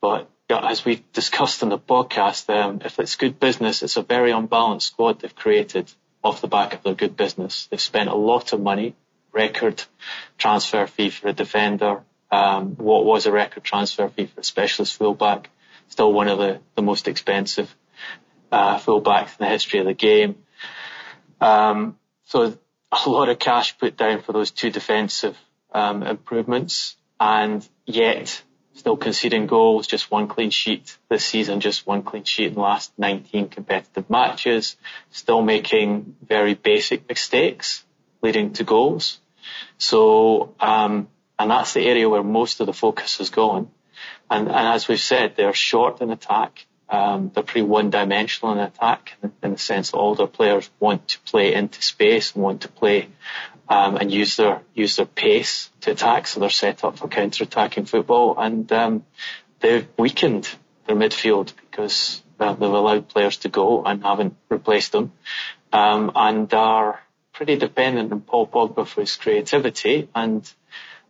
but 0.00 0.29
as 0.50 0.84
we 0.84 1.04
discussed 1.12 1.62
in 1.62 1.68
the 1.68 1.78
podcast, 1.78 2.48
um, 2.48 2.80
if 2.84 2.98
it's 2.98 3.16
good 3.16 3.38
business, 3.38 3.82
it's 3.82 3.96
a 3.96 4.02
very 4.02 4.32
unbalanced 4.32 4.88
squad 4.88 5.20
they've 5.20 5.34
created 5.34 5.92
off 6.22 6.40
the 6.40 6.48
back 6.48 6.74
of 6.74 6.82
their 6.82 6.94
good 6.94 7.16
business. 7.16 7.66
They've 7.66 7.80
spent 7.80 8.10
a 8.10 8.14
lot 8.14 8.52
of 8.52 8.60
money, 8.60 8.94
record 9.32 9.82
transfer 10.38 10.86
fee 10.86 11.10
for 11.10 11.28
a 11.28 11.32
defender, 11.32 12.02
um, 12.30 12.76
what 12.76 13.04
was 13.04 13.26
a 13.26 13.32
record 13.32 13.64
transfer 13.64 14.08
fee 14.08 14.26
for 14.26 14.40
a 14.40 14.44
specialist 14.44 14.96
fullback, 14.96 15.50
still 15.88 16.12
one 16.12 16.28
of 16.28 16.38
the, 16.38 16.60
the 16.74 16.82
most 16.82 17.08
expensive 17.08 17.74
uh, 18.52 18.78
fullbacks 18.78 19.38
in 19.38 19.46
the 19.46 19.48
history 19.48 19.80
of 19.80 19.86
the 19.86 19.94
game. 19.94 20.36
Um, 21.40 21.96
so 22.24 22.56
a 22.92 23.08
lot 23.08 23.28
of 23.28 23.38
cash 23.38 23.78
put 23.78 23.96
down 23.96 24.22
for 24.22 24.32
those 24.32 24.50
two 24.50 24.70
defensive 24.70 25.36
um, 25.72 26.02
improvements, 26.02 26.96
and 27.18 27.66
yet 27.86 28.42
still 28.74 28.96
conceding 28.96 29.46
goals, 29.46 29.86
just 29.86 30.10
one 30.10 30.28
clean 30.28 30.50
sheet 30.50 30.96
this 31.08 31.24
season, 31.24 31.60
just 31.60 31.86
one 31.86 32.02
clean 32.02 32.24
sheet 32.24 32.48
in 32.48 32.54
the 32.54 32.60
last 32.60 32.92
19 32.98 33.48
competitive 33.48 34.08
matches, 34.08 34.76
still 35.10 35.42
making 35.42 36.16
very 36.22 36.54
basic 36.54 37.08
mistakes 37.08 37.84
leading 38.22 38.52
to 38.54 38.64
goals. 38.64 39.18
So, 39.78 40.54
um, 40.60 41.08
and 41.38 41.50
that's 41.50 41.72
the 41.72 41.86
area 41.86 42.08
where 42.08 42.22
most 42.22 42.60
of 42.60 42.66
the 42.66 42.72
focus 42.72 43.18
has 43.18 43.30
gone. 43.30 43.70
And, 44.30 44.48
and 44.48 44.68
as 44.68 44.88
we've 44.88 45.00
said, 45.00 45.34
they're 45.36 45.54
short 45.54 46.00
in 46.00 46.10
attack. 46.10 46.66
Um, 46.88 47.30
they're 47.32 47.44
pretty 47.44 47.66
one-dimensional 47.66 48.54
in 48.54 48.58
attack 48.60 49.16
in, 49.22 49.32
in 49.42 49.52
the 49.52 49.58
sense 49.58 49.90
that 49.90 49.96
all 49.96 50.14
their 50.14 50.26
players 50.26 50.68
want 50.80 51.08
to 51.08 51.20
play 51.20 51.54
into 51.54 51.82
space 51.82 52.34
and 52.34 52.42
want 52.42 52.62
to 52.62 52.68
play 52.68 53.08
um, 53.70 53.96
and 53.96 54.10
use 54.10 54.36
their 54.36 54.62
use 54.74 54.96
their 54.96 55.06
pace 55.06 55.70
to 55.82 55.92
attack. 55.92 56.26
So 56.26 56.40
they're 56.40 56.50
set 56.50 56.82
up 56.84 56.98
for 56.98 57.08
counter-attacking 57.08 57.84
football, 57.86 58.34
and 58.36 58.70
um, 58.72 59.04
they've 59.60 59.86
weakened 59.96 60.52
their 60.86 60.96
midfield 60.96 61.52
because 61.70 62.20
uh, 62.40 62.52
they've 62.52 62.68
allowed 62.68 63.08
players 63.08 63.38
to 63.38 63.48
go 63.48 63.84
and 63.84 64.02
haven't 64.02 64.36
replaced 64.48 64.90
them, 64.90 65.12
um, 65.72 66.10
and 66.16 66.52
are 66.52 67.00
pretty 67.32 67.56
dependent 67.56 68.12
on 68.12 68.20
Paul 68.20 68.48
Pogba 68.48 68.86
for 68.86 69.02
his 69.02 69.16
creativity. 69.16 70.08
And 70.14 70.52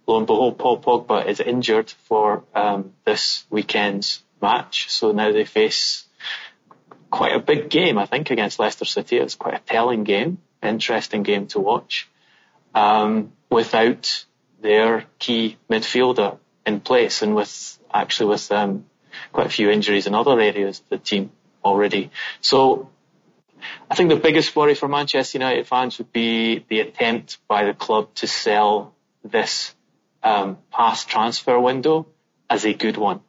lo 0.06 0.18
and 0.18 0.26
behold, 0.26 0.58
Paul 0.58 0.82
Pogba 0.82 1.26
is 1.26 1.40
injured 1.40 1.90
for 2.04 2.44
um, 2.54 2.92
this 3.06 3.46
weekend's 3.48 4.22
match, 4.42 4.90
so 4.90 5.12
now 5.12 5.32
they 5.32 5.46
face 5.46 6.04
quite 7.10 7.34
a 7.34 7.40
big 7.40 7.70
game, 7.70 7.96
I 7.96 8.04
think, 8.04 8.30
against 8.30 8.58
Leicester 8.58 8.84
City. 8.84 9.16
It's 9.16 9.34
quite 9.34 9.54
a 9.54 9.60
telling 9.60 10.04
game, 10.04 10.38
interesting 10.62 11.22
game 11.22 11.46
to 11.48 11.58
watch 11.58 12.06
um, 12.74 13.32
without 13.50 14.24
their 14.60 15.04
key 15.18 15.56
midfielder 15.70 16.38
in 16.66 16.80
place 16.80 17.22
and 17.22 17.34
with 17.34 17.78
actually 17.92 18.30
with 18.30 18.50
um, 18.52 18.84
quite 19.32 19.46
a 19.46 19.50
few 19.50 19.70
injuries 19.70 20.06
in 20.06 20.14
other 20.14 20.38
areas 20.38 20.80
of 20.80 20.88
the 20.88 20.98
team 20.98 21.30
already. 21.64 22.10
So 22.40 22.90
I 23.90 23.94
think 23.94 24.10
the 24.10 24.16
biggest 24.16 24.54
worry 24.54 24.74
for 24.74 24.88
Manchester 24.88 25.38
United 25.38 25.66
fans 25.66 25.98
would 25.98 26.12
be 26.12 26.64
the 26.68 26.80
attempt 26.80 27.38
by 27.48 27.64
the 27.64 27.74
club 27.74 28.14
to 28.16 28.26
sell 28.26 28.94
this 29.24 29.74
um, 30.22 30.58
past 30.70 31.08
transfer 31.08 31.58
window 31.58 32.06
as 32.48 32.64
a 32.64 32.72
good 32.72 32.96
one. 32.96 33.20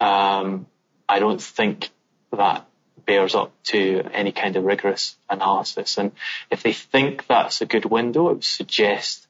Um, 0.00 0.66
I 1.08 1.18
don't 1.18 1.40
think 1.40 1.90
that 2.32 2.66
bears 3.10 3.34
up 3.34 3.52
to 3.64 4.08
any 4.12 4.30
kind 4.30 4.54
of 4.54 4.62
rigorous 4.62 5.16
analysis. 5.28 5.98
And 5.98 6.12
if 6.48 6.62
they 6.62 6.72
think 6.72 7.26
that's 7.26 7.60
a 7.60 7.66
good 7.66 7.84
window, 7.84 8.28
it 8.28 8.34
would 8.34 8.44
suggest 8.44 9.26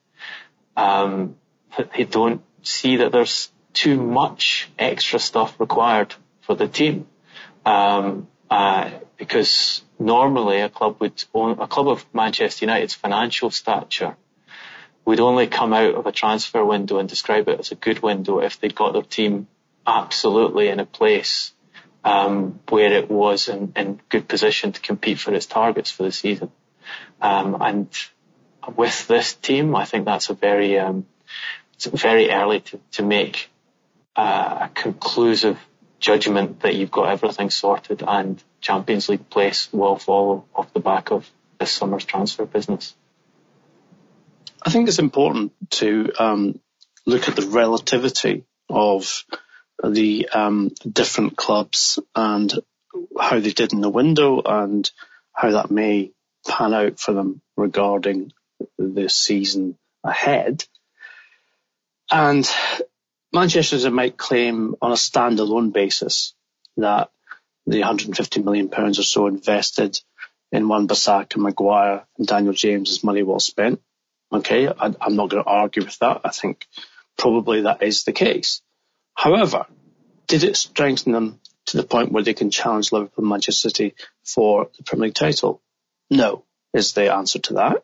um, 0.77 1.35
that 1.75 1.91
they 1.91 2.03
don't 2.03 2.43
see 2.61 2.97
that 2.97 3.11
there's 3.11 3.51
too 3.73 3.99
much 3.99 4.69
extra 4.77 5.17
stuff 5.17 5.59
required 5.59 6.13
for 6.41 6.53
the 6.53 6.67
team. 6.67 7.07
Um, 7.65 8.27
uh, 8.51 8.91
because 9.17 9.81
normally 9.97 10.61
a 10.61 10.69
club 10.69 10.97
would 10.99 11.23
own, 11.33 11.57
a 11.59 11.67
club 11.67 11.87
of 11.87 12.05
Manchester 12.13 12.65
United's 12.65 12.93
financial 12.93 13.49
stature 13.49 14.15
would 15.05 15.19
only 15.19 15.47
come 15.47 15.73
out 15.73 15.95
of 15.95 16.05
a 16.05 16.11
transfer 16.11 16.63
window 16.63 16.99
and 16.99 17.09
describe 17.09 17.49
it 17.49 17.59
as 17.59 17.71
a 17.71 17.81
good 17.87 18.03
window 18.03 18.41
if 18.41 18.59
they'd 18.59 18.75
got 18.75 18.93
their 18.93 19.01
team 19.01 19.47
absolutely 19.87 20.67
in 20.67 20.79
a 20.79 20.85
place 20.85 21.53
um, 22.03 22.59
where 22.69 22.93
it 22.93 23.09
was 23.09 23.47
in, 23.47 23.73
in, 23.75 23.99
good 24.09 24.27
position 24.27 24.71
to 24.71 24.81
compete 24.81 25.19
for 25.19 25.33
its 25.33 25.45
targets 25.45 25.91
for 25.91 26.03
the 26.03 26.11
season. 26.11 26.51
Um, 27.21 27.57
and 27.61 27.87
with 28.75 29.07
this 29.07 29.33
team, 29.35 29.75
I 29.75 29.85
think 29.85 30.05
that's 30.05 30.29
a 30.29 30.33
very, 30.33 30.79
um, 30.79 31.05
it's 31.75 31.85
very 31.85 32.31
early 32.31 32.61
to, 32.61 32.79
to 32.93 33.03
make 33.03 33.49
uh, 34.15 34.59
a 34.61 34.69
conclusive 34.69 35.59
judgment 35.99 36.61
that 36.61 36.75
you've 36.75 36.91
got 36.91 37.09
everything 37.09 37.49
sorted 37.49 38.03
and 38.05 38.43
Champions 38.59 39.07
League 39.09 39.29
place 39.29 39.69
will 39.71 39.97
follow 39.97 40.45
off 40.55 40.73
the 40.73 40.79
back 40.79 41.11
of 41.11 41.29
this 41.59 41.71
summer's 41.71 42.05
transfer 42.05 42.45
business. 42.45 42.95
I 44.63 44.69
think 44.69 44.87
it's 44.87 44.99
important 44.99 45.53
to 45.71 46.11
um, 46.19 46.59
look 47.05 47.27
at 47.27 47.35
the 47.35 47.47
relativity 47.47 48.45
of 48.69 49.23
the 49.83 50.29
um, 50.29 50.71
different 50.89 51.35
clubs 51.35 51.99
and 52.15 52.53
how 53.19 53.39
they 53.39 53.51
did 53.51 53.73
in 53.73 53.81
the 53.81 53.89
window 53.89 54.41
and 54.43 54.89
how 55.33 55.51
that 55.51 55.71
may 55.71 56.11
pan 56.47 56.73
out 56.73 56.99
for 56.99 57.13
them 57.13 57.41
regarding 57.55 58.31
the 58.77 59.09
season 59.09 59.77
ahead. 60.03 60.63
And 62.11 62.49
Manchester 63.33 63.89
might 63.89 64.17
claim 64.17 64.75
on 64.81 64.91
a 64.91 64.95
standalone 64.95 65.71
basis 65.71 66.33
that 66.77 67.09
the 67.65 67.79
150 67.79 68.41
million 68.41 68.69
pounds 68.69 68.99
or 68.99 69.03
so 69.03 69.27
invested 69.27 69.99
in 70.51 70.67
Wan-Bissaka 70.67 71.35
and 71.35 71.43
Maguire 71.43 72.05
and 72.17 72.27
Daniel 72.27 72.53
James 72.53 72.89
is 72.89 73.03
money 73.03 73.23
well 73.23 73.39
spent. 73.39 73.81
Okay, 74.33 74.67
I, 74.67 74.93
I'm 74.99 75.15
not 75.15 75.29
going 75.29 75.43
to 75.43 75.49
argue 75.49 75.83
with 75.83 75.97
that. 75.99 76.21
I 76.23 76.29
think 76.29 76.65
probably 77.17 77.61
that 77.61 77.83
is 77.83 78.03
the 78.03 78.13
case. 78.13 78.61
However, 79.13 79.65
did 80.27 80.43
it 80.43 80.57
strengthen 80.57 81.11
them 81.11 81.39
to 81.67 81.77
the 81.77 81.83
point 81.83 82.11
where 82.11 82.23
they 82.23 82.33
can 82.33 82.51
challenge 82.51 82.91
Liverpool 82.91 83.23
and 83.23 83.29
Manchester 83.29 83.69
City 83.69 83.95
for 84.23 84.69
the 84.77 84.83
Premier 84.83 85.07
League 85.07 85.15
title? 85.15 85.61
No, 86.09 86.45
is 86.73 86.93
the 86.93 87.13
answer 87.13 87.39
to 87.39 87.53
that. 87.55 87.83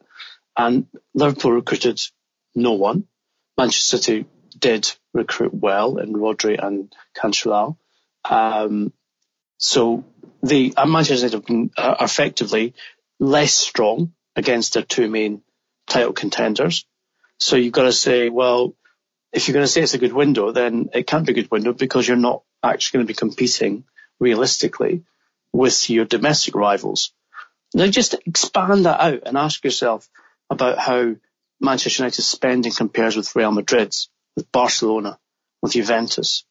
And 0.57 0.87
Liverpool 1.13 1.51
recruited 1.51 2.01
no 2.55 2.73
one. 2.73 3.07
Manchester 3.57 3.97
City 3.97 4.25
did 4.57 4.91
recruit 5.13 5.53
well 5.53 5.97
in 5.97 6.13
Rodri 6.13 6.57
and 6.63 6.93
Cancelo. 7.15 7.77
Um, 8.25 8.91
so 9.57 10.05
the 10.43 10.73
Manchester 10.77 11.15
United 11.15 11.33
have 11.33 11.45
been 11.45 11.71
uh, 11.77 11.95
effectively 12.01 12.73
less 13.19 13.53
strong 13.53 14.13
against 14.35 14.73
their 14.73 14.83
two 14.83 15.09
main 15.09 15.41
title 15.87 16.13
contenders. 16.13 16.85
So 17.39 17.55
you've 17.55 17.73
got 17.73 17.83
to 17.83 17.93
say, 17.93 18.29
well, 18.29 18.75
if 19.33 19.47
you're 19.47 19.53
going 19.53 19.65
to 19.65 19.71
say 19.71 19.81
it's 19.81 19.93
a 19.93 19.99
good 19.99 20.13
window, 20.13 20.51
then 20.51 20.89
it 20.93 21.07
can't 21.07 21.25
be 21.25 21.33
a 21.33 21.35
good 21.35 21.51
window 21.51 21.73
because 21.73 22.07
you're 22.07 22.17
not 22.17 22.43
actually 22.63 22.97
going 22.97 23.07
to 23.07 23.13
be 23.13 23.17
competing 23.17 23.83
realistically 24.19 25.03
with 25.51 25.89
your 25.89 26.05
domestic 26.05 26.55
rivals. 26.55 27.13
Now 27.73 27.87
just 27.87 28.15
expand 28.25 28.85
that 28.85 28.99
out 28.99 29.23
and 29.25 29.37
ask 29.37 29.63
yourself 29.63 30.07
about 30.49 30.79
how 30.79 31.15
Manchester 31.59 32.03
United's 32.03 32.27
spending 32.27 32.71
compares 32.71 33.15
with 33.15 33.35
Real 33.35 33.51
Madrid's, 33.51 34.09
with 34.35 34.51
Barcelona, 34.51 35.19
with 35.61 35.73
Juventus, 35.73 36.45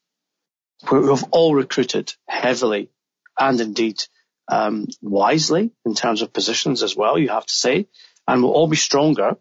who 0.87 1.15
have 1.15 1.25
all 1.31 1.55
recruited 1.55 2.13
heavily 2.29 2.91
and 3.39 3.61
indeed 3.61 4.03
um, 4.49 4.87
wisely 5.01 5.73
in 5.85 5.95
terms 5.95 6.23
of 6.23 6.33
positions 6.33 6.83
as 6.83 6.97
well, 6.97 7.19
you 7.19 7.29
have 7.29 7.47
to 7.47 7.55
say, 7.55 7.89
and 8.29 8.43
will 8.43 8.53
all 8.53 8.69
be 8.69 8.77
stronger. 8.77 9.37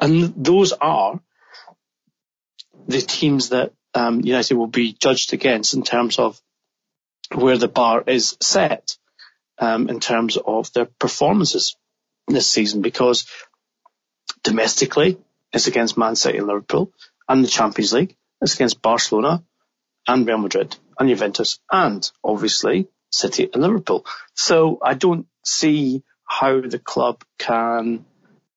And 0.00 0.44
those 0.44 0.72
are 0.72 1.20
the 2.86 3.00
teams 3.00 3.50
that 3.50 3.72
um, 3.94 4.20
United 4.20 4.54
will 4.54 4.66
be 4.66 4.92
judged 4.92 5.32
against 5.32 5.74
in 5.74 5.82
terms 5.82 6.18
of 6.18 6.40
where 7.34 7.58
the 7.58 7.68
bar 7.68 8.02
is 8.06 8.36
set 8.40 8.96
um, 9.58 9.88
in 9.88 10.00
terms 10.00 10.36
of 10.36 10.72
their 10.72 10.84
performances 10.84 11.76
this 12.28 12.48
season 12.48 12.82
because 12.82 13.26
domestically 14.42 15.18
it's 15.52 15.66
against 15.66 15.96
Man 15.96 16.16
City 16.16 16.38
and 16.38 16.46
Liverpool 16.46 16.92
and 17.28 17.42
the 17.42 17.48
Champions 17.48 17.92
League 17.92 18.16
it's 18.40 18.54
against 18.54 18.82
Barcelona 18.82 19.42
and 20.06 20.26
Real 20.26 20.38
Madrid 20.38 20.76
and 20.98 21.08
Juventus 21.08 21.58
and 21.70 22.08
obviously 22.22 22.88
City 23.10 23.48
and 23.52 23.62
Liverpool. 23.62 24.04
So 24.34 24.78
I 24.82 24.94
don't 24.94 25.26
see 25.44 26.02
how 26.24 26.60
the 26.60 26.78
club 26.78 27.22
can 27.38 28.04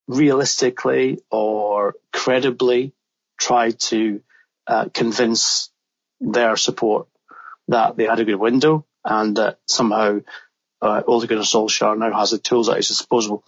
realistically 0.08 1.20
or 1.30 1.96
credibly 2.12 2.94
try 3.40 3.72
to 3.72 4.22
uh, 4.68 4.90
convince 4.94 5.72
their 6.20 6.56
support 6.58 7.08
that 7.70 7.96
they 7.96 8.06
had 8.06 8.20
a 8.20 8.26
good 8.26 8.36
window 8.36 8.86
and 9.04 9.38
that 9.38 9.60
somehow 9.66 10.20
uh, 10.82 11.02
Ole 11.08 11.26
Gunnar 11.26 11.42
Solskjaer 11.42 11.98
now 11.98 12.18
has 12.18 12.32
the 12.32 12.38
tools 12.38 12.70
at 12.70 12.78
his 12.78 12.88
disposal 12.88 13.44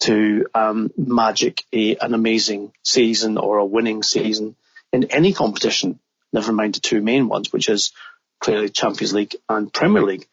to 0.00 0.46
um, 0.54 0.90
magic 0.96 1.64
a, 1.72 1.96
an 1.96 2.14
amazing 2.14 2.72
season 2.82 3.38
or 3.38 3.58
a 3.58 3.64
winning 3.64 4.02
season 4.02 4.56
in 4.92 5.04
any 5.04 5.32
competition, 5.32 5.98
never 6.32 6.52
mind 6.52 6.74
the 6.74 6.80
two 6.80 7.00
main 7.00 7.28
ones, 7.28 7.52
which 7.52 7.68
is 7.68 7.92
clearly 8.40 8.68
Champions 8.68 9.12
League 9.14 9.36
and 9.48 9.72
Premier 9.72 10.02
League. 10.02 10.26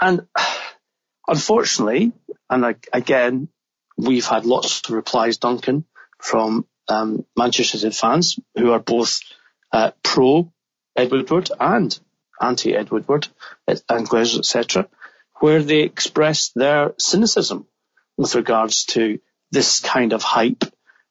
And 0.00 0.26
unfortunately, 1.28 2.12
and 2.48 2.76
again, 2.92 3.48
we've 3.96 4.26
had 4.26 4.46
lots 4.46 4.82
of 4.88 4.94
replies, 4.94 5.38
Duncan, 5.38 5.84
from 6.18 6.66
um, 6.90 7.24
Manchester 7.36 7.78
United 7.78 7.96
fans 7.96 8.38
who 8.56 8.72
are 8.72 8.80
both 8.80 9.20
uh, 9.72 9.92
pro 10.02 10.52
Ed 10.96 11.10
Woodward 11.10 11.50
and 11.58 11.98
anti 12.40 12.74
Ed 12.74 12.90
Woodward 12.90 13.28
and 13.66 14.08
Glazers, 14.08 14.38
etc., 14.40 14.88
where 15.40 15.62
they 15.62 15.80
express 15.80 16.50
their 16.54 16.94
cynicism 16.98 17.66
with 18.16 18.34
regards 18.34 18.84
to 18.84 19.20
this 19.50 19.80
kind 19.80 20.12
of 20.12 20.22
hype, 20.22 20.64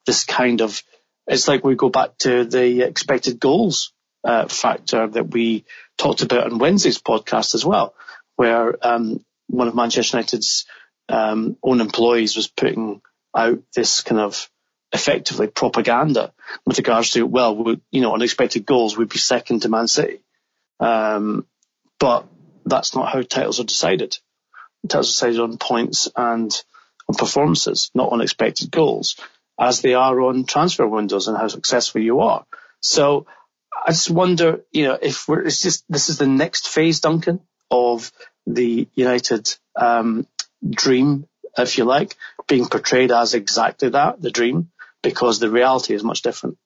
this 0.05 0.23
kind 0.23 0.61
of 0.61 0.83
it's 1.27 1.47
like 1.47 1.63
we 1.63 1.75
go 1.75 1.89
back 1.89 2.17
to 2.19 2.43
the 2.43 2.81
expected 2.81 3.39
goals 3.39 3.93
uh, 4.23 4.47
factor 4.47 5.07
that 5.07 5.29
we 5.29 5.63
talked 5.97 6.23
about 6.23 6.51
on 6.51 6.57
Wednesday's 6.57 6.99
podcast 6.99 7.53
as 7.53 7.63
well, 7.63 7.93
where 8.35 8.75
um, 8.85 9.23
one 9.47 9.67
of 9.67 9.75
Manchester 9.75 10.17
United's 10.17 10.65
um, 11.07 11.55
own 11.63 11.81
employees 11.81 12.35
was 12.35 12.47
putting 12.47 13.01
out 13.35 13.59
this 13.75 14.01
kind 14.01 14.19
of 14.19 14.49
effectively 14.91 15.47
propaganda 15.47 16.33
with 16.65 16.77
regards 16.77 17.11
to, 17.11 17.25
well, 17.25 17.55
we, 17.55 17.81
you 17.91 18.01
know, 18.01 18.13
unexpected 18.13 18.65
goals 18.65 18.97
would 18.97 19.09
be 19.09 19.19
second 19.19 19.61
to 19.61 19.69
Man 19.69 19.87
City. 19.87 20.21
Um, 20.79 21.45
but 21.99 22.25
that's 22.65 22.95
not 22.95 23.11
how 23.11 23.21
titles 23.21 23.59
are 23.59 23.65
decided. 23.65 24.17
Titles 24.87 25.09
are 25.09 25.13
decided 25.13 25.39
on 25.39 25.57
points 25.57 26.07
and 26.15 26.51
on 27.07 27.15
performances, 27.15 27.91
not 27.93 28.11
on 28.11 28.21
expected 28.21 28.71
goals, 28.71 29.15
as 29.59 29.81
they 29.81 29.93
are 29.93 30.21
on 30.21 30.45
transfer 30.45 30.87
windows 30.87 31.27
and 31.27 31.37
how 31.37 31.47
successful 31.47 32.01
you 32.01 32.21
are. 32.21 32.45
So 32.81 33.27
I 33.85 33.91
just 33.91 34.09
wonder, 34.09 34.61
you 34.71 34.85
know, 34.85 34.97
if 35.01 35.27
we're, 35.27 35.41
it's 35.41 35.61
just, 35.61 35.83
this 35.89 36.09
is 36.09 36.17
the 36.17 36.27
next 36.27 36.67
phase, 36.67 36.99
Duncan, 36.99 37.41
of 37.69 38.11
the 38.47 38.87
United 38.95 39.53
um, 39.75 40.25
dream, 40.67 41.27
if 41.57 41.77
you 41.77 41.83
like, 41.83 42.15
being 42.47 42.67
portrayed 42.67 43.11
as 43.11 43.33
exactly 43.33 43.89
that, 43.89 44.21
the 44.21 44.31
dream, 44.31 44.71
because 45.01 45.39
the 45.39 45.49
reality 45.49 45.93
is 45.93 46.03
much 46.03 46.21
different. 46.21 46.57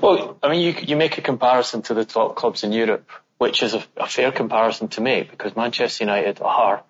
Well, 0.00 0.38
I 0.42 0.50
mean, 0.50 0.60
you, 0.60 0.74
you 0.82 0.96
make 0.96 1.18
a 1.18 1.22
comparison 1.22 1.82
to 1.82 1.94
the 1.94 2.04
top 2.04 2.36
clubs 2.36 2.64
in 2.64 2.72
Europe, 2.72 3.08
which 3.38 3.62
is 3.62 3.74
a, 3.74 3.84
a 3.96 4.06
fair 4.06 4.32
comparison 4.32 4.88
to 4.88 5.00
make 5.00 5.30
because 5.30 5.54
Manchester 5.56 6.04
United 6.04 6.40
are 6.40 6.82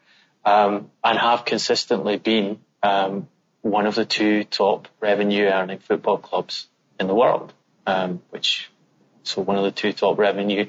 um, 0.45 0.91
and 1.05 1.19
have 1.19 1.45
consistently 1.45 2.17
been 2.17 2.61
um, 2.83 3.29
one 3.63 3.87
of 3.87 3.95
the 3.95 4.05
two 4.05 4.45
top 4.45 4.89
revenue 5.01 5.47
earning 5.47 5.79
football 5.79 6.19
clubs 6.19 6.67
in 6.99 7.07
the 7.07 7.15
world, 7.15 7.53
um, 7.87 8.23
which 8.31 8.71
so 9.23 9.43
one 9.43 9.59
of 9.59 9.65
the 9.65 9.71
two 9.71 9.93
top 9.93 10.19
revenue 10.19 10.67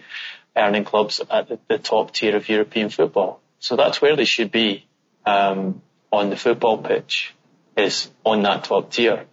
earning 0.56 0.84
clubs 0.84 1.22
at 1.30 1.47
the, 1.47 1.60
the, 1.70 1.78
top 1.78 2.12
tier 2.12 2.36
of 2.36 2.49
European 2.49 2.89
football. 2.89 3.41
So 3.60 3.78
that's 3.78 4.02
where 4.02 4.18
they 4.18 4.26
should 4.26 4.52
be 4.52 4.86
um, 5.26 5.82
on 6.12 6.30
the 6.30 6.36
football 6.36 6.78
pitch 6.80 7.34
is 7.76 8.09
on 8.24 8.43
that 8.43 8.63
top 8.65 8.91
tier. 8.91 9.26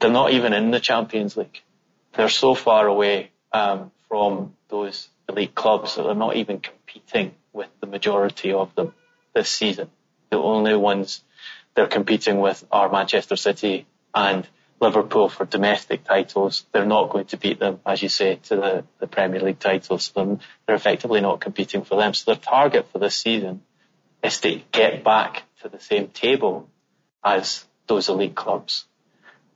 They're 0.00 0.10
not 0.10 0.32
even 0.32 0.52
in 0.52 0.70
the 0.70 0.80
Champions 0.80 1.36
League. 1.36 1.62
They're 2.12 2.28
so 2.28 2.54
far 2.54 2.86
away 2.86 3.30
um, 3.52 3.90
from 4.08 4.54
those 4.68 5.08
elite 5.28 5.54
clubs 5.54 5.96
that 5.96 6.02
they're 6.02 6.14
not 6.14 6.36
even 6.36 6.60
competing 6.60 7.34
with 7.52 7.68
the 7.80 7.86
majority 7.86 8.52
of 8.52 8.74
them 8.74 8.92
this 9.34 9.48
season. 9.48 9.90
The 10.30 10.38
only 10.38 10.76
ones 10.76 11.22
they're 11.74 11.86
competing 11.86 12.38
with 12.38 12.64
are 12.70 12.90
Manchester 12.90 13.36
City 13.36 13.86
and 14.14 14.46
Liverpool 14.80 15.28
for 15.28 15.44
domestic 15.44 16.04
titles. 16.04 16.66
They're 16.72 16.84
not 16.84 17.10
going 17.10 17.26
to 17.26 17.36
beat 17.36 17.58
them, 17.58 17.80
as 17.86 18.02
you 18.02 18.08
say, 18.08 18.36
to 18.44 18.56
the, 18.56 18.84
the 18.98 19.06
Premier 19.06 19.40
League 19.40 19.58
titles. 19.58 20.12
They're, 20.14 20.38
they're 20.66 20.76
effectively 20.76 21.20
not 21.20 21.40
competing 21.40 21.82
for 21.84 21.96
them. 21.96 22.14
So 22.14 22.32
their 22.32 22.40
target 22.40 22.90
for 22.92 22.98
this 22.98 23.16
season 23.16 23.62
is 24.22 24.40
to 24.40 24.60
get 24.72 25.04
back 25.04 25.44
to 25.62 25.68
the 25.68 25.80
same 25.80 26.08
table 26.08 26.68
as 27.24 27.64
those 27.86 28.08
elite 28.08 28.34
clubs. 28.34 28.86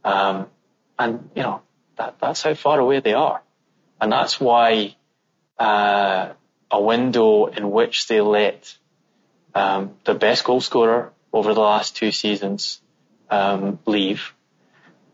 Um, 0.04 0.46
and, 0.98 1.30
you 1.34 1.42
know, 1.42 1.62
that, 1.96 2.16
that's 2.20 2.42
how 2.42 2.54
far 2.54 2.78
away 2.78 3.00
they 3.00 3.14
are. 3.14 3.42
And 4.00 4.12
that's 4.12 4.40
why 4.40 4.96
uh, 5.58 6.30
a 6.70 6.80
window 6.80 7.46
in 7.46 7.70
which 7.70 8.06
they 8.06 8.20
let 8.20 8.76
um, 9.54 9.94
the 10.04 10.14
best 10.14 10.44
goal 10.44 10.60
scorer 10.60 11.12
over 11.32 11.54
the 11.54 11.60
last 11.60 11.96
two 11.96 12.12
seasons 12.12 12.80
um, 13.30 13.78
leave 13.86 14.34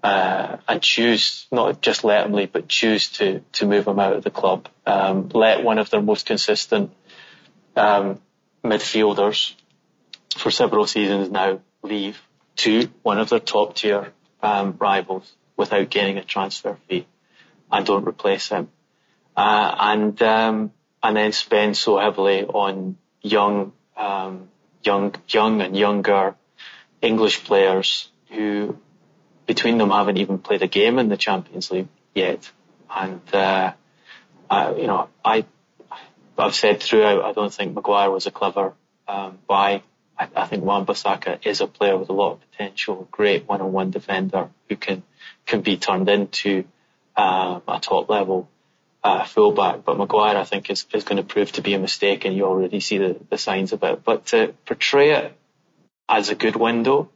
uh, 0.03 0.59
and 0.69 0.83
choose 0.83 1.47
not 1.51 1.81
just 1.81 2.05
let 2.05 2.27
him 2.27 2.33
leave, 2.33 2.53
but 2.53 2.69
choose 2.69 3.09
to 3.09 3.41
to 3.53 3.67
move 3.67 3.89
him 3.89 3.99
out 3.99 4.13
of 4.13 4.23
the 4.23 4.31
club. 4.31 4.69
Um, 4.85 5.31
let 5.31 5.65
one 5.65 5.79
of 5.79 5.89
their 5.89 6.03
most 6.03 6.27
consistent 6.27 6.93
um, 7.75 8.21
midfielders 8.63 9.55
for 10.37 10.51
several 10.51 10.87
seasons 10.87 11.31
now 11.31 11.61
leave 11.83 12.21
to 12.57 12.89
one 13.03 13.19
of 13.19 13.29
their 13.29 13.41
top 13.41 13.75
tier 13.75 14.13
um, 14.43 14.77
rivals 14.79 15.31
without 15.57 15.91
getting 15.91 16.19
a 16.19 16.25
transfer 16.25 16.79
fee, 16.89 17.07
and 17.71 17.87
don't 17.87 18.07
replace 18.07 18.49
him, 18.49 18.69
uh, 19.37 19.75
and 19.81 20.21
um, 20.23 20.73
and 21.03 21.17
then 21.17 21.33
spend 21.33 21.77
so 21.77 21.99
heavily 21.99 22.45
on 22.45 22.97
young 23.23 23.73
um, 23.97 24.49
young 24.83 25.15
young 25.29 25.61
and 25.61 25.77
younger 25.77 26.35
English 27.01 27.45
players 27.45 28.09
who 28.31 28.77
between 29.47 29.79
them 29.79 29.91
haven't 29.91 30.17
even 30.17 30.39
played 30.39 30.63
a 30.63 30.67
game 30.67 30.99
in 30.99 31.09
the 31.09 31.17
Champions 31.17 31.71
League 31.71 31.89
yet. 32.15 32.51
And, 32.95 33.21
uh, 33.33 33.73
I, 34.49 34.75
you 34.75 34.87
know, 34.87 35.09
I, 35.25 35.45
I've 36.39 36.55
said 36.55 36.81
throughout, 36.81 37.25
I 37.25 37.33
don't 37.33 37.53
think 37.53 37.75
Maguire 37.75 38.11
was 38.11 38.27
a 38.27 38.31
clever 38.31 38.75
um, 39.07 39.39
buy. 39.47 39.83
I, 40.19 40.29
I 40.37 40.47
think 40.47 40.65
Wan-Bissaka 40.65 41.47
is 41.47 41.61
a 41.61 41.67
player 41.67 41.97
with 41.97 42.09
a 42.09 42.13
lot 42.13 42.33
of 42.33 42.51
potential, 42.51 43.09
great 43.11 43.49
one-on-one 43.49 43.91
defender 43.91 44.51
who 44.69 44.77
can 44.77 45.03
can 45.47 45.61
be 45.61 45.77
turned 45.77 46.09
into 46.09 46.65
uh, 47.17 47.61
a 47.69 47.81
top 47.81 48.09
level 48.09 48.49
uh, 49.03 49.25
fullback. 49.25 49.85
But 49.85 49.99
Maguire, 49.99 50.37
I 50.37 50.45
think, 50.45 50.71
is, 50.71 50.87
is 50.93 51.05
going 51.05 51.19
to 51.19 51.23
prove 51.23 51.53
to 51.53 51.63
be 51.63 51.75
a 51.75 51.79
mistake, 51.79 52.25
and 52.25 52.35
you 52.35 52.45
already 52.45 52.81
see 52.81 52.99
the, 52.99 53.17
the 53.29 53.39
signs 53.39 53.73
of 53.73 53.83
it. 53.83 54.03
But 54.05 54.27
to 54.27 54.55
portray 54.65 55.11
it 55.11 55.37
as 56.09 56.31
a 56.31 56.35
good 56.35 56.57
window 56.57 57.11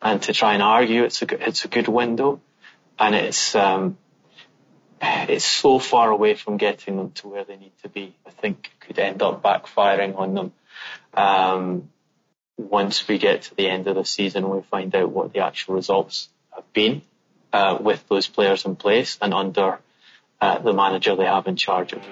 and 0.00 0.22
to 0.22 0.32
try 0.32 0.54
and 0.54 0.62
argue 0.62 1.04
it's 1.04 1.22
a 1.22 1.48
it's 1.48 1.64
a 1.64 1.68
good 1.68 1.88
window, 1.88 2.40
and 2.98 3.14
it's 3.14 3.54
um, 3.54 3.98
it's 5.00 5.44
so 5.44 5.78
far 5.78 6.10
away 6.10 6.34
from 6.34 6.56
getting 6.56 6.96
them 6.96 7.12
to 7.12 7.28
where 7.28 7.44
they 7.44 7.56
need 7.56 7.72
to 7.82 7.88
be. 7.88 8.14
I 8.26 8.30
think 8.30 8.70
could 8.80 8.98
end 8.98 9.22
up 9.22 9.42
backfiring 9.42 10.16
on 10.16 10.34
them. 10.34 10.52
Um, 11.14 11.90
once 12.58 13.06
we 13.06 13.18
get 13.18 13.42
to 13.42 13.54
the 13.54 13.68
end 13.68 13.86
of 13.86 13.94
the 13.94 14.04
season, 14.04 14.50
we 14.50 14.60
find 14.62 14.94
out 14.94 15.10
what 15.10 15.32
the 15.32 15.40
actual 15.40 15.76
results 15.76 16.28
have 16.54 16.70
been 16.72 17.02
uh, 17.52 17.78
with 17.80 18.06
those 18.08 18.26
players 18.26 18.66
in 18.66 18.76
place 18.76 19.16
and 19.22 19.32
under 19.32 19.78
uh, 20.40 20.58
the 20.58 20.72
manager 20.72 21.16
they 21.16 21.24
have 21.24 21.46
in 21.46 21.56
charge 21.56 21.92
of. 21.92 22.02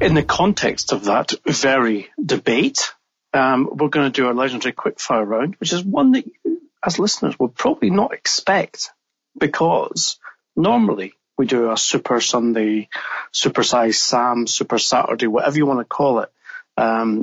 In 0.00 0.14
the 0.14 0.22
context 0.22 0.92
of 0.92 1.04
that 1.04 1.32
very 1.44 2.08
debate, 2.24 2.94
um, 3.34 3.68
we're 3.70 3.88
going 3.88 4.10
to 4.10 4.20
do 4.20 4.26
our 4.26 4.34
legendary 4.34 4.72
quickfire 4.72 5.26
round, 5.26 5.56
which 5.56 5.72
is 5.72 5.84
one 5.84 6.12
that 6.12 6.26
you, 6.26 6.62
as 6.84 6.98
listeners, 6.98 7.38
would 7.38 7.54
probably 7.54 7.90
not 7.90 8.14
expect 8.14 8.90
because 9.38 10.18
normally 10.56 11.12
we 11.36 11.46
do 11.46 11.70
a 11.70 11.76
Super 11.76 12.20
Sunday, 12.20 12.88
Super 13.30 13.62
Size 13.62 14.00
Sam, 14.00 14.46
Super 14.46 14.78
Saturday, 14.78 15.26
whatever 15.26 15.56
you 15.56 15.66
want 15.66 15.80
to 15.80 15.84
call 15.84 16.20
it, 16.20 16.32
um, 16.76 17.22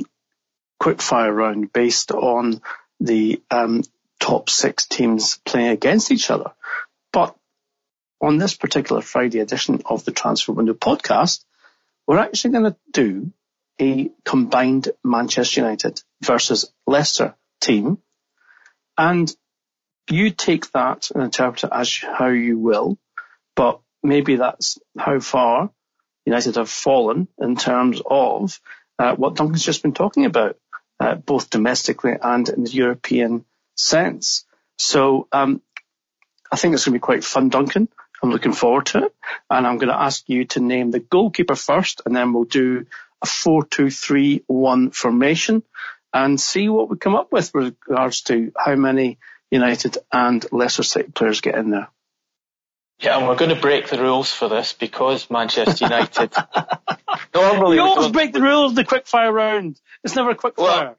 quickfire 0.82 1.34
round 1.34 1.74
based 1.74 2.12
on 2.12 2.62
the 3.00 3.42
um, 3.52 3.84
top 4.20 4.50
six 4.50 4.88
teams 4.88 5.40
playing 5.46 5.70
against 5.70 6.12
each 6.12 6.30
other. 6.30 6.52
But 7.12 7.36
on 8.22 8.38
this 8.38 8.56
particular 8.56 9.02
Friday 9.02 9.40
edition 9.40 9.82
of 9.86 10.06
the 10.06 10.12
Transfer 10.12 10.52
Window 10.52 10.74
podcast, 10.74 11.44
we're 12.06 12.20
actually 12.20 12.52
going 12.52 12.72
to 12.72 12.78
do 12.92 13.32
a 13.80 14.12
combined 14.26 14.90
Manchester 15.04 15.62
United 15.62 16.02
versus 16.22 16.72
Leicester 16.86 17.36
team. 17.62 18.00
And 18.98 19.34
you 20.10 20.32
take 20.32 20.72
that 20.72 21.12
and 21.12 21.24
interpret 21.24 21.66
it 21.66 21.70
as 21.72 21.94
how 21.96 22.30
you 22.30 22.58
will, 22.58 22.98
but 23.56 23.82
maybe 24.02 24.38
that's 24.38 24.80
how 24.98 25.20
far 25.20 25.70
United 26.26 26.56
have 26.56 26.70
fallen 26.70 27.28
in 27.40 27.56
terms 27.56 28.02
of 28.06 28.60
uh, 29.00 29.16
what 29.16 29.36
Duncan's 29.36 29.64
just 29.64 29.84
been 29.84 29.94
talking 29.94 30.26
about, 30.26 30.58
uh, 31.00 31.16
both 31.16 31.50
domestically 31.50 32.14
and 32.22 32.50
in 32.50 32.64
the 32.64 32.72
European 32.72 33.46
sense. 33.76 34.46
So 34.78 35.28
um, 35.32 35.62
I 36.52 36.56
think 36.56 36.74
it's 36.74 36.86
going 36.86 36.94
to 36.94 37.00
be 37.00 37.00
quite 37.00 37.24
fun, 37.24 37.50
Duncan. 37.50 37.90
I'm 38.22 38.32
looking 38.32 38.54
forward 38.54 38.88
to 38.88 39.06
it. 39.06 39.16
And 39.50 39.68
I'm 39.68 39.78
going 39.78 39.90
to 39.90 40.00
ask 40.00 40.28
you 40.28 40.46
to 40.46 40.60
name 40.60 40.92
the 40.92 41.00
goalkeeper 41.00 41.56
first, 41.56 42.02
and 42.06 42.16
then 42.16 42.34
we'll 42.34 42.46
do 42.46 42.86
a 43.22 43.26
4-2-3-1 43.26 44.94
formation 44.94 45.64
and 46.14 46.40
see 46.40 46.70
what 46.70 46.90
we 46.90 46.98
come 46.98 47.16
up 47.16 47.32
with 47.32 47.54
with 47.54 47.76
regards 47.88 48.22
to 48.22 48.52
how 48.58 48.76
many 48.76 49.20
United 49.52 49.98
and 50.12 50.46
Leicester 50.52 50.84
City 50.84 51.12
players 51.12 51.42
get 51.42 51.56
in 51.56 51.70
there. 51.70 51.90
Yeah, 53.00 53.18
and 53.18 53.28
we're 53.28 53.36
going 53.36 53.54
to 53.54 53.62
break 53.62 53.88
the 53.90 54.00
rules 54.00 54.32
for 54.32 54.50
this 54.50 54.74
because 54.74 55.30
Manchester 55.30 55.86
United. 55.86 56.34
normally, 57.34 57.78
you 57.78 57.84
always 57.84 58.12
break 58.12 58.34
the 58.34 58.42
rules 58.42 58.72
of 58.72 58.76
the 58.76 58.86
quickfire 58.86 59.32
round. 59.32 59.80
It's 60.04 60.16
never 60.16 60.32
a 60.32 60.36
quickfire. 60.36 60.58
Well, 60.58 60.98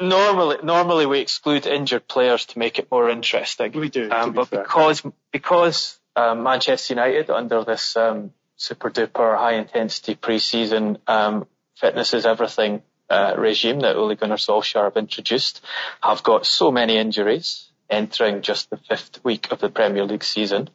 normally, 0.00 0.58
normally 0.62 1.06
we 1.06 1.18
exclude 1.18 1.66
injured 1.66 2.06
players 2.06 2.46
to 2.46 2.58
make 2.58 2.78
it 2.78 2.88
more 2.90 3.10
interesting. 3.10 3.72
We 3.72 3.88
do, 3.88 4.10
um, 4.12 4.32
but 4.32 4.50
because 4.50 5.02
because 5.32 5.98
um, 6.14 6.44
Manchester 6.44 6.94
United 6.94 7.30
under 7.30 7.64
this 7.64 7.96
um, 7.96 8.32
super 8.56 8.88
duper 8.88 9.36
high 9.36 9.54
intensity 9.54 10.14
pre-season 10.14 10.98
um, 11.08 11.48
fitness 11.74 12.14
is 12.14 12.26
everything 12.26 12.82
uh, 13.10 13.34
regime 13.36 13.80
that 13.80 13.96
Ole 13.96 14.14
Gunnar 14.14 14.36
Solskjaer 14.36 14.84
have 14.84 14.96
introduced 14.96 15.62
have 16.00 16.22
got 16.22 16.46
so 16.46 16.70
many 16.70 16.96
injuries 16.96 17.71
entering 17.92 18.42
just 18.42 18.70
the 18.70 18.76
fifth 18.76 19.22
week 19.22 19.52
of 19.52 19.60
the 19.60 19.68
Premier 19.68 20.04
League 20.04 20.24
season, 20.24 20.70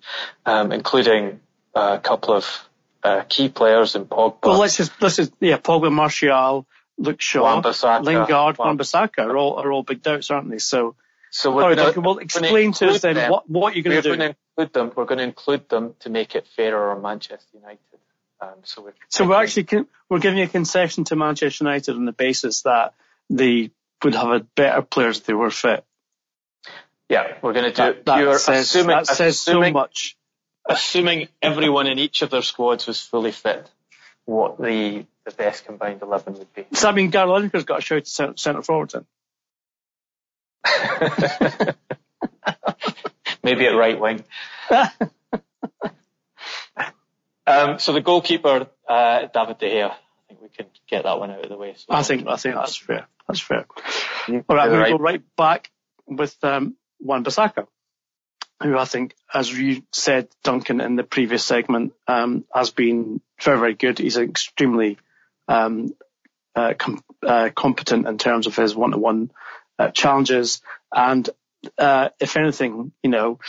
um, 0.46 0.72
including 0.72 1.42
a 1.76 2.00
couple 2.00 2.36
of 2.36 2.46
uh, 3.04 3.24
key 3.28 3.50
players 3.50 3.96
in 3.96 4.06
Pogba. 4.06 4.44
Well, 4.44 4.60
let's 4.60 4.78
just 4.78 4.92
let's 5.02 5.18
just 5.18 5.34
yeah, 5.40 5.58
Pogba, 5.58 5.92
Martial, 5.92 6.66
Luke 6.98 7.22
Shaw, 7.22 7.62
Lingard, 8.02 8.58
Wan-Bissaka 8.58 9.20
are 9.20 9.36
all 9.36 9.56
are 9.58 9.72
all 9.72 9.84
big 9.84 10.02
doubts, 10.02 10.30
aren't 10.32 10.50
they? 10.50 10.60
So. 10.60 10.96
So 11.30 11.54
we're 11.54 11.76
gonna, 11.76 12.00
well, 12.00 12.20
explain 12.20 12.72
to 12.72 12.88
us 12.88 13.02
then 13.02 13.16
them. 13.16 13.30
what, 13.30 13.50
what 13.50 13.76
you're 13.76 13.84
going 13.84 13.98
to 13.98 14.02
do. 14.02 14.16
Going 14.16 14.32
to 14.32 14.38
include 14.56 14.74
them. 14.74 14.92
We're 14.96 15.06
going 15.06 15.18
to 15.18 15.26
include 15.26 15.68
them 15.68 15.94
to 16.00 16.10
make 16.10 16.36
it 16.36 16.48
fairer 16.56 16.92
on 16.92 17.02
Manchester 17.02 17.50
United. 17.54 17.80
Um, 18.40 18.54
so 18.64 18.84
we're, 18.84 18.94
so 19.10 19.28
we're 19.28 19.36
actually 19.36 19.86
we're 20.10 20.20
giving 20.20 20.40
a 20.40 20.48
concession 20.48 21.04
to 21.06 21.18
Manchester 21.18 21.66
United 21.66 21.96
on 21.96 22.06
the 22.06 22.14
basis 22.14 22.62
that 22.62 22.94
they 23.30 23.72
would 24.04 24.16
have 24.16 24.30
a 24.30 24.40
better 24.40 24.82
players 24.82 25.20
if 25.20 25.26
they 25.26 25.34
were 25.34 25.52
fit. 25.52 25.84
Yeah, 27.10 27.38
we're 27.42 27.54
going 27.54 27.72
to 27.72 27.94
do. 27.94 28.02
That, 28.04 28.06
that 28.06 28.40
says, 28.40 28.66
assuming, 28.66 28.96
that 28.96 29.08
says 29.08 29.36
assuming, 29.36 29.74
so 29.74 29.80
much. 29.80 30.18
Assuming 30.70 31.30
everyone 31.42 31.88
in 31.88 31.98
each 32.00 32.22
of 32.22 32.30
their 32.30 32.42
squads 32.42 32.88
was 32.88 33.00
fully 33.00 33.32
fit, 33.32 33.70
what 34.26 34.58
the 34.58 35.06
the 35.26 35.32
best 35.32 35.66
combined 35.66 36.02
eleven 36.02 36.34
would 36.34 36.54
be. 36.54 36.66
Does 36.72 36.82
that 36.82 36.94
mean 36.94 37.10
Gary 37.10 37.30
Lineker's 37.30 37.64
got 37.64 37.80
a 37.80 37.82
shout 37.82 38.04
to 38.04 38.34
centre 38.38 38.62
forward 38.62 38.92
then? 38.92 39.06
Maybe 43.44 43.66
at 43.66 43.76
right 43.76 43.98
wing. 43.98 44.26
um, 47.48 47.80
so 47.80 47.94
the 47.94 48.02
goalkeeper, 48.02 48.68
uh, 48.90 49.28
David 49.34 49.60
De 49.60 49.70
Gea. 49.70 49.92
I 49.92 49.96
think 50.28 50.42
we 50.42 50.50
can 50.50 50.66
get 50.90 51.04
that 51.04 51.20
one 51.20 51.32
out 51.32 51.44
of 51.44 51.50
the 51.50 51.56
way. 51.56 51.76
So 51.78 51.86
I 51.90 52.04
think 52.04 52.28
I 52.28 52.36
think 52.36 52.56
that's 52.56 52.76
fair. 52.76 53.08
That's 53.28 53.40
fair. 53.40 53.66
All 54.28 54.36
right, 54.50 54.70
we're 54.70 54.80
going 54.80 54.84
to 54.84 54.98
go 54.98 55.04
right 55.04 55.24
back 55.38 55.72
with 56.06 56.36
um, 56.44 56.76
Wan-Bissaka, 57.00 57.68
who 58.62 58.78
I 58.78 58.86
think, 58.86 59.16
as 59.34 59.52
you 59.52 59.84
said, 59.92 60.30
Duncan, 60.44 60.82
in 60.82 60.96
the 60.96 61.04
previous 61.04 61.44
segment, 61.44 61.94
um, 62.08 62.46
has 62.54 62.72
been 62.72 63.22
very, 63.42 63.60
very 63.60 63.74
good. 63.74 64.00
He's 64.00 64.18
extremely 64.18 64.98
um, 65.48 65.94
uh, 66.56 66.74
com- 66.78 67.04
uh, 67.26 67.50
competent 67.56 68.08
in 68.08 68.18
terms 68.18 68.48
of 68.48 68.56
his 68.56 68.76
one-to-one 68.76 69.32
uh, 69.78 69.92
challenges. 69.92 70.62
And 70.92 71.30
uh, 71.78 72.10
if 72.20 72.36
anything, 72.38 72.92
you 73.04 73.10
know, 73.10 73.40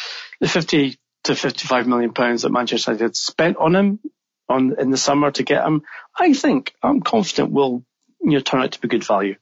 the 0.40 0.48
50 0.48 0.98
to 1.24 1.34
55 1.34 1.86
million 1.86 2.12
pounds 2.12 2.42
that 2.42 2.52
Manchester 2.52 2.92
United 2.92 3.16
spent 3.16 3.56
on 3.56 3.74
him 3.74 4.00
on 4.48 4.76
in 4.78 4.90
the 4.90 4.96
summer 4.96 5.30
to 5.30 5.42
get 5.42 5.64
him, 5.64 5.82
I 6.18 6.32
think 6.32 6.74
I'm 6.82 7.00
confident 7.00 7.52
will 7.52 7.84
you 8.20 8.32
know 8.32 8.40
turn 8.40 8.62
out 8.62 8.72
to 8.72 8.80
be 8.80 8.88
good 8.88 9.04
value. 9.04 9.36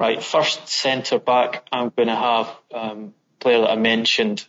Right, 0.00 0.24
first 0.24 0.66
centre 0.66 1.18
back, 1.18 1.62
I'm 1.70 1.90
going 1.94 2.08
to 2.08 2.16
have 2.16 2.56
um, 2.72 3.12
player 3.38 3.60
that 3.60 3.70
I 3.72 3.76
mentioned 3.76 4.42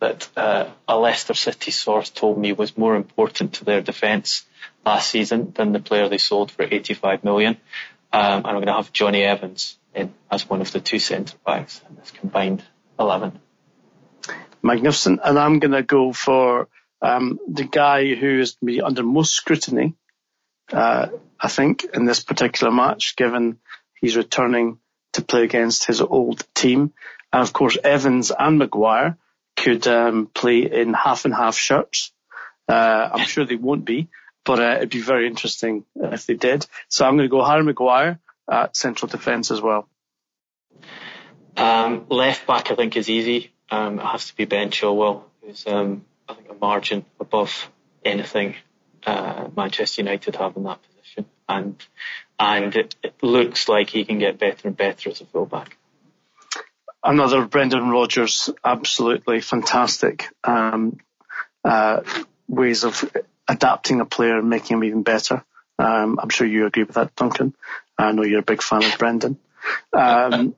that 0.00 0.28
uh, 0.36 0.70
a 0.88 0.98
Leicester 0.98 1.34
City 1.34 1.70
source 1.70 2.10
told 2.10 2.36
me 2.36 2.52
was 2.52 2.76
more 2.76 2.96
important 2.96 3.52
to 3.54 3.64
their 3.64 3.80
defence 3.80 4.44
last 4.84 5.08
season 5.08 5.52
than 5.54 5.70
the 5.70 5.78
player 5.78 6.08
they 6.08 6.18
sold 6.18 6.50
for 6.50 6.64
85 6.64 7.22
million. 7.22 7.58
Um, 8.12 8.38
and 8.38 8.46
I'm 8.48 8.54
going 8.54 8.66
to 8.66 8.72
have 8.72 8.92
Jonny 8.92 9.22
Evans 9.22 9.78
in 9.94 10.12
as 10.32 10.50
one 10.50 10.62
of 10.62 10.72
the 10.72 10.80
two 10.80 10.98
centre 10.98 11.36
backs 11.46 11.80
in 11.88 11.94
this 11.94 12.10
combined 12.10 12.64
11. 12.98 13.38
Magnificent. 14.62 15.20
And 15.22 15.38
I'm 15.38 15.60
going 15.60 15.78
to 15.78 15.84
go 15.84 16.12
for 16.12 16.66
um, 17.00 17.38
the 17.46 17.62
guy 17.62 18.16
who 18.16 18.40
is 18.40 18.56
under 18.82 19.04
most 19.04 19.30
scrutiny, 19.30 19.94
uh, 20.72 21.06
I 21.40 21.46
think, 21.46 21.84
in 21.84 22.04
this 22.04 22.24
particular 22.24 22.72
match, 22.72 23.14
given 23.14 23.60
he's 24.00 24.16
returning 24.16 24.80
to 25.18 25.24
play 25.24 25.42
against 25.44 25.84
his 25.84 26.00
old 26.00 26.46
team. 26.54 26.92
And 27.32 27.42
of 27.42 27.52
course, 27.52 27.76
Evans 27.82 28.30
and 28.30 28.58
Maguire 28.58 29.18
could 29.56 29.86
um, 29.86 30.26
play 30.32 30.60
in 30.60 30.94
half 30.94 31.24
and 31.24 31.34
half 31.34 31.56
shirts. 31.56 32.12
Uh, 32.68 33.10
I'm 33.12 33.26
sure 33.26 33.44
they 33.44 33.56
won't 33.56 33.84
be, 33.84 34.08
but 34.44 34.60
uh, 34.60 34.76
it'd 34.76 34.90
be 34.90 35.00
very 35.00 35.26
interesting 35.26 35.84
if 35.96 36.26
they 36.26 36.34
did. 36.34 36.66
So 36.88 37.06
I'm 37.06 37.16
going 37.16 37.28
to 37.28 37.30
go 37.30 37.44
Harry 37.44 37.64
Maguire 37.64 38.18
at 38.50 38.76
central 38.76 39.08
defence 39.08 39.50
as 39.50 39.60
well. 39.60 39.88
Um, 41.56 42.06
left 42.08 42.46
back, 42.46 42.70
I 42.70 42.76
think, 42.76 42.96
is 42.96 43.10
easy. 43.10 43.50
Um, 43.70 43.98
it 43.98 44.04
has 44.04 44.28
to 44.28 44.36
be 44.36 44.44
Ben 44.44 44.70
Chilwell, 44.70 45.24
who's 45.42 45.66
um, 45.66 46.04
I 46.28 46.34
think 46.34 46.48
a 46.50 46.54
margin 46.54 47.04
above 47.18 47.70
anything 48.04 48.54
uh, 49.04 49.48
Manchester 49.56 50.02
United 50.02 50.36
have 50.36 50.56
in 50.56 50.64
that 50.64 50.78
position, 50.82 51.26
and 51.48 51.84
and 52.38 52.74
it, 52.76 52.94
it 53.02 53.14
looks 53.22 53.68
like 53.68 53.90
he 53.90 54.04
can 54.04 54.18
get 54.18 54.38
better 54.38 54.68
and 54.68 54.76
better 54.76 55.10
as 55.10 55.20
a 55.20 55.26
fullback. 55.26 55.76
Another 57.02 57.46
Brendan 57.46 57.90
Rodgers, 57.90 58.50
absolutely 58.64 59.40
fantastic 59.40 60.28
um, 60.44 60.98
uh, 61.64 62.02
ways 62.48 62.84
of 62.84 63.10
adapting 63.46 64.00
a 64.00 64.04
player 64.04 64.38
and 64.38 64.50
making 64.50 64.76
him 64.76 64.84
even 64.84 65.02
better. 65.02 65.44
Um, 65.78 66.18
I'm 66.20 66.28
sure 66.28 66.46
you 66.46 66.66
agree 66.66 66.82
with 66.84 66.96
that, 66.96 67.14
Duncan. 67.14 67.54
I 67.96 68.12
know 68.12 68.22
you're 68.22 68.40
a 68.40 68.42
big 68.42 68.62
fan 68.62 68.84
of 68.84 68.98
Brendan. 68.98 69.38
Um, 69.92 70.54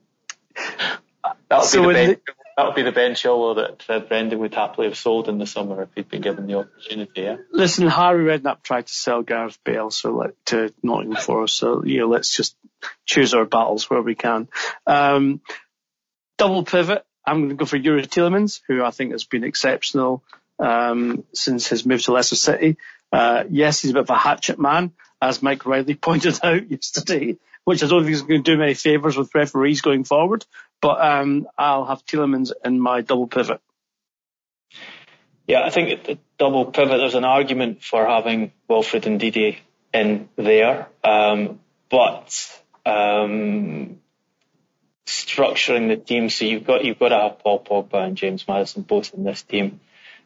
That'll 1.49 1.65
so 1.65 1.87
be 1.87 1.93
the 1.93 1.93
best 1.93 2.40
that 2.61 2.67
would 2.67 2.75
be 2.75 2.83
the 2.83 2.91
Ben 2.91 3.13
Chilwell 3.13 3.55
that 3.55 3.89
uh, 3.89 3.99
Brendan 4.01 4.37
would 4.37 4.53
happily 4.53 4.87
have 4.87 4.95
sold 4.95 5.27
in 5.27 5.39
the 5.39 5.47
summer 5.47 5.81
if 5.81 5.89
he'd 5.95 6.09
been 6.09 6.21
given 6.21 6.45
the 6.45 6.59
opportunity. 6.59 7.21
Yeah. 7.21 7.37
Listen, 7.51 7.87
Harry 7.87 8.23
Redknapp 8.23 8.61
tried 8.61 8.85
to 8.85 8.93
sell 8.93 9.23
Gareth 9.23 9.57
Bale 9.63 9.89
so 9.89 10.11
like, 10.11 10.35
to 10.45 10.71
Nottingham 10.83 11.19
Forest. 11.19 11.57
So 11.57 11.83
yeah, 11.83 12.03
let's 12.03 12.35
just 12.35 12.55
choose 13.07 13.33
our 13.33 13.45
battles 13.45 13.89
where 13.89 14.03
we 14.03 14.13
can. 14.13 14.47
Um, 14.85 15.41
double 16.37 16.63
pivot. 16.63 17.03
I'm 17.25 17.39
going 17.39 17.49
to 17.49 17.55
go 17.55 17.65
for 17.65 17.79
Youri 17.79 18.05
Tielemans, 18.05 18.61
who 18.67 18.83
I 18.83 18.91
think 18.91 19.13
has 19.13 19.23
been 19.23 19.43
exceptional 19.43 20.23
um, 20.59 21.23
since 21.33 21.65
his 21.65 21.83
move 21.83 22.03
to 22.03 22.11
Leicester 22.11 22.35
City. 22.35 22.77
Uh, 23.11 23.43
yes, 23.49 23.81
he's 23.81 23.89
a 23.89 23.95
bit 23.95 24.03
of 24.03 24.09
a 24.11 24.17
hatchet 24.17 24.59
man, 24.59 24.91
as 25.19 25.41
Mike 25.41 25.65
Riley 25.65 25.95
pointed 25.95 26.39
out 26.43 26.69
yesterday 26.69 27.37
which 27.63 27.83
I 27.83 27.87
don't 27.87 28.03
think 28.03 28.15
is 28.15 28.21
going 28.21 28.43
to 28.43 28.51
do 28.51 28.57
many 28.57 28.73
favours 28.73 29.17
with 29.17 29.35
referees 29.35 29.81
going 29.81 30.03
forward. 30.03 30.45
But 30.81 30.99
um, 30.99 31.47
I'll 31.57 31.85
have 31.85 32.05
Tielemans 32.05 32.51
in 32.65 32.79
my 32.79 33.01
double 33.01 33.27
pivot. 33.27 33.61
Yeah, 35.47 35.63
I 35.63 35.69
think 35.69 36.03
the 36.03 36.17
double 36.37 36.65
pivot, 36.65 36.97
there's 36.97 37.15
an 37.15 37.25
argument 37.25 37.83
for 37.83 38.05
having 38.05 38.51
Wilfred 38.67 39.03
Ndidi 39.03 39.57
in 39.93 40.29
there. 40.37 40.87
Um, 41.03 41.59
but 41.89 42.61
um, 42.85 43.99
structuring 45.05 45.89
the 45.89 45.97
team, 45.97 46.29
so 46.29 46.45
you've 46.45 46.65
got 46.65 46.85
you've 46.85 46.99
got 46.99 47.09
to 47.09 47.19
have 47.19 47.39
Paul 47.39 47.63
Pogba 47.63 48.05
and 48.05 48.17
James 48.17 48.47
Maddison 48.47 48.83
both 48.83 49.13
in 49.13 49.23
this 49.23 49.41
team 49.43 49.81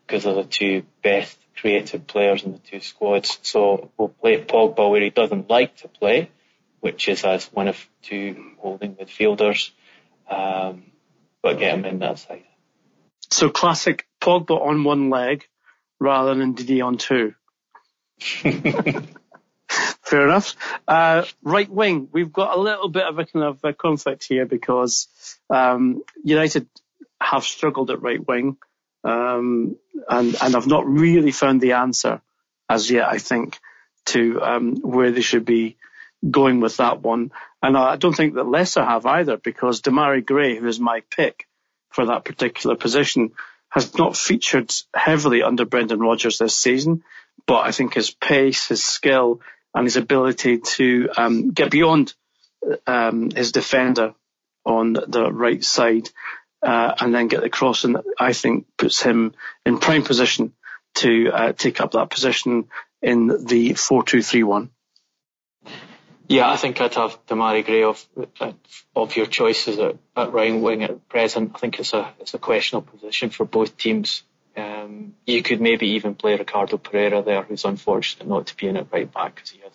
because 0.06 0.24
they're 0.24 0.36
the 0.36 0.44
two 0.44 0.84
best 1.04 1.38
creative 1.56 2.06
players 2.06 2.44
in 2.44 2.52
the 2.52 2.60
two 2.60 2.80
squads. 2.80 3.40
So 3.42 3.90
we'll 3.98 4.10
play 4.10 4.44
Pogba 4.44 4.90
where 4.90 5.02
he 5.02 5.10
doesn't 5.10 5.50
like 5.50 5.78
to 5.78 5.88
play, 5.88 6.30
which 6.82 7.10
is 7.10 7.24
as 7.24 7.46
one 7.48 7.68
of 7.68 7.90
two 8.04 8.52
holding 8.60 8.96
midfielders, 8.96 9.72
um, 10.30 10.84
but 11.42 11.60
get 11.60 11.78
him 11.78 11.86
in 11.86 12.00
that 12.00 12.20
side. 12.20 12.44
So 13.32 13.50
classic 13.50 14.08
Pogba 14.22 14.60
on 14.60 14.84
one 14.84 15.10
leg 15.10 15.46
rather 16.00 16.36
than 16.36 16.56
Ndidi 16.56 16.84
on 16.84 16.98
two. 16.98 17.34
Fair 20.02 20.26
enough. 20.26 20.56
Uh, 20.88 21.26
right 21.42 21.70
wing, 21.70 22.08
we've 22.12 22.32
got 22.32 22.56
a 22.56 22.62
little 22.62 22.90
bit 22.90 23.04
of 23.04 23.18
a 23.20 23.26
kind 23.26 23.46
of 23.46 23.60
a 23.64 23.74
conflict 23.74 24.24
here 24.24 24.46
because 24.46 25.08
um, 25.50 26.04
United 26.24 26.68
have 27.20 27.44
struggled 27.44 27.90
at 27.90 28.02
right 28.02 28.26
wing, 28.26 28.58
um, 29.04 29.76
and 30.08 30.36
and 30.42 30.56
I've 30.56 30.68
not 30.68 30.88
really 30.88 31.32
found 31.32 31.60
the 31.60 31.74
answer 31.74 32.22
as 32.70 32.90
yet. 32.90 33.08
I 33.08 33.18
think 33.18 33.60
to 34.06 34.42
um, 34.42 34.76
where 34.78 35.12
they 35.12 35.22
should 35.22 35.46
be 35.46 35.78
going 36.30 36.60
with 36.60 36.78
that 36.78 37.02
one. 37.02 37.32
And 37.66 37.76
I 37.76 37.96
don't 37.96 38.16
think 38.16 38.36
that 38.36 38.48
Leicester 38.48 38.86
have 38.86 39.08
either 39.08 39.38
because 39.38 39.82
Demarai 39.82 40.24
Gray, 40.24 40.56
who 40.56 40.68
is 40.68 40.80
my 40.80 41.02
pick 41.10 41.48
for 41.90 42.06
that 42.06 42.24
particular 42.24 42.76
position, 42.76 43.32
has 43.70 43.98
not 43.98 44.16
featured 44.16 44.72
heavily 44.94 45.42
under 45.42 45.66
Brendan 45.66 46.00
Rodgers 46.00 46.38
this 46.38 46.56
season. 46.56 47.04
But 47.48 47.62
I 47.62 47.72
think 47.72 47.96
his 47.96 48.12
pace, 48.12 48.68
his 48.68 48.84
skill, 48.84 49.42
and 49.74 49.88
his 49.88 49.98
ability 49.98 50.60
to 50.60 51.10
um, 51.18 51.50
get 51.54 51.72
beyond 51.72 52.14
um, 52.86 53.32
his 53.32 53.52
defender 53.52 54.14
on 54.64 54.94
the 54.94 55.32
right 55.32 55.64
side 55.64 56.08
uh, 56.62 56.94
and 57.00 57.16
then 57.16 57.30
get 57.30 57.42
the 57.42 57.50
cross, 57.50 57.84
and 57.84 57.98
I 58.20 58.34
think 58.34 58.68
puts 58.78 59.02
him 59.02 59.34
in 59.66 59.80
prime 59.80 60.04
position 60.04 60.54
to 60.96 61.32
uh, 61.34 61.54
take 61.54 61.82
up 61.82 61.94
that 61.94 62.12
position 62.12 62.66
in 63.02 63.46
the 63.46 63.74
four-two-three-one. 63.74 64.70
Yeah, 66.28 66.50
I 66.50 66.58
think 66.58 66.82
I'd 66.82 66.96
have 66.96 67.24
Demarai 67.28 67.66
Gray 67.66 67.84
of 67.84 68.06
of 68.96 69.16
your 69.16 69.26
choices 69.26 69.78
at, 69.80 69.98
at 70.16 70.32
right 70.32 70.60
wing 70.60 70.84
at 70.84 71.08
present. 71.08 71.52
I 71.56 71.60
think 71.60 71.80
it's 71.80 71.94
a 71.94 72.14
it's 72.20 72.34
a 72.34 72.40
questionable 72.40 72.92
position 72.92 73.30
for 73.30 73.46
both 73.46 73.78
teams. 73.78 74.24
Um, 74.58 75.16
you 75.26 75.44
could 75.44 75.60
maybe 75.60 75.90
even 75.92 76.16
play 76.16 76.38
Ricardo 76.38 76.78
Pereira 76.78 77.22
there, 77.22 77.44
who's 77.44 77.66
unfortunate 77.66 78.28
not 78.28 78.48
to 78.48 78.56
be 78.56 78.68
in 78.68 78.78
at 78.78 78.92
right 78.92 79.12
back 79.12 79.36
because 79.36 79.50
he 79.50 79.60
has 79.60 79.74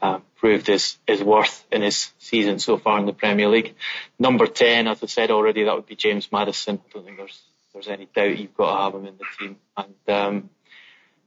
um, 0.00 0.22
proved 0.36 0.66
his, 0.66 0.96
his 1.06 1.22
worth 1.22 1.66
in 1.72 1.82
his 1.82 2.12
season 2.18 2.58
so 2.58 2.76
far 2.76 2.98
in 2.98 3.06
the 3.06 3.12
Premier 3.12 3.48
League. 3.48 3.74
Number 4.18 4.46
10, 4.46 4.86
as 4.86 5.02
I 5.02 5.06
said 5.06 5.30
already, 5.30 5.64
that 5.64 5.74
would 5.74 5.86
be 5.86 5.96
James 5.96 6.30
Maddison. 6.30 6.80
I 6.84 6.92
don't 6.92 7.04
think 7.04 7.16
there's 7.16 7.42
there's 7.72 7.88
any 7.88 8.06
doubt 8.06 8.38
you've 8.38 8.56
got 8.56 8.74
to 8.74 8.82
have 8.82 8.94
him 8.94 9.06
in 9.06 9.18
the 9.18 9.24
team. 9.38 9.56
And 9.76 9.94
um, 10.08 10.50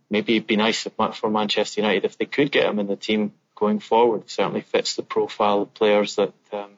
maybe 0.09 0.35
it'd 0.35 0.47
be 0.47 0.55
nice 0.55 0.87
if, 0.87 0.93
for 1.15 1.29
Manchester 1.29 1.81
United 1.81 2.05
if 2.05 2.17
they 2.17 2.25
could 2.25 2.51
get 2.51 2.65
him 2.65 2.79
in 2.79 2.87
the 2.87 2.95
team 2.95 3.33
going 3.59 3.79
forward. 3.79 4.29
Certainly 4.29 4.61
fits 4.61 4.95
the 4.95 5.03
profile 5.03 5.63
of 5.63 5.73
players 5.73 6.15
that 6.15 6.33
um, 6.51 6.71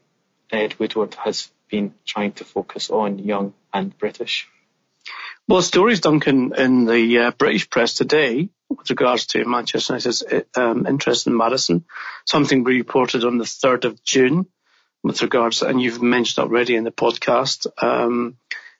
Ed 0.49 0.75
Woodward 0.79 1.13
has 1.15 1.49
been 1.69 1.93
trying 2.05 2.34
to 2.34 2.43
focus 2.43 2.89
on, 2.89 3.19
young 3.19 3.53
and 3.73 3.97
British. 3.97 4.47
Well, 5.47 5.61
stories, 5.61 6.01
Duncan, 6.01 6.53
in 6.55 6.86
the 6.86 7.17
uh, 7.19 7.32
British 7.32 7.69
press 7.69 7.93
today 7.93 8.49
with 8.69 8.89
regards 8.89 9.25
to 9.27 9.45
Manchester 9.45 9.93
United's 9.93 10.23
um, 10.55 10.86
interest 10.88 11.27
in 11.27 11.36
Maddison, 11.36 11.86
something 12.25 12.63
reported 12.63 13.23
on 13.23 13.38
the 13.38 13.43
3rd 13.43 13.86
of 13.86 14.03
June 14.03 14.45
with 15.03 15.21
regards, 15.21 15.61
and 15.61 15.82
you've 15.82 16.01
mentioned 16.01 16.45
already 16.45 16.75
in 16.75 16.84
the 16.84 16.91
podcast. 16.91 17.67
Um, 17.82 18.38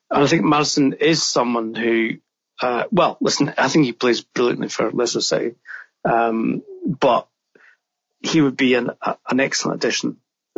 and 0.10 0.24
I 0.24 0.28
think 0.28 0.44
Maddison 0.44 0.94
is 0.94 1.24
someone 1.24 1.74
who, 1.74 2.18
uh, 2.62 2.86
well, 2.92 3.18
listen, 3.22 3.54
I 3.58 3.68
think 3.68 3.86
he 3.86 3.94
plays 3.94 4.22
brilliantly 4.22 4.70
for 4.70 4.92
Leicester 4.92 5.22
City, 5.22 5.56
um, 6.06 6.62
but 6.86 7.28
he 8.22 8.42
would 8.42 8.58
be 8.58 8.76
an, 8.76 8.92
an 9.30 9.40
excellent 9.40 9.84
addition 9.84 10.18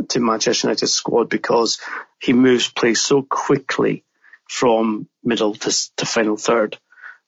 to 0.09 0.19
Manchester 0.19 0.67
United's 0.67 0.93
squad 0.93 1.29
because 1.29 1.79
he 2.19 2.33
moves 2.33 2.67
play 2.69 2.93
so 2.93 3.21
quickly 3.21 4.03
from 4.49 5.07
middle 5.23 5.53
to, 5.53 5.95
to 5.97 6.05
final 6.05 6.37
third. 6.37 6.77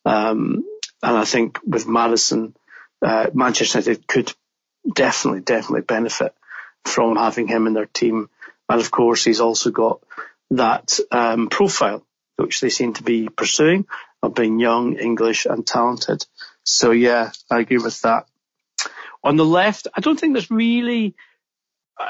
Um, 0.06 0.64
and 1.02 1.18
I 1.18 1.26
think 1.26 1.60
with 1.66 1.88
Maddison, 1.88 2.56
uh, 3.02 3.28
Manchester 3.34 3.80
United 3.80 4.08
could 4.08 4.34
definitely, 4.94 5.42
definitely 5.42 5.82
benefit 5.82 6.34
from 6.84 7.16
having 7.16 7.48
him 7.48 7.68
in 7.68 7.74
their 7.74 7.86
team. 7.86 8.30
And 8.70 8.82
of 8.82 8.92
course, 8.92 9.24
he's 9.24 9.42
also 9.42 9.72
got 9.72 10.02
that 10.52 11.00
um, 11.12 11.50
profile, 11.50 12.06
which 12.38 12.60
they 12.60 12.70
seem 12.70 12.94
to 12.94 13.04
be 13.04 13.30
pursuing, 13.30 13.86
of 14.22 14.36
being 14.36 14.60
young, 14.60 14.98
English, 14.98 15.46
and 15.46 15.66
talented. 15.66 16.26
So 16.64 16.92
yeah, 16.92 17.32
I 17.50 17.60
agree 17.60 17.78
with 17.78 18.02
that. 18.02 18.28
On 19.26 19.38
the 19.38 19.46
left, 19.46 19.88
I 19.94 20.02
don't 20.02 20.20
think 20.20 20.34
there's 20.34 20.52
really, 20.52 21.16
uh, 22.00 22.06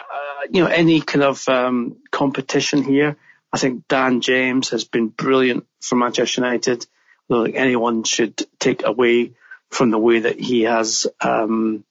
you 0.51 0.61
know, 0.61 0.69
any 0.69 0.99
kind 0.99 1.23
of 1.23 1.47
um, 1.47 1.95
competition 2.11 2.83
here. 2.83 3.15
I 3.53 3.57
think 3.57 3.87
Dan 3.87 4.19
James 4.19 4.71
has 4.71 4.83
been 4.83 5.07
brilliant 5.07 5.65
for 5.79 5.95
Manchester 5.95 6.41
United. 6.41 6.83
I 6.83 7.33
don't 7.33 7.45
think 7.45 7.55
anyone 7.55 8.03
should 8.03 8.45
take 8.59 8.85
away 8.85 9.31
from 9.71 9.91
the 9.91 9.97
way 9.97 10.19
that 10.19 10.37
he 10.41 10.63
has 10.63 11.07
um, 11.21 11.85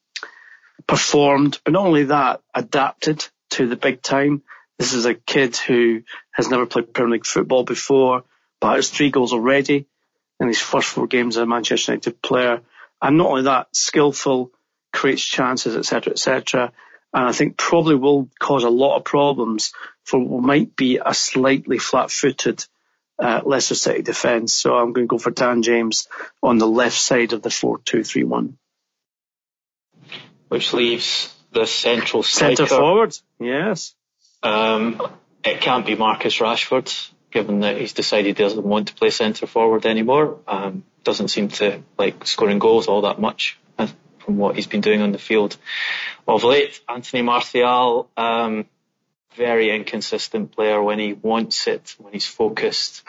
performed, 0.87 1.59
but 1.65 1.73
not 1.73 1.87
only 1.87 2.05
that, 2.05 2.43
adapted 2.55 3.27
to 3.53 3.67
the 3.67 3.77
big 3.77 4.03
time. 4.03 4.43
This 4.79 4.93
is 4.93 5.07
a 5.07 5.15
kid 5.15 5.57
who 5.57 6.03
has 6.33 6.51
never 6.51 6.67
played 6.67 6.93
Premier 6.93 7.13
League 7.13 7.27
football 7.27 7.65
before, 7.65 8.25
but 8.61 8.77
has 8.77 8.91
three 8.91 9.11
goals 9.11 9.33
already 9.33 9.87
in 10.39 10.49
his 10.49 10.61
first 10.61 10.89
four 10.89 11.07
games 11.07 11.39
as 11.39 11.45
a 11.45 11.47
Manchester 11.47 11.93
United 11.93 12.21
player. 12.21 12.61
And 13.01 13.17
not 13.17 13.29
only 13.29 13.43
that, 13.45 13.69
skillful, 13.73 14.51
creates 14.95 15.23
chances, 15.23 15.77
etc., 15.77 16.13
etc 16.13 16.73
and 17.15 17.29
I 17.29 17.33
think 17.33 17.57
probably 17.57 17.95
will 17.95 18.29
cause 18.41 18.65
a 18.65 18.71
lot 18.71 18.97
of 18.97 19.05
problems 19.05 19.73
for 20.03 20.19
what 20.19 20.43
might 20.43 20.75
be 20.75 21.01
a 21.05 21.15
slightly 21.15 21.79
flat-footed 21.79 22.67
uh, 23.21 23.41
Leicester 23.45 23.77
City 23.77 24.03
defence. 24.03 24.53
So 24.53 24.75
I'm 24.75 24.93
going 24.93 25.07
to 25.07 25.11
go 25.11 25.19
for 25.19 25.31
Dan 25.31 25.63
James 25.63 26.09
on 26.43 26.59
the 26.59 26.67
left 26.67 26.97
side 26.97 27.33
of 27.33 27.41
the 27.41 27.51
4-2-3-1. 27.51 28.55
Which 30.49 30.73
leaves 30.73 31.33
the 31.53 31.67
central. 31.67 32.25
Centre 32.25 32.67
forward, 32.67 33.17
yes. 33.39 33.95
Um, 34.43 35.01
it 35.45 35.61
can't 35.61 35.87
be 35.87 35.95
Marcus 35.95 36.39
Rashford, 36.39 37.11
given 37.31 37.61
that 37.61 37.79
he's 37.79 37.93
decided 37.93 38.27
he 38.27 38.33
doesn't 38.33 38.65
want 38.65 38.89
to 38.89 38.95
play 38.95 39.11
centre 39.11 39.47
forward 39.47 39.87
anymore. 39.87 40.41
Um, 40.49 40.85
doesn't 41.05 41.29
seem 41.29 41.49
to 41.49 41.81
like 41.97 42.27
scoring 42.27 42.59
goals 42.59 42.89
all 42.89 43.03
that 43.03 43.21
much 43.21 43.59
from 44.25 44.37
what 44.37 44.57
he's 44.57 44.67
been 44.67 44.81
doing 44.81 45.03
on 45.03 45.13
the 45.13 45.19
field 45.19 45.57
of 46.27 46.45
late. 46.45 46.81
Anthony 46.89 47.23
Martial, 47.23 48.09
um, 48.17 48.67
very 49.37 49.75
inconsistent 49.75 50.53
player 50.53 50.83
when 50.83 50.99
he 50.99 51.13
wants 51.13 51.67
it, 51.67 51.95
when 51.99 52.13
he's 52.13 52.27
focused, 52.27 53.03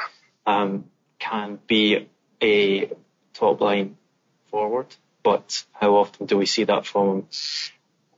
um, 0.46 0.86
can 1.20 1.60
be 1.68 2.10
a 2.42 2.90
top 3.34 3.62
line 3.62 3.98
forward, 4.48 4.88
but 5.24 5.66
how 5.74 5.96
often 5.96 6.26
do 6.26 6.38
we 6.38 6.46
see 6.46 6.64
that 6.66 6.86
from 6.86 7.08
him? 7.08 7.28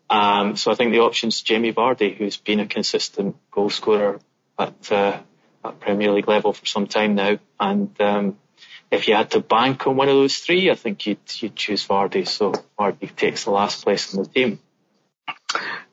Um, 0.09 0.55
so 0.55 0.71
I 0.71 0.75
think 0.75 0.93
the 0.93 1.01
option's 1.01 1.41
Jamie 1.41 1.73
Vardy, 1.73 2.15
who's 2.15 2.37
been 2.37 2.61
a 2.61 2.65
consistent 2.65 3.35
goal 3.51 3.69
scorer 3.69 4.19
at, 4.57 4.91
uh, 4.91 5.19
at 5.65 5.79
Premier 5.79 6.11
League 6.11 6.27
level 6.27 6.53
for 6.53 6.65
some 6.65 6.87
time 6.87 7.15
now, 7.15 7.37
and 7.59 7.99
um, 8.01 8.37
if 8.91 9.07
you 9.07 9.15
had 9.15 9.31
to 9.31 9.39
bank 9.39 9.85
on 9.88 9.95
one 9.95 10.09
of 10.09 10.15
those 10.15 10.38
three, 10.38 10.71
I 10.71 10.75
think 10.75 11.05
you'd, 11.05 11.19
you'd 11.41 11.55
choose 11.55 11.85
Vardy. 11.85 12.27
So 12.27 12.53
Vardy 12.79 13.13
takes 13.15 13.43
the 13.43 13.51
last 13.51 13.83
place 13.83 14.13
in 14.13 14.23
the 14.23 14.29
team. 14.29 14.59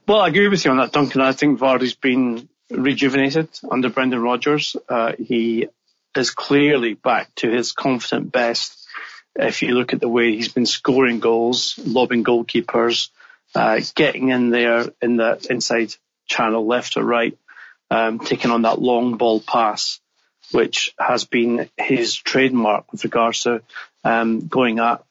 Well, 0.06 0.20
I 0.20 0.28
agree 0.28 0.48
with 0.48 0.64
you 0.64 0.70
on 0.70 0.76
that, 0.76 0.92
Duncan. 0.92 1.20
I 1.20 1.32
think 1.32 1.58
Vardy's 1.58 1.94
been 1.94 2.48
rejuvenated 2.70 3.48
under 3.68 3.88
Brendan 3.88 4.20
Rodgers. 4.20 4.76
Uh, 4.88 5.12
he 5.18 5.68
is 6.16 6.30
clearly 6.30 6.94
back 6.94 7.34
to 7.36 7.50
his 7.50 7.72
confident 7.72 8.30
best. 8.30 8.86
If 9.34 9.62
you 9.62 9.74
look 9.74 9.92
at 9.92 10.00
the 10.00 10.08
way 10.08 10.36
he's 10.36 10.52
been 10.52 10.66
scoring 10.66 11.18
goals, 11.18 11.78
lobbing 11.84 12.22
goalkeepers, 12.22 13.08
uh, 13.54 13.80
getting 13.94 14.28
in 14.28 14.50
there 14.50 14.86
in 15.02 15.16
the 15.16 15.44
inside 15.50 15.94
channel, 16.26 16.66
left 16.66 16.96
or 16.96 17.02
right, 17.02 17.36
um, 17.90 18.20
taking 18.20 18.50
on 18.50 18.62
that 18.62 18.80
long 18.80 19.16
ball 19.16 19.40
pass 19.40 20.00
which 20.52 20.94
has 20.98 21.24
been 21.24 21.68
his 21.76 22.16
trademark 22.16 22.90
with 22.92 23.04
regards 23.04 23.42
to 23.42 23.62
um, 24.04 24.46
going 24.46 24.78
at 24.78 25.04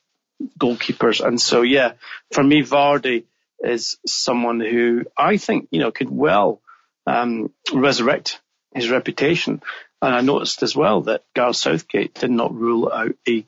goalkeepers. 0.57 1.25
And 1.25 1.39
so, 1.39 1.61
yeah, 1.61 1.93
for 2.31 2.43
me, 2.43 2.63
Vardy 2.63 3.23
is 3.59 3.97
someone 4.05 4.59
who 4.59 5.05
I 5.17 5.37
think, 5.37 5.69
you 5.71 5.79
know, 5.79 5.91
could 5.91 6.09
well 6.09 6.61
um, 7.07 7.51
resurrect 7.73 8.41
his 8.73 8.89
reputation. 8.89 9.61
And 10.01 10.13
I 10.13 10.21
noticed 10.21 10.63
as 10.63 10.75
well 10.75 11.01
that 11.01 11.23
Gareth 11.33 11.55
Southgate 11.55 12.13
did 12.13 12.31
not 12.31 12.53
rule 12.53 12.91
out 12.91 13.15
a 13.27 13.45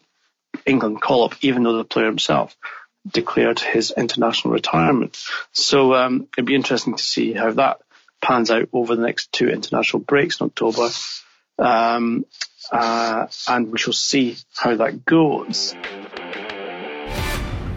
England 0.65 1.01
call-up, 1.01 1.35
even 1.41 1.63
though 1.63 1.77
the 1.77 1.83
player 1.83 2.05
himself 2.05 2.55
declared 3.07 3.59
his 3.59 3.93
international 3.95 4.53
retirement. 4.53 5.21
So 5.51 5.93
um, 5.93 6.27
it'd 6.37 6.45
be 6.45 6.55
interesting 6.55 6.95
to 6.95 7.03
see 7.03 7.33
how 7.33 7.51
that 7.51 7.81
pans 8.21 8.49
out 8.51 8.69
over 8.73 8.95
the 8.95 9.01
next 9.01 9.31
two 9.31 9.49
international 9.49 10.01
breaks 10.01 10.39
in 10.39 10.45
October 10.45 10.89
um, 11.57 12.25
uh, 12.71 13.27
and 13.47 13.71
we 13.71 13.77
shall 13.77 13.93
see 13.93 14.37
how 14.53 14.75
that 14.75 15.05
goes. 15.05 15.75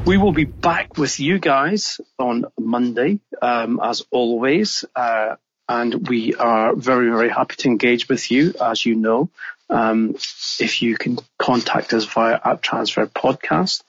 We 0.06 0.16
will 0.16 0.32
be 0.32 0.44
back 0.44 0.96
with 0.96 1.20
you 1.20 1.38
guys 1.38 2.00
on 2.18 2.46
Monday, 2.58 3.20
um, 3.42 3.78
as 3.82 4.04
always. 4.10 4.84
Uh, 4.96 5.36
and 5.68 6.08
we 6.08 6.34
are 6.34 6.74
very, 6.74 7.10
very 7.10 7.28
happy 7.28 7.56
to 7.56 7.68
engage 7.68 8.08
with 8.08 8.30
you, 8.30 8.54
as 8.60 8.86
you 8.86 8.94
know. 8.94 9.28
Um, 9.68 10.14
if 10.58 10.80
you 10.80 10.96
can 10.96 11.18
contact 11.38 11.92
us 11.92 12.06
via 12.06 12.40
at 12.42 12.62
Transfer 12.62 13.06
Podcast, 13.06 13.82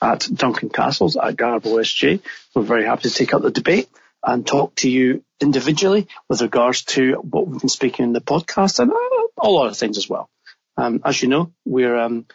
at 0.00 0.26
Duncan 0.32 0.70
Castles, 0.70 1.16
at 1.16 1.36
Garbo 1.36 1.78
SJ, 1.78 2.20
we're 2.54 2.62
very 2.62 2.86
happy 2.86 3.10
to 3.10 3.14
take 3.14 3.34
up 3.34 3.42
the 3.42 3.50
debate 3.50 3.90
and 4.24 4.46
talk 4.46 4.74
to 4.76 4.90
you 4.90 5.22
individually 5.40 6.08
with 6.28 6.40
regards 6.40 6.82
to 6.84 7.14
what 7.16 7.46
we've 7.46 7.60
been 7.60 7.68
speaking 7.68 8.06
in 8.06 8.12
the 8.14 8.20
podcast 8.20 8.78
and 8.78 8.90
uh, 9.38 9.48
a 9.48 9.50
lot 9.50 9.68
of 9.68 9.76
things 9.76 9.98
as 9.98 10.08
well. 10.08 10.28
Um, 10.76 11.00
as 11.04 11.22
you 11.22 11.28
know, 11.28 11.52
we're 11.64 11.96
um, 11.96 12.26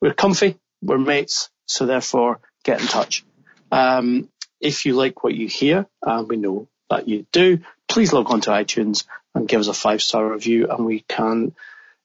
we're 0.00 0.14
comfy, 0.14 0.58
we're 0.82 0.98
mates, 0.98 1.50
so 1.66 1.86
therefore 1.86 2.40
get 2.64 2.80
in 2.80 2.86
touch. 2.86 3.24
Um, 3.70 4.28
if 4.60 4.84
you 4.86 4.94
like 4.94 5.22
what 5.22 5.34
you 5.34 5.48
hear, 5.48 5.86
and 6.02 6.28
we 6.28 6.36
know 6.36 6.68
that 6.88 7.08
you 7.08 7.26
do, 7.32 7.60
please 7.88 8.12
log 8.12 8.30
on 8.30 8.40
to 8.42 8.50
iTunes 8.50 9.04
and 9.34 9.48
give 9.48 9.60
us 9.60 9.68
a 9.68 9.74
five 9.74 10.02
star 10.02 10.32
review, 10.32 10.68
and 10.70 10.84
we 10.84 11.00
can 11.00 11.54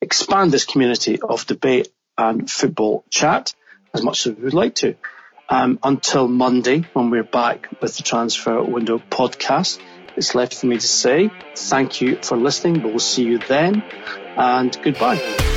expand 0.01 0.51
this 0.51 0.65
community 0.65 1.19
of 1.21 1.45
debate 1.47 1.89
and 2.17 2.49
football 2.49 3.03
chat 3.09 3.53
as 3.93 4.03
much 4.03 4.25
as 4.25 4.35
we 4.35 4.43
would 4.43 4.53
like 4.53 4.75
to. 4.75 4.95
Um, 5.47 5.79
until 5.83 6.27
Monday, 6.27 6.85
when 6.93 7.11
we're 7.11 7.23
back 7.23 7.69
with 7.81 7.95
the 7.97 8.03
Transfer 8.03 8.63
Window 8.63 8.97
podcast, 8.97 9.79
it's 10.17 10.35
left 10.35 10.55
for 10.55 10.67
me 10.67 10.77
to 10.77 10.87
say 10.87 11.29
thank 11.55 12.01
you 12.01 12.17
for 12.17 12.37
listening. 12.37 12.79
but 12.79 12.89
We'll 12.89 12.99
see 12.99 13.23
you 13.23 13.37
then 13.39 13.83
and 14.37 14.77
goodbye. 14.83 15.54